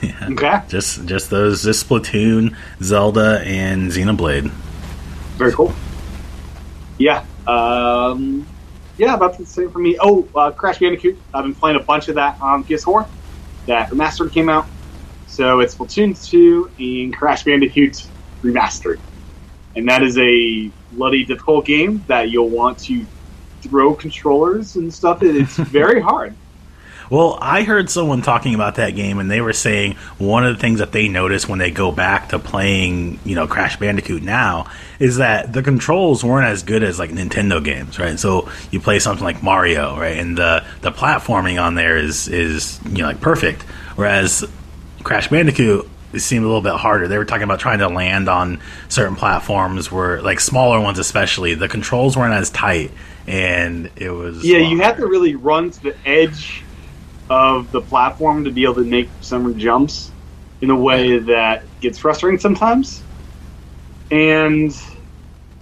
Yeah. 0.02 0.30
Okay, 0.32 0.62
Just 0.70 1.06
just 1.06 1.30
those 1.30 1.64
just 1.64 1.88
Splatoon, 1.88 2.56
Zelda, 2.82 3.42
and 3.46 3.92
Xenoblade. 3.92 4.50
very 5.38 5.52
cool. 5.52 5.74
Yeah, 6.98 7.26
um, 7.46 8.46
yeah, 8.98 9.14
about 9.14 9.38
the 9.38 9.46
same 9.46 9.70
for 9.72 9.80
me. 9.80 9.98
Oh, 10.00 10.28
uh, 10.36 10.52
Crash 10.52 10.80
Bandicoot. 10.80 11.18
I've 11.34 11.44
been 11.44 11.54
playing 11.56 11.78
a 11.78 11.84
bunch 11.84 12.08
of 12.08 12.16
that 12.16 12.40
on 12.42 12.64
PS4. 12.64 13.08
That 13.68 13.90
remastered 13.90 14.32
came 14.32 14.48
out, 14.50 14.66
so 15.28 15.60
it's 15.60 15.76
Splatoon 15.76 16.16
2 16.30 16.72
and 16.80 17.16
Crash 17.16 17.44
Bandicoot 17.44 18.06
remastered, 18.42 19.00
and 19.76 19.88
that 19.88 20.04
is 20.04 20.18
a 20.18 20.72
bloody 20.92 21.26
difficult 21.26 21.66
game 21.66 22.04
that 22.08 22.30
you'll 22.30 22.50
want 22.50 22.80
to 22.80 23.06
throw 23.62 23.94
controllers 23.94 24.76
and 24.76 24.94
stuff. 24.94 25.24
It's 25.24 25.58
very 25.58 26.02
hard. 26.02 26.36
Well, 27.10 27.38
I 27.40 27.64
heard 27.64 27.90
someone 27.90 28.22
talking 28.22 28.56
about 28.56 28.76
that 28.76 28.96
game, 28.96 29.20
and 29.20 29.30
they 29.30 29.42
were 29.42 29.54
saying 29.54 29.94
one 30.18 30.46
of 30.46 30.56
the 30.56 30.60
things 30.60 30.80
that 30.80 30.92
they 30.92 31.08
notice 31.08 31.48
when 31.48 31.60
they 31.60 31.70
go 31.70 31.92
back 31.92 32.30
to 32.30 32.40
playing, 32.40 33.20
you 33.24 33.36
know, 33.36 33.48
Crash 33.48 33.78
Bandicoot 33.78 34.24
now 34.24 34.68
is 35.00 35.18
that 35.18 35.54
the 35.54 35.62
controls 35.62 36.24
weren't 36.24 36.48
as 36.48 36.64
good 36.64 36.84
as 36.84 36.98
like 36.98 37.12
Nintendo 37.12 37.64
games, 37.64 38.00
right? 38.00 38.18
So 38.18 38.50
you 38.72 38.80
play 38.80 39.00
something 39.00 39.24
like 39.24 39.44
Mario, 39.44 39.98
right, 40.00 40.18
and 40.18 40.38
the 40.38 40.66
the 40.82 40.92
platforming 40.92 41.62
on 41.62 41.76
there 41.76 41.98
is 41.98 42.28
is 42.28 42.80
you 42.86 43.00
know 43.00 43.08
like 43.08 43.22
perfect, 43.22 43.62
whereas 43.96 44.44
Crash 45.06 45.30
Bandicoot 45.30 45.88
it 46.16 46.22
seemed 46.22 46.46
a 46.46 46.48
little 46.48 46.62
bit 46.62 46.74
harder. 46.74 47.08
They 47.08 47.18
were 47.18 47.26
talking 47.26 47.44
about 47.44 47.60
trying 47.60 47.80
to 47.80 47.90
land 47.90 48.30
on 48.30 48.62
certain 48.88 49.16
platforms 49.16 49.92
where, 49.92 50.22
like 50.22 50.40
smaller 50.40 50.80
ones 50.80 50.98
especially, 50.98 51.56
the 51.56 51.68
controls 51.68 52.16
weren't 52.16 52.34
as 52.34 52.50
tight, 52.50 52.92
and 53.28 53.92
it 53.98 54.10
was 54.10 54.44
Yeah, 54.44 54.60
you 54.60 54.80
have 54.80 54.98
to 54.98 55.08
really 55.08 55.36
run 55.36 55.72
to 55.72 55.84
the 55.84 55.96
edge 56.06 56.64
of 57.30 57.72
the 57.72 57.82
platform 57.82 58.46
to 58.46 58.52
be 58.52 58.64
able 58.64 58.76
to 58.76 58.86
make 58.86 59.10
some 59.22 59.58
jumps 59.60 60.12
in 60.62 60.70
a 60.70 60.76
way 60.76 61.18
that 61.18 61.64
gets 61.82 62.00
frustrating 62.00 62.40
sometimes. 62.40 63.02
And 64.12 64.74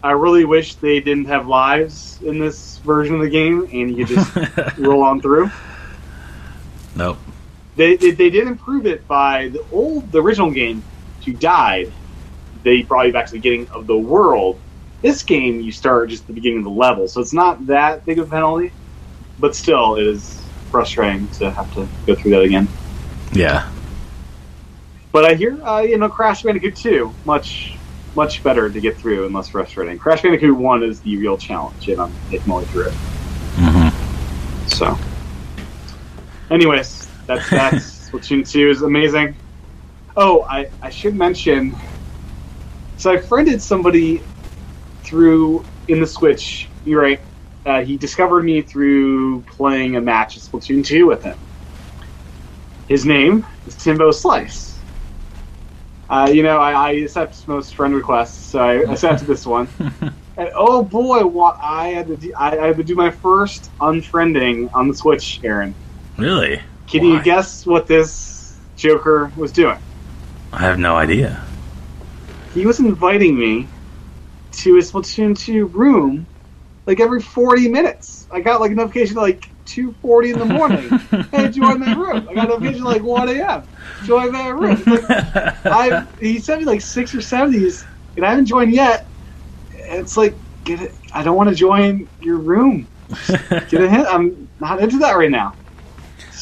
I 0.03 0.11
really 0.11 0.45
wish 0.45 0.75
they 0.75 0.99
didn't 0.99 1.25
have 1.25 1.47
lives 1.47 2.19
in 2.21 2.37
this 2.37 2.77
version 2.79 3.15
of 3.15 3.21
the 3.21 3.29
game 3.29 3.67
and 3.71 3.97
you 3.97 4.05
could 4.05 4.15
just 4.17 4.77
roll 4.77 5.01
on 5.01 5.21
through. 5.21 5.49
nope. 6.95 7.17
They, 7.75 7.95
they 7.95 8.11
they 8.11 8.29
did 8.29 8.47
improve 8.47 8.85
it 8.85 9.07
by 9.07 9.49
the 9.49 9.65
old 9.71 10.11
the 10.11 10.21
original 10.21 10.51
game. 10.51 10.83
If 11.19 11.27
you 11.27 11.33
died, 11.33 11.91
they 12.63 12.83
brought 12.83 13.07
you 13.07 13.13
back 13.13 13.25
to 13.27 13.31
the 13.31 13.39
beginning 13.39 13.67
of 13.69 13.87
the 13.87 13.97
world. 13.97 14.59
This 15.01 15.23
game, 15.23 15.59
you 15.59 15.71
start 15.71 16.09
just 16.09 16.23
at 16.23 16.27
the 16.27 16.33
beginning 16.33 16.59
of 16.59 16.63
the 16.65 16.69
level, 16.69 17.07
so 17.07 17.19
it's 17.19 17.33
not 17.33 17.65
that 17.67 18.05
big 18.05 18.19
of 18.19 18.27
a 18.27 18.29
penalty, 18.29 18.71
but 19.39 19.55
still, 19.55 19.95
it 19.95 20.07
is 20.07 20.41
frustrating 20.71 21.27
to 21.29 21.51
have 21.51 21.71
to 21.73 21.87
go 22.07 22.15
through 22.15 22.31
that 22.31 22.41
again. 22.41 22.67
Yeah. 23.33 23.69
But 25.11 25.25
I 25.25 25.35
hear, 25.35 25.61
uh, 25.63 25.81
you 25.81 25.97
know, 25.97 26.09
Crash 26.09 26.43
Bandicoot 26.43 26.75
2, 26.75 27.13
much, 27.25 27.77
much 28.15 28.41
better 28.43 28.69
to 28.69 28.81
get 28.81 28.97
through 28.97 29.25
and 29.25 29.35
less 29.35 29.49
frustrating. 29.49 29.99
Crash 29.99 30.21
Bandicoot 30.21 30.57
1 30.57 30.83
is 30.83 31.01
the 31.01 31.17
real 31.17 31.37
challenge, 31.37 31.89
and 31.89 32.01
I'm 32.01 32.13
making 32.31 32.47
my 32.47 32.57
way 32.57 32.65
through 32.65 32.87
it. 32.87 32.93
hmm 33.57 34.67
So, 34.67 34.97
anyways, 36.49 37.02
that's 37.25 37.49
that's 37.49 38.09
Splatoon 38.09 38.49
2 38.49 38.69
is 38.69 38.81
amazing. 38.81 39.35
Oh, 40.15 40.43
I, 40.43 40.69
I 40.81 40.89
should 40.89 41.15
mention. 41.15 41.75
So 42.97 43.11
I 43.11 43.17
friended 43.17 43.61
somebody 43.61 44.21
through 45.03 45.65
in 45.87 45.99
the 45.99 46.07
Switch. 46.07 46.69
You're 46.85 47.01
right. 47.01 47.19
Uh, 47.65 47.81
he 47.81 47.97
discovered 47.97 48.43
me 48.43 48.61
through 48.61 49.41
playing 49.43 49.95
a 49.95 50.01
match 50.01 50.37
of 50.37 50.43
Splatoon 50.43 50.85
2 50.85 51.07
with 51.07 51.23
him. 51.23 51.37
His 52.87 53.05
name 53.05 53.45
is 53.65 53.75
Timbo 53.75 54.11
Slice. 54.11 54.77
Uh, 56.09 56.29
you 56.31 56.43
know, 56.43 56.57
I, 56.57 56.71
I 56.73 56.91
accept 56.91 57.47
most 57.47 57.73
friend 57.75 57.95
requests, 57.95 58.51
so 58.51 58.59
I 58.59 58.73
accepted 58.91 59.27
this 59.27 59.45
one. 59.45 59.67
And 60.35 60.49
oh 60.55 60.83
boy, 60.83 61.25
what 61.27 61.57
I 61.61 61.89
had 61.89 62.07
to 62.07 62.17
do, 62.17 62.33
I, 62.35 62.57
I 62.57 62.67
had 62.67 62.77
to 62.77 62.83
do 62.83 62.95
my 62.95 63.11
first 63.11 63.69
unfriending 63.79 64.69
on 64.73 64.87
the 64.87 64.95
Switch, 64.95 65.39
Aaron. 65.43 65.75
Really? 66.17 66.59
Can 66.93 67.05
you 67.05 67.23
guess 67.23 67.65
what 67.65 67.87
this 67.87 68.55
Joker 68.75 69.33
was 69.35 69.51
doing? 69.51 69.79
I 70.51 70.61
have 70.61 70.77
no 70.77 70.95
idea. 70.95 71.43
He 72.53 72.67
was 72.67 72.79
inviting 72.79 73.35
me 73.35 73.67
to 74.57 74.75
his 74.75 74.91
Splatoon 74.91 75.35
2 75.35 75.65
room 75.65 76.27
like 76.85 76.99
every 76.99 77.19
40 77.19 77.69
minutes. 77.69 78.27
I 78.31 78.41
got 78.41 78.61
like 78.61 78.73
a 78.73 78.75
notification 78.75 79.15
like 79.15 79.43
2.40 79.65 80.33
in 80.33 80.37
the 80.37 80.45
morning. 80.45 80.99
hey, 81.31 81.49
join 81.49 81.79
that 81.79 81.97
room. 81.97 82.27
I 82.29 82.35
got 82.35 82.45
a 82.45 82.47
notification 82.49 82.83
like 82.83 83.01
1 83.01 83.29
a.m. 83.29 83.67
Join 84.03 84.31
my 84.31 84.49
room. 84.49 84.83
Like, 84.85 85.01
I 85.65 86.05
he 86.19 86.37
sent 86.37 86.59
me 86.59 86.65
like 86.65 86.81
six 86.81 87.15
or 87.15 87.21
seven 87.21 87.47
of 87.47 87.53
these, 87.53 87.83
and 88.15 88.23
I 88.23 88.29
haven't 88.29 88.45
joined 88.45 88.71
yet. 88.71 89.09
It's 89.89 90.15
like, 90.15 90.37
get 90.63 90.79
it. 90.79 90.91
I 91.11 91.23
don't 91.23 91.37
want 91.37 91.49
to 91.49 91.55
join 91.55 92.07
your 92.19 92.37
room. 92.37 92.87
Get 93.69 93.81
a 93.81 93.89
hint. 93.89 94.05
I'm 94.07 94.49
not 94.59 94.79
into 94.79 94.99
that 94.99 95.17
right 95.17 95.31
now. 95.31 95.55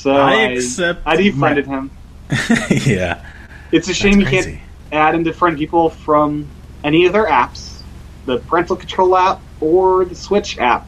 So 0.01 0.11
I 0.13 0.31
I, 0.31 0.41
accept 0.53 1.01
I 1.05 1.15
defriended 1.15 1.67
my- 1.67 1.75
him. 1.75 1.91
yeah. 2.87 3.23
It's 3.71 3.87
a 3.87 3.93
shame 3.93 4.19
you 4.19 4.25
That's 4.25 4.47
can't 4.47 4.59
add 4.91 5.13
and 5.13 5.23
defriend 5.23 5.57
people 5.59 5.91
from 5.91 6.47
any 6.83 7.05
of 7.05 7.13
their 7.13 7.27
apps, 7.27 7.83
the 8.25 8.39
parental 8.39 8.75
control 8.75 9.15
app 9.15 9.41
or 9.59 10.05
the 10.05 10.15
Switch 10.15 10.57
app. 10.57 10.87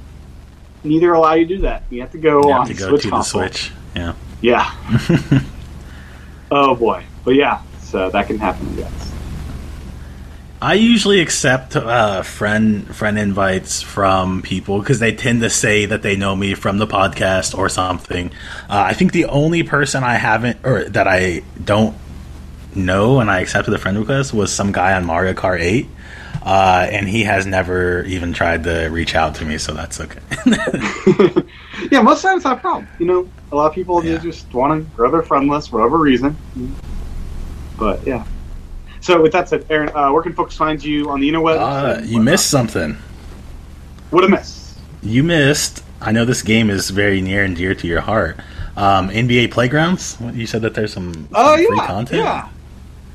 Neither 0.84 1.14
allow 1.14 1.34
you 1.34 1.45
to 1.45 1.55
do 1.57 1.61
that. 1.61 1.84
You 1.91 2.01
have 2.01 2.11
to 2.14 2.18
go 2.18 2.41
You 2.47 2.51
on 2.53 2.66
have 2.68 2.76
to 2.76 2.82
go 2.84 2.89
Switch 2.89 3.03
to 3.03 3.09
the. 3.11 3.22
Switch. 3.22 3.72
Yeah. 3.95 4.16
Yeah. 4.41 4.74
oh 6.51 6.76
boy. 6.76 7.05
But 7.24 7.36
yeah, 7.36 7.61
so 7.82 8.09
that 8.09 8.26
can 8.28 8.39
happen, 8.39 8.76
yes. 8.78 9.11
I 10.64 10.76
usually 10.76 11.20
accept 11.20 11.76
uh, 11.76 12.22
friend 12.24 12.88
friend 12.95 13.20
invites 13.20 13.82
from 13.82 14.41
people 14.41 14.80
because 14.80 14.99
they 14.99 15.14
tend 15.14 15.41
to 15.41 15.49
say 15.49 15.86
that 15.88 16.03
they 16.03 16.16
know 16.16 16.38
me 16.38 16.53
from 16.53 16.78
the 16.78 16.88
podcast 16.88 17.57
or 17.57 17.68
something. 17.68 18.30
Uh, 18.70 18.84
I 18.88 18.93
think 18.93 19.11
the 19.11 19.26
only 19.26 19.64
person 19.64 20.05
I 20.05 20.14
haven't 20.14 20.59
or 20.66 20.86
that 20.86 21.05
I 21.05 21.41
don't 21.61 21.97
know 22.76 23.20
and 23.20 23.30
I 23.30 23.41
accepted 23.41 23.74
a 23.74 23.78
friend 23.78 23.97
request 23.99 24.34
was 24.34 24.53
some 24.53 24.72
guy 24.72 24.93
on 24.93 25.03
Mario 25.05 25.34
Kart 25.34 25.59
Eight, 25.59 25.88
uh, 26.43 26.88
and 26.89 27.09
he 27.09 27.24
has 27.24 27.45
never 27.45 28.03
even 28.05 28.32
tried 28.32 28.64
to 28.64 28.88
reach 28.88 29.16
out 29.16 29.36
to 29.36 29.45
me, 29.45 29.57
so 29.57 29.74
that's 29.74 29.99
okay. 29.99 30.22
yeah, 31.91 32.01
most 32.01 32.22
times 32.22 32.45
not 32.45 32.59
a 32.59 32.61
problem. 32.61 32.88
You 32.99 33.05
know, 33.07 33.30
a 33.51 33.55
lot 33.57 33.68
of 33.68 33.74
people 33.76 34.01
they 34.01 34.14
Yeah. 34.14 34.18
just 34.20 34.51
want 34.53 34.82
to 34.82 34.95
grow 34.95 35.11
their 35.11 35.24
friend 35.24 35.49
list 35.49 35.72
for 35.72 35.80
whatever 35.80 35.97
reason. 35.97 36.38
But 37.78 38.07
yeah. 38.07 38.24
So 39.04 39.22
with 39.22 39.34
that 39.34 39.49
said, 39.49 39.66
Aaron, 39.70 39.89
uh, 39.93 40.14
where 40.14 40.24
can 40.24 40.32
folks 40.32 40.56
find 40.56 40.82
you 40.82 41.10
on 41.10 41.20
the 41.20 41.30
interwebs? 41.30 41.60
uh, 41.60 42.01
you 42.06 42.22
missed 42.22 42.49
something. 42.49 42.93
What 44.12 44.24
a 44.24 44.30
miss. 44.30 44.80
You 45.01 45.24
missed. 45.24 45.84
I 45.99 46.14
know 46.14 46.24
this 46.24 46.41
game 46.41 46.70
is 46.70 46.89
very 46.89 47.20
near 47.20 47.43
and 47.43 47.54
dear 47.54 47.76
to 47.76 47.86
your 47.86 47.99
heart. 47.99 48.39
Um, 48.78 49.10
NBA 49.10 49.51
Playgrounds. 49.51 50.18
You 50.32 50.47
said 50.47 50.62
that 50.62 50.74
there's 50.74 50.93
some, 50.93 51.14
some 51.14 51.30
yeah, 51.34 51.68
free 51.68 51.80
content. 51.80 52.24
yeah. 52.24 52.47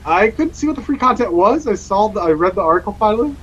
I 0.04 0.28
couldn't 0.28 0.56
see 0.56 0.66
what 0.66 0.76
the 0.76 0.82
free 0.82 0.98
content 0.98 1.32
was. 1.32 1.66
I 1.66 1.74
saw, 1.74 2.08
the, 2.08 2.20
I 2.20 2.32
read 2.32 2.54
the 2.54 2.60
article 2.60 2.92
finally. 2.92 3.34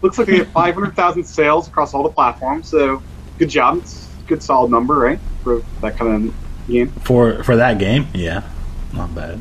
Looks 0.00 0.16
like 0.16 0.28
they 0.28 0.38
have 0.38 0.48
five 0.52 0.72
hundred 0.72 0.96
thousand 0.96 1.24
sales 1.24 1.68
across 1.68 1.92
all 1.92 2.02
the 2.02 2.08
platforms. 2.08 2.70
So 2.70 3.02
good 3.36 3.50
job. 3.50 3.76
It's 3.78 4.08
a 4.24 4.28
good 4.28 4.42
solid 4.42 4.70
number, 4.70 4.94
right, 4.94 5.18
for 5.44 5.62
that 5.82 5.98
kind 5.98 6.30
of 6.30 6.68
game. 6.68 6.88
For 7.02 7.44
for 7.44 7.56
that 7.56 7.78
game, 7.78 8.08
yeah, 8.14 8.48
not 8.94 9.14
bad. 9.14 9.38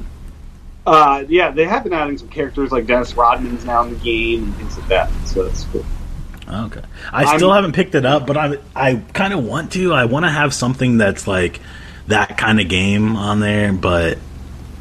Uh, 0.86 1.24
yeah, 1.28 1.52
they 1.52 1.66
have 1.66 1.84
been 1.84 1.94
adding 1.94 2.18
some 2.18 2.30
characters 2.30 2.72
like 2.72 2.88
Dennis 2.88 3.14
Rodman's 3.16 3.64
now 3.66 3.84
in 3.84 3.92
the 3.92 4.00
game 4.00 4.44
and 4.46 4.56
things 4.56 4.78
like 4.78 4.88
that. 4.88 5.12
So 5.26 5.44
that's 5.44 5.64
cool. 5.66 5.86
Okay, 6.50 6.82
I 7.14 7.24
I'm- 7.26 7.38
still 7.38 7.54
haven't 7.54 7.74
picked 7.74 7.96
it 7.96 8.06
up, 8.06 8.26
but 8.28 8.36
I 8.38 8.58
I 8.76 8.96
kind 9.14 9.34
of 9.34 9.44
want 9.46 9.72
to. 9.74 9.94
I 9.94 10.06
want 10.06 10.26
to 10.26 10.32
have 10.32 10.54
something 10.54 10.98
that's 10.98 11.28
like 11.28 11.60
that 12.08 12.38
kind 12.38 12.60
of 12.60 12.68
game 12.68 13.16
on 13.16 13.40
there, 13.40 13.72
but 13.72 14.18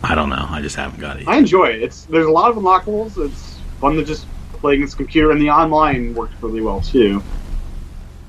I 0.02 0.14
don't 0.14 0.30
know. 0.30 0.46
I 0.48 0.62
just 0.62 0.76
haven't 0.76 1.00
got 1.00 1.20
it. 1.20 1.28
I 1.28 1.36
enjoy 1.36 1.66
it. 1.66 1.82
It's 1.82 2.04
there's 2.06 2.26
a 2.26 2.30
lot 2.30 2.50
of 2.50 2.56
unlockables. 2.56 3.18
It's 3.24 3.58
fun 3.80 3.94
to 3.96 4.04
just 4.04 4.26
play 4.54 4.74
against 4.74 4.96
the 4.96 5.04
computer, 5.04 5.30
and 5.30 5.40
the 5.40 5.50
online 5.50 6.14
worked 6.14 6.34
really 6.42 6.60
well 6.62 6.80
too. 6.80 7.22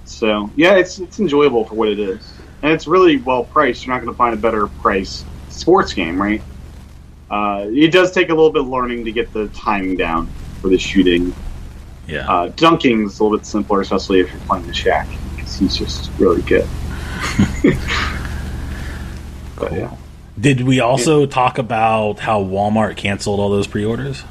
So 0.05 0.49
yeah, 0.55 0.75
it's 0.75 0.99
it's 0.99 1.19
enjoyable 1.19 1.65
for 1.65 1.75
what 1.75 1.87
it 1.87 1.99
is, 1.99 2.33
and 2.61 2.71
it's 2.73 2.85
really 2.85 3.17
well 3.17 3.45
priced. 3.45 3.85
You're 3.85 3.95
not 3.95 4.01
going 4.03 4.13
to 4.13 4.17
find 4.17 4.33
a 4.33 4.37
better 4.37 4.67
price 4.67 5.23
sports 5.49 5.93
game, 5.93 6.21
right? 6.21 6.41
Uh, 7.31 7.65
it 7.69 7.91
does 7.93 8.11
take 8.11 8.27
a 8.29 8.33
little 8.33 8.51
bit 8.51 8.61
of 8.61 8.67
learning 8.67 9.05
to 9.05 9.11
get 9.11 9.31
the 9.31 9.47
timing 9.49 9.95
down 9.95 10.27
for 10.61 10.67
the 10.67 10.77
shooting. 10.77 11.33
Yeah, 12.07 12.29
Uh, 12.29 12.49
dunking's 12.49 13.19
a 13.19 13.23
little 13.23 13.37
bit 13.37 13.45
simpler, 13.45 13.79
especially 13.79 14.19
if 14.19 14.29
you're 14.29 14.41
playing 14.41 14.67
the 14.67 14.73
Shaq, 14.73 15.07
because 15.35 15.55
he's 15.57 15.77
just 15.77 16.11
really 16.19 16.41
good. 16.41 16.67
but 19.57 19.71
yeah. 19.71 19.95
Did 20.37 20.61
we 20.61 20.79
also 20.81 21.25
talk 21.25 21.57
about 21.57 22.19
how 22.19 22.43
Walmart 22.43 22.97
canceled 22.97 23.39
all 23.39 23.49
those 23.49 23.67
pre-orders? 23.67 24.23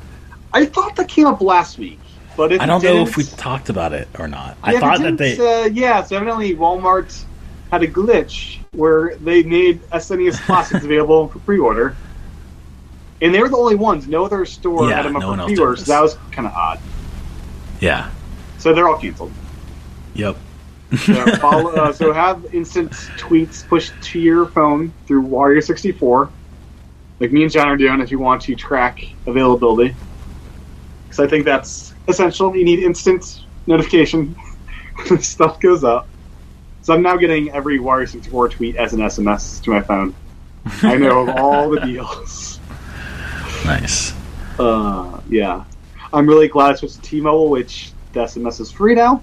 I 0.53 0.67
thought 0.67 0.97
that 0.97 1.09
came 1.09 1.27
up 1.27 1.41
last 1.41 1.79
week, 1.79 2.01
but 2.37 2.53
I 2.61 2.67
don't 2.67 2.83
know 2.83 3.03
if 3.03 3.17
we 3.17 3.25
talked 3.25 3.69
about 3.71 3.93
it 3.93 4.09
or 4.19 4.29
not. 4.29 4.57
Yeah, 4.65 4.71
I 4.71 4.81
thought 4.81 5.01
that 5.01 5.17
they. 5.17 5.39
Uh, 5.39 5.67
yeah, 5.67 6.03
so 6.03 6.17
evidently 6.17 6.55
Walmart 6.57 7.25
had 7.71 7.83
a 7.83 7.89
glitch 7.89 8.59
where 8.73 9.15
they 9.17 9.43
made 9.45 9.81
SNES 9.91 10.41
Classics 10.45 10.85
available 10.85 11.29
for 11.29 11.39
pre-order, 11.41 11.97
and 13.23 13.35
they 13.35 13.41
were 13.41 13.49
the 13.49 13.57
only 13.57 13.75
ones. 13.77 14.07
No 14.09 14.25
other 14.25 14.45
store 14.47 14.89
Yeah, 14.89 14.97
had 14.97 15.07
them 15.07 15.17
up 15.17 15.23
no 15.23 15.35
for 15.35 15.41
else 15.41 15.49
did 15.51 15.57
pre-order, 15.57 15.77
so 15.77 15.85
that 15.93 16.01
was 16.03 16.17
kind 16.33 16.47
of 16.47 16.55
odd. 16.55 16.81
yeah. 17.81 18.11
So 18.59 18.75
they're 18.75 18.89
all 18.89 18.99
canceled. 18.99 19.33
Yep. 20.15 20.37
So, 21.05 21.27
follow, 21.37 21.71
uh, 21.71 21.93
so 21.93 22.13
have 22.13 22.53
instant 22.55 22.91
tweets 23.17 23.67
pushed 23.67 23.93
to 24.03 24.19
your 24.21 24.47
phone 24.47 24.93
through 25.07 25.23
Wario64, 25.27 26.31
like 27.21 27.33
me 27.33 27.43
and 27.45 27.51
John 27.53 27.69
are 27.69 27.77
doing 27.77 28.01
if 28.01 28.11
you 28.11 28.19
want 28.19 28.43
to 28.43 28.55
track 28.55 29.03
availability. 29.27 29.95
Because 31.05 31.21
I 31.21 31.27
think 31.29 31.45
that's 31.45 31.95
essential. 32.09 32.55
You 32.57 32.65
need 32.65 32.81
instant 32.81 33.43
notification 33.67 34.35
when 35.09 35.21
stuff 35.23 35.59
goes 35.61 35.85
up. 35.85 36.07
So 36.83 36.95
I'm 36.95 37.03
now 37.03 37.17
getting 37.17 37.51
every 37.53 37.79
Wario64 37.79 38.51
tweet 38.53 38.77
as 38.77 38.93
an 38.93 39.01
SMS 39.01 39.63
to 39.63 39.71
my 39.71 39.81
phone. 39.81 40.15
I 40.83 40.97
know 40.97 41.21
of 41.29 41.31
all 41.37 41.71
the 41.71 41.81
deals. 41.87 42.60
Nice. 43.65 44.15
Uh, 44.59 45.21
yeah. 45.29 45.65
I'm 46.13 46.27
really 46.27 46.49
glad 46.49 46.73
I 46.73 46.75
switched 46.75 46.97
to 46.97 47.03
T-Mobile, 47.03 47.51
which 47.51 47.93
the 48.13 48.21
SMS 48.21 48.61
is 48.61 48.71
free 48.71 48.95
now. 48.95 49.23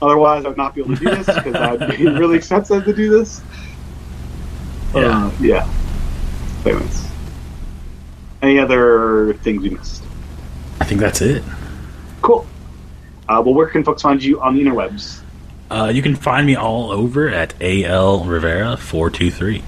Otherwise, 0.00 0.44
I 0.44 0.48
would 0.48 0.56
not 0.56 0.74
be 0.74 0.80
able 0.80 0.96
to 0.96 1.04
do 1.04 1.10
this 1.10 1.26
because 1.26 1.52
that 1.52 1.78
would 1.78 1.96
be 1.96 2.06
really 2.18 2.36
expensive 2.36 2.84
to 2.84 2.92
do 2.92 3.10
this. 3.10 3.40
Yeah. 4.94 5.26
Uh, 5.26 5.32
yeah. 5.40 5.72
Anyways. 6.64 7.08
Any 8.42 8.58
other 8.58 9.34
things 9.42 9.62
we 9.62 9.70
missed? 9.70 10.02
I 10.80 10.84
think 10.84 11.00
that's 11.00 11.20
it. 11.22 11.42
Cool. 12.20 12.46
Uh, 13.28 13.42
well, 13.44 13.54
where 13.54 13.66
can 13.66 13.84
folks 13.84 14.02
find 14.02 14.22
you 14.22 14.40
on 14.40 14.54
the 14.54 14.62
interwebs? 14.62 15.20
Uh, 15.70 15.90
you 15.92 16.02
can 16.02 16.14
find 16.14 16.46
me 16.46 16.54
all 16.54 16.90
over 16.90 17.28
at 17.28 17.54
AL 17.60 18.24
Rivera 18.24 18.76
four 18.76 19.08
two 19.08 19.30
three. 19.30 19.62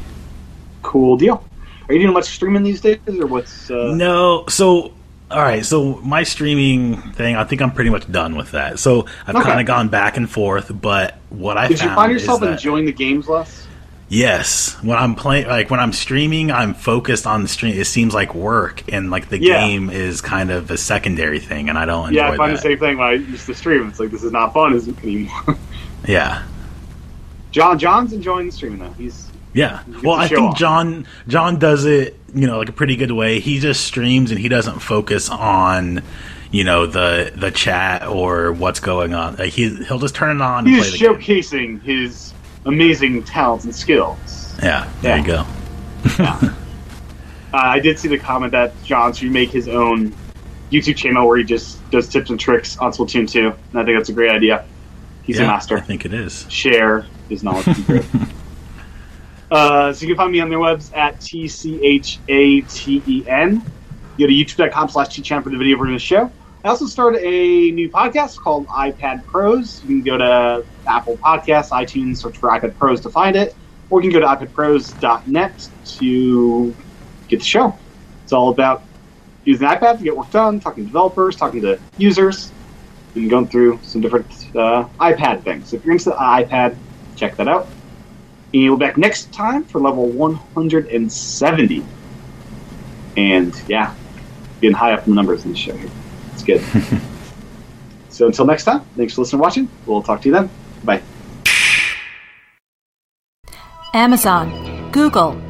Cool 0.82 1.16
deal. 1.16 1.42
Are 1.88 1.94
you 1.94 2.00
doing 2.00 2.12
much 2.14 2.26
streaming 2.26 2.62
these 2.64 2.80
days, 2.80 2.98
or 3.08 3.26
what's? 3.26 3.70
Uh, 3.70 3.92
No, 3.94 4.44
so 4.48 4.92
all 5.30 5.42
right, 5.42 5.64
so 5.64 5.96
my 6.04 6.22
streaming 6.22 7.00
thing, 7.12 7.34
I 7.36 7.44
think 7.44 7.60
I'm 7.62 7.72
pretty 7.72 7.90
much 7.90 8.10
done 8.10 8.36
with 8.36 8.52
that. 8.52 8.78
So 8.78 9.06
I've 9.26 9.34
Okay. 9.34 9.44
kind 9.44 9.60
of 9.60 9.66
gone 9.66 9.88
back 9.88 10.16
and 10.16 10.30
forth, 10.30 10.70
but 10.80 11.16
what 11.30 11.58
I 11.58 11.66
Did 11.68 11.82
you 11.82 11.88
find 11.90 12.12
yourself 12.12 12.40
that- 12.40 12.52
enjoying 12.52 12.86
the 12.86 12.92
games 12.92 13.28
less? 13.28 13.66
Yes, 14.08 14.76
when 14.82 14.96
I'm 14.96 15.16
playing, 15.16 15.48
like 15.48 15.68
when 15.68 15.80
I'm 15.80 15.92
streaming, 15.92 16.52
I'm 16.52 16.74
focused 16.74 17.26
on 17.26 17.42
the 17.42 17.48
stream. 17.48 17.74
It 17.76 17.86
seems 17.88 18.14
like 18.14 18.36
work, 18.36 18.84
and 18.92 19.10
like 19.10 19.30
the 19.30 19.40
Yeah. 19.40 19.66
game 19.66 19.90
is 19.90 20.20
kind 20.20 20.52
of 20.52 20.70
a 20.70 20.76
secondary 20.76 21.40
thing, 21.40 21.68
and 21.68 21.76
I 21.76 21.86
don't 21.86 22.10
enjoy 22.10 22.20
Yeah, 22.20 22.30
I 22.30 22.36
find 22.36 22.52
that. 22.52 22.56
the 22.56 22.62
same 22.62 22.78
thing 22.78 22.98
when 22.98 23.06
I 23.08 23.12
used 23.14 23.46
to 23.46 23.54
stream. 23.54 23.88
It's 23.88 23.98
like 23.98 24.12
this 24.12 24.22
is 24.22 24.30
not 24.30 24.54
fun 24.54 24.74
is 24.74 24.86
it, 24.88 24.96
anymore. 25.02 25.56
Yeah, 26.06 26.42
John 27.50 27.80
John's 27.80 28.12
enjoying 28.12 28.46
the 28.46 28.52
streaming 28.52 28.78
though. 28.78 28.94
He's 28.96 29.25
yeah. 29.56 29.82
Well, 30.02 30.14
I 30.14 30.28
think 30.28 30.40
off. 30.40 30.58
John 30.58 31.06
John 31.26 31.58
does 31.58 31.84
it, 31.84 32.18
you 32.34 32.46
know, 32.46 32.58
like 32.58 32.68
a 32.68 32.72
pretty 32.72 32.94
good 32.96 33.10
way. 33.10 33.40
He 33.40 33.58
just 33.58 33.84
streams 33.84 34.30
and 34.30 34.38
he 34.38 34.48
doesn't 34.48 34.78
focus 34.80 35.28
on, 35.30 36.02
you 36.52 36.62
know, 36.64 36.86
the 36.86 37.32
the 37.34 37.50
chat 37.50 38.06
or 38.06 38.52
what's 38.52 38.80
going 38.80 39.14
on. 39.14 39.36
Like 39.36 39.52
he 39.52 39.74
he'll 39.84 39.98
just 39.98 40.14
turn 40.14 40.36
it 40.36 40.42
on 40.42 40.66
and 40.66 40.68
he's 40.74 40.90
play 40.90 40.98
the 40.98 40.98
game. 40.98 41.14
showcasing 41.16 41.82
his 41.82 42.32
amazing 42.66 43.22
talents 43.24 43.64
and 43.64 43.74
skills. 43.74 44.54
Yeah, 44.62 44.88
there 45.02 45.16
Yeah. 45.18 45.22
you 45.22 46.38
go. 46.38 46.52
Uh, 47.54 47.58
I 47.58 47.78
did 47.80 47.98
see 47.98 48.08
the 48.08 48.18
comment 48.18 48.52
that 48.52 48.72
John 48.84 49.14
should 49.14 49.30
make 49.30 49.50
his 49.50 49.66
own 49.68 50.12
YouTube 50.70 50.96
channel 50.96 51.26
where 51.26 51.38
he 51.38 51.44
just 51.44 51.88
does 51.90 52.06
tips 52.08 52.28
and 52.28 52.38
tricks 52.38 52.76
on 52.78 52.92
Splatoon 52.92 53.30
2, 53.30 53.46
and 53.46 53.54
I 53.80 53.84
think 53.84 53.96
that's 53.96 54.10
a 54.10 54.12
great 54.12 54.30
idea. 54.30 54.64
He's 55.22 55.38
yeah, 55.38 55.44
a 55.44 55.46
master. 55.46 55.78
I 55.78 55.80
think 55.80 56.04
it 56.04 56.12
is. 56.12 56.44
Share 56.50 57.06
his 57.30 57.42
knowledge. 57.42 57.66
uh, 59.50 59.92
so 59.92 60.02
you 60.02 60.08
can 60.08 60.16
find 60.16 60.32
me 60.32 60.40
on 60.40 60.48
their 60.48 60.58
webs 60.58 60.90
at 60.92 61.20
T 61.20 61.46
C 61.48 61.80
H 61.82 62.20
A 62.28 62.62
T 62.62 63.02
E 63.06 63.24
N. 63.28 63.64
Go 64.18 64.26
to 64.26 64.32
youtube.com 64.32 64.88
slash 64.88 65.14
T-Chan 65.14 65.42
for 65.42 65.50
the 65.50 65.58
video 65.58 65.76
version 65.76 65.94
of 65.94 66.00
the 66.00 66.04
show. 66.04 66.32
I 66.64 66.68
also 66.68 66.86
started 66.86 67.20
a 67.22 67.70
new 67.70 67.90
podcast 67.90 68.36
called 68.38 68.66
iPad 68.68 69.24
Pros. 69.26 69.82
You 69.82 69.88
can 69.88 70.02
go 70.02 70.16
to 70.16 70.64
Apple 70.88 71.18
Podcasts, 71.18 71.68
iTunes, 71.68 72.16
search 72.16 72.38
for 72.38 72.48
iPad 72.48 72.76
Pros 72.78 73.00
to 73.02 73.10
find 73.10 73.36
it, 73.36 73.54
or 73.90 74.02
you 74.02 74.10
can 74.10 74.20
go 74.20 74.26
to 74.26 74.46
iPadPros.net 74.46 75.68
to 75.98 76.74
get 77.28 77.40
the 77.40 77.44
show. 77.44 77.78
It's 78.24 78.32
all 78.32 78.48
about 78.48 78.82
using 79.44 79.68
iPad 79.68 79.98
to 79.98 80.04
get 80.04 80.16
work 80.16 80.30
done, 80.30 80.60
talking 80.60 80.84
to 80.84 80.88
developers, 80.88 81.36
talking 81.36 81.60
to 81.60 81.78
users, 81.98 82.50
and 83.14 83.30
going 83.30 83.46
through 83.48 83.78
some 83.82 84.00
different 84.00 84.26
uh, 84.56 84.88
iPad 84.98 85.44
things. 85.44 85.72
If 85.72 85.84
you're 85.84 85.92
into 85.92 86.10
the 86.10 86.16
iPad, 86.16 86.76
check 87.16 87.36
that 87.36 87.48
out. 87.48 87.68
And 88.54 88.64
we'll 88.64 88.76
be 88.76 88.86
back 88.86 88.96
next 88.96 89.32
time 89.32 89.64
for 89.64 89.80
level 89.80 90.08
170. 90.08 91.84
And 93.16 93.62
yeah, 93.68 93.94
getting 94.60 94.76
high 94.76 94.92
up 94.92 95.06
in 95.06 95.10
the 95.10 95.16
numbers 95.16 95.44
in 95.44 95.52
the 95.52 95.56
show 95.56 95.76
here. 95.76 95.90
It's 96.32 96.42
good. 96.42 96.62
so 98.08 98.26
until 98.26 98.46
next 98.46 98.64
time, 98.64 98.80
thanks 98.96 99.14
for 99.14 99.22
listening 99.22 99.38
and 99.38 99.42
watching. 99.42 99.68
We'll 99.86 100.02
talk 100.02 100.22
to 100.22 100.28
you 100.28 100.34
then. 100.34 100.50
Bye. 100.84 101.02
Amazon, 103.94 104.90
Google, 104.92 105.40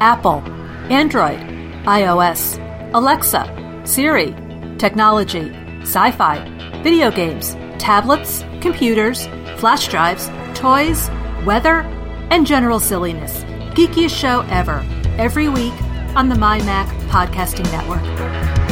Apple, 0.00 0.40
Android, 0.90 1.40
iOS, 1.86 2.62
Alexa, 2.94 3.82
Siri, 3.84 4.34
technology, 4.78 5.50
sci 5.80 6.10
fi, 6.12 6.80
video 6.82 7.10
games, 7.10 7.54
tablets, 7.78 8.44
computers, 8.60 9.26
flash 9.58 9.88
drives, 9.88 10.30
toys, 10.54 11.10
weather, 11.44 11.82
and 12.30 12.46
general 12.46 12.80
silliness. 12.80 13.44
Geekiest 13.74 14.10
show 14.10 14.40
ever, 14.50 14.84
every 15.18 15.48
week 15.48 15.74
on 16.16 16.28
the 16.28 16.34
MyMac 16.34 16.86
Podcasting 17.08 17.70
Network. 17.72 18.65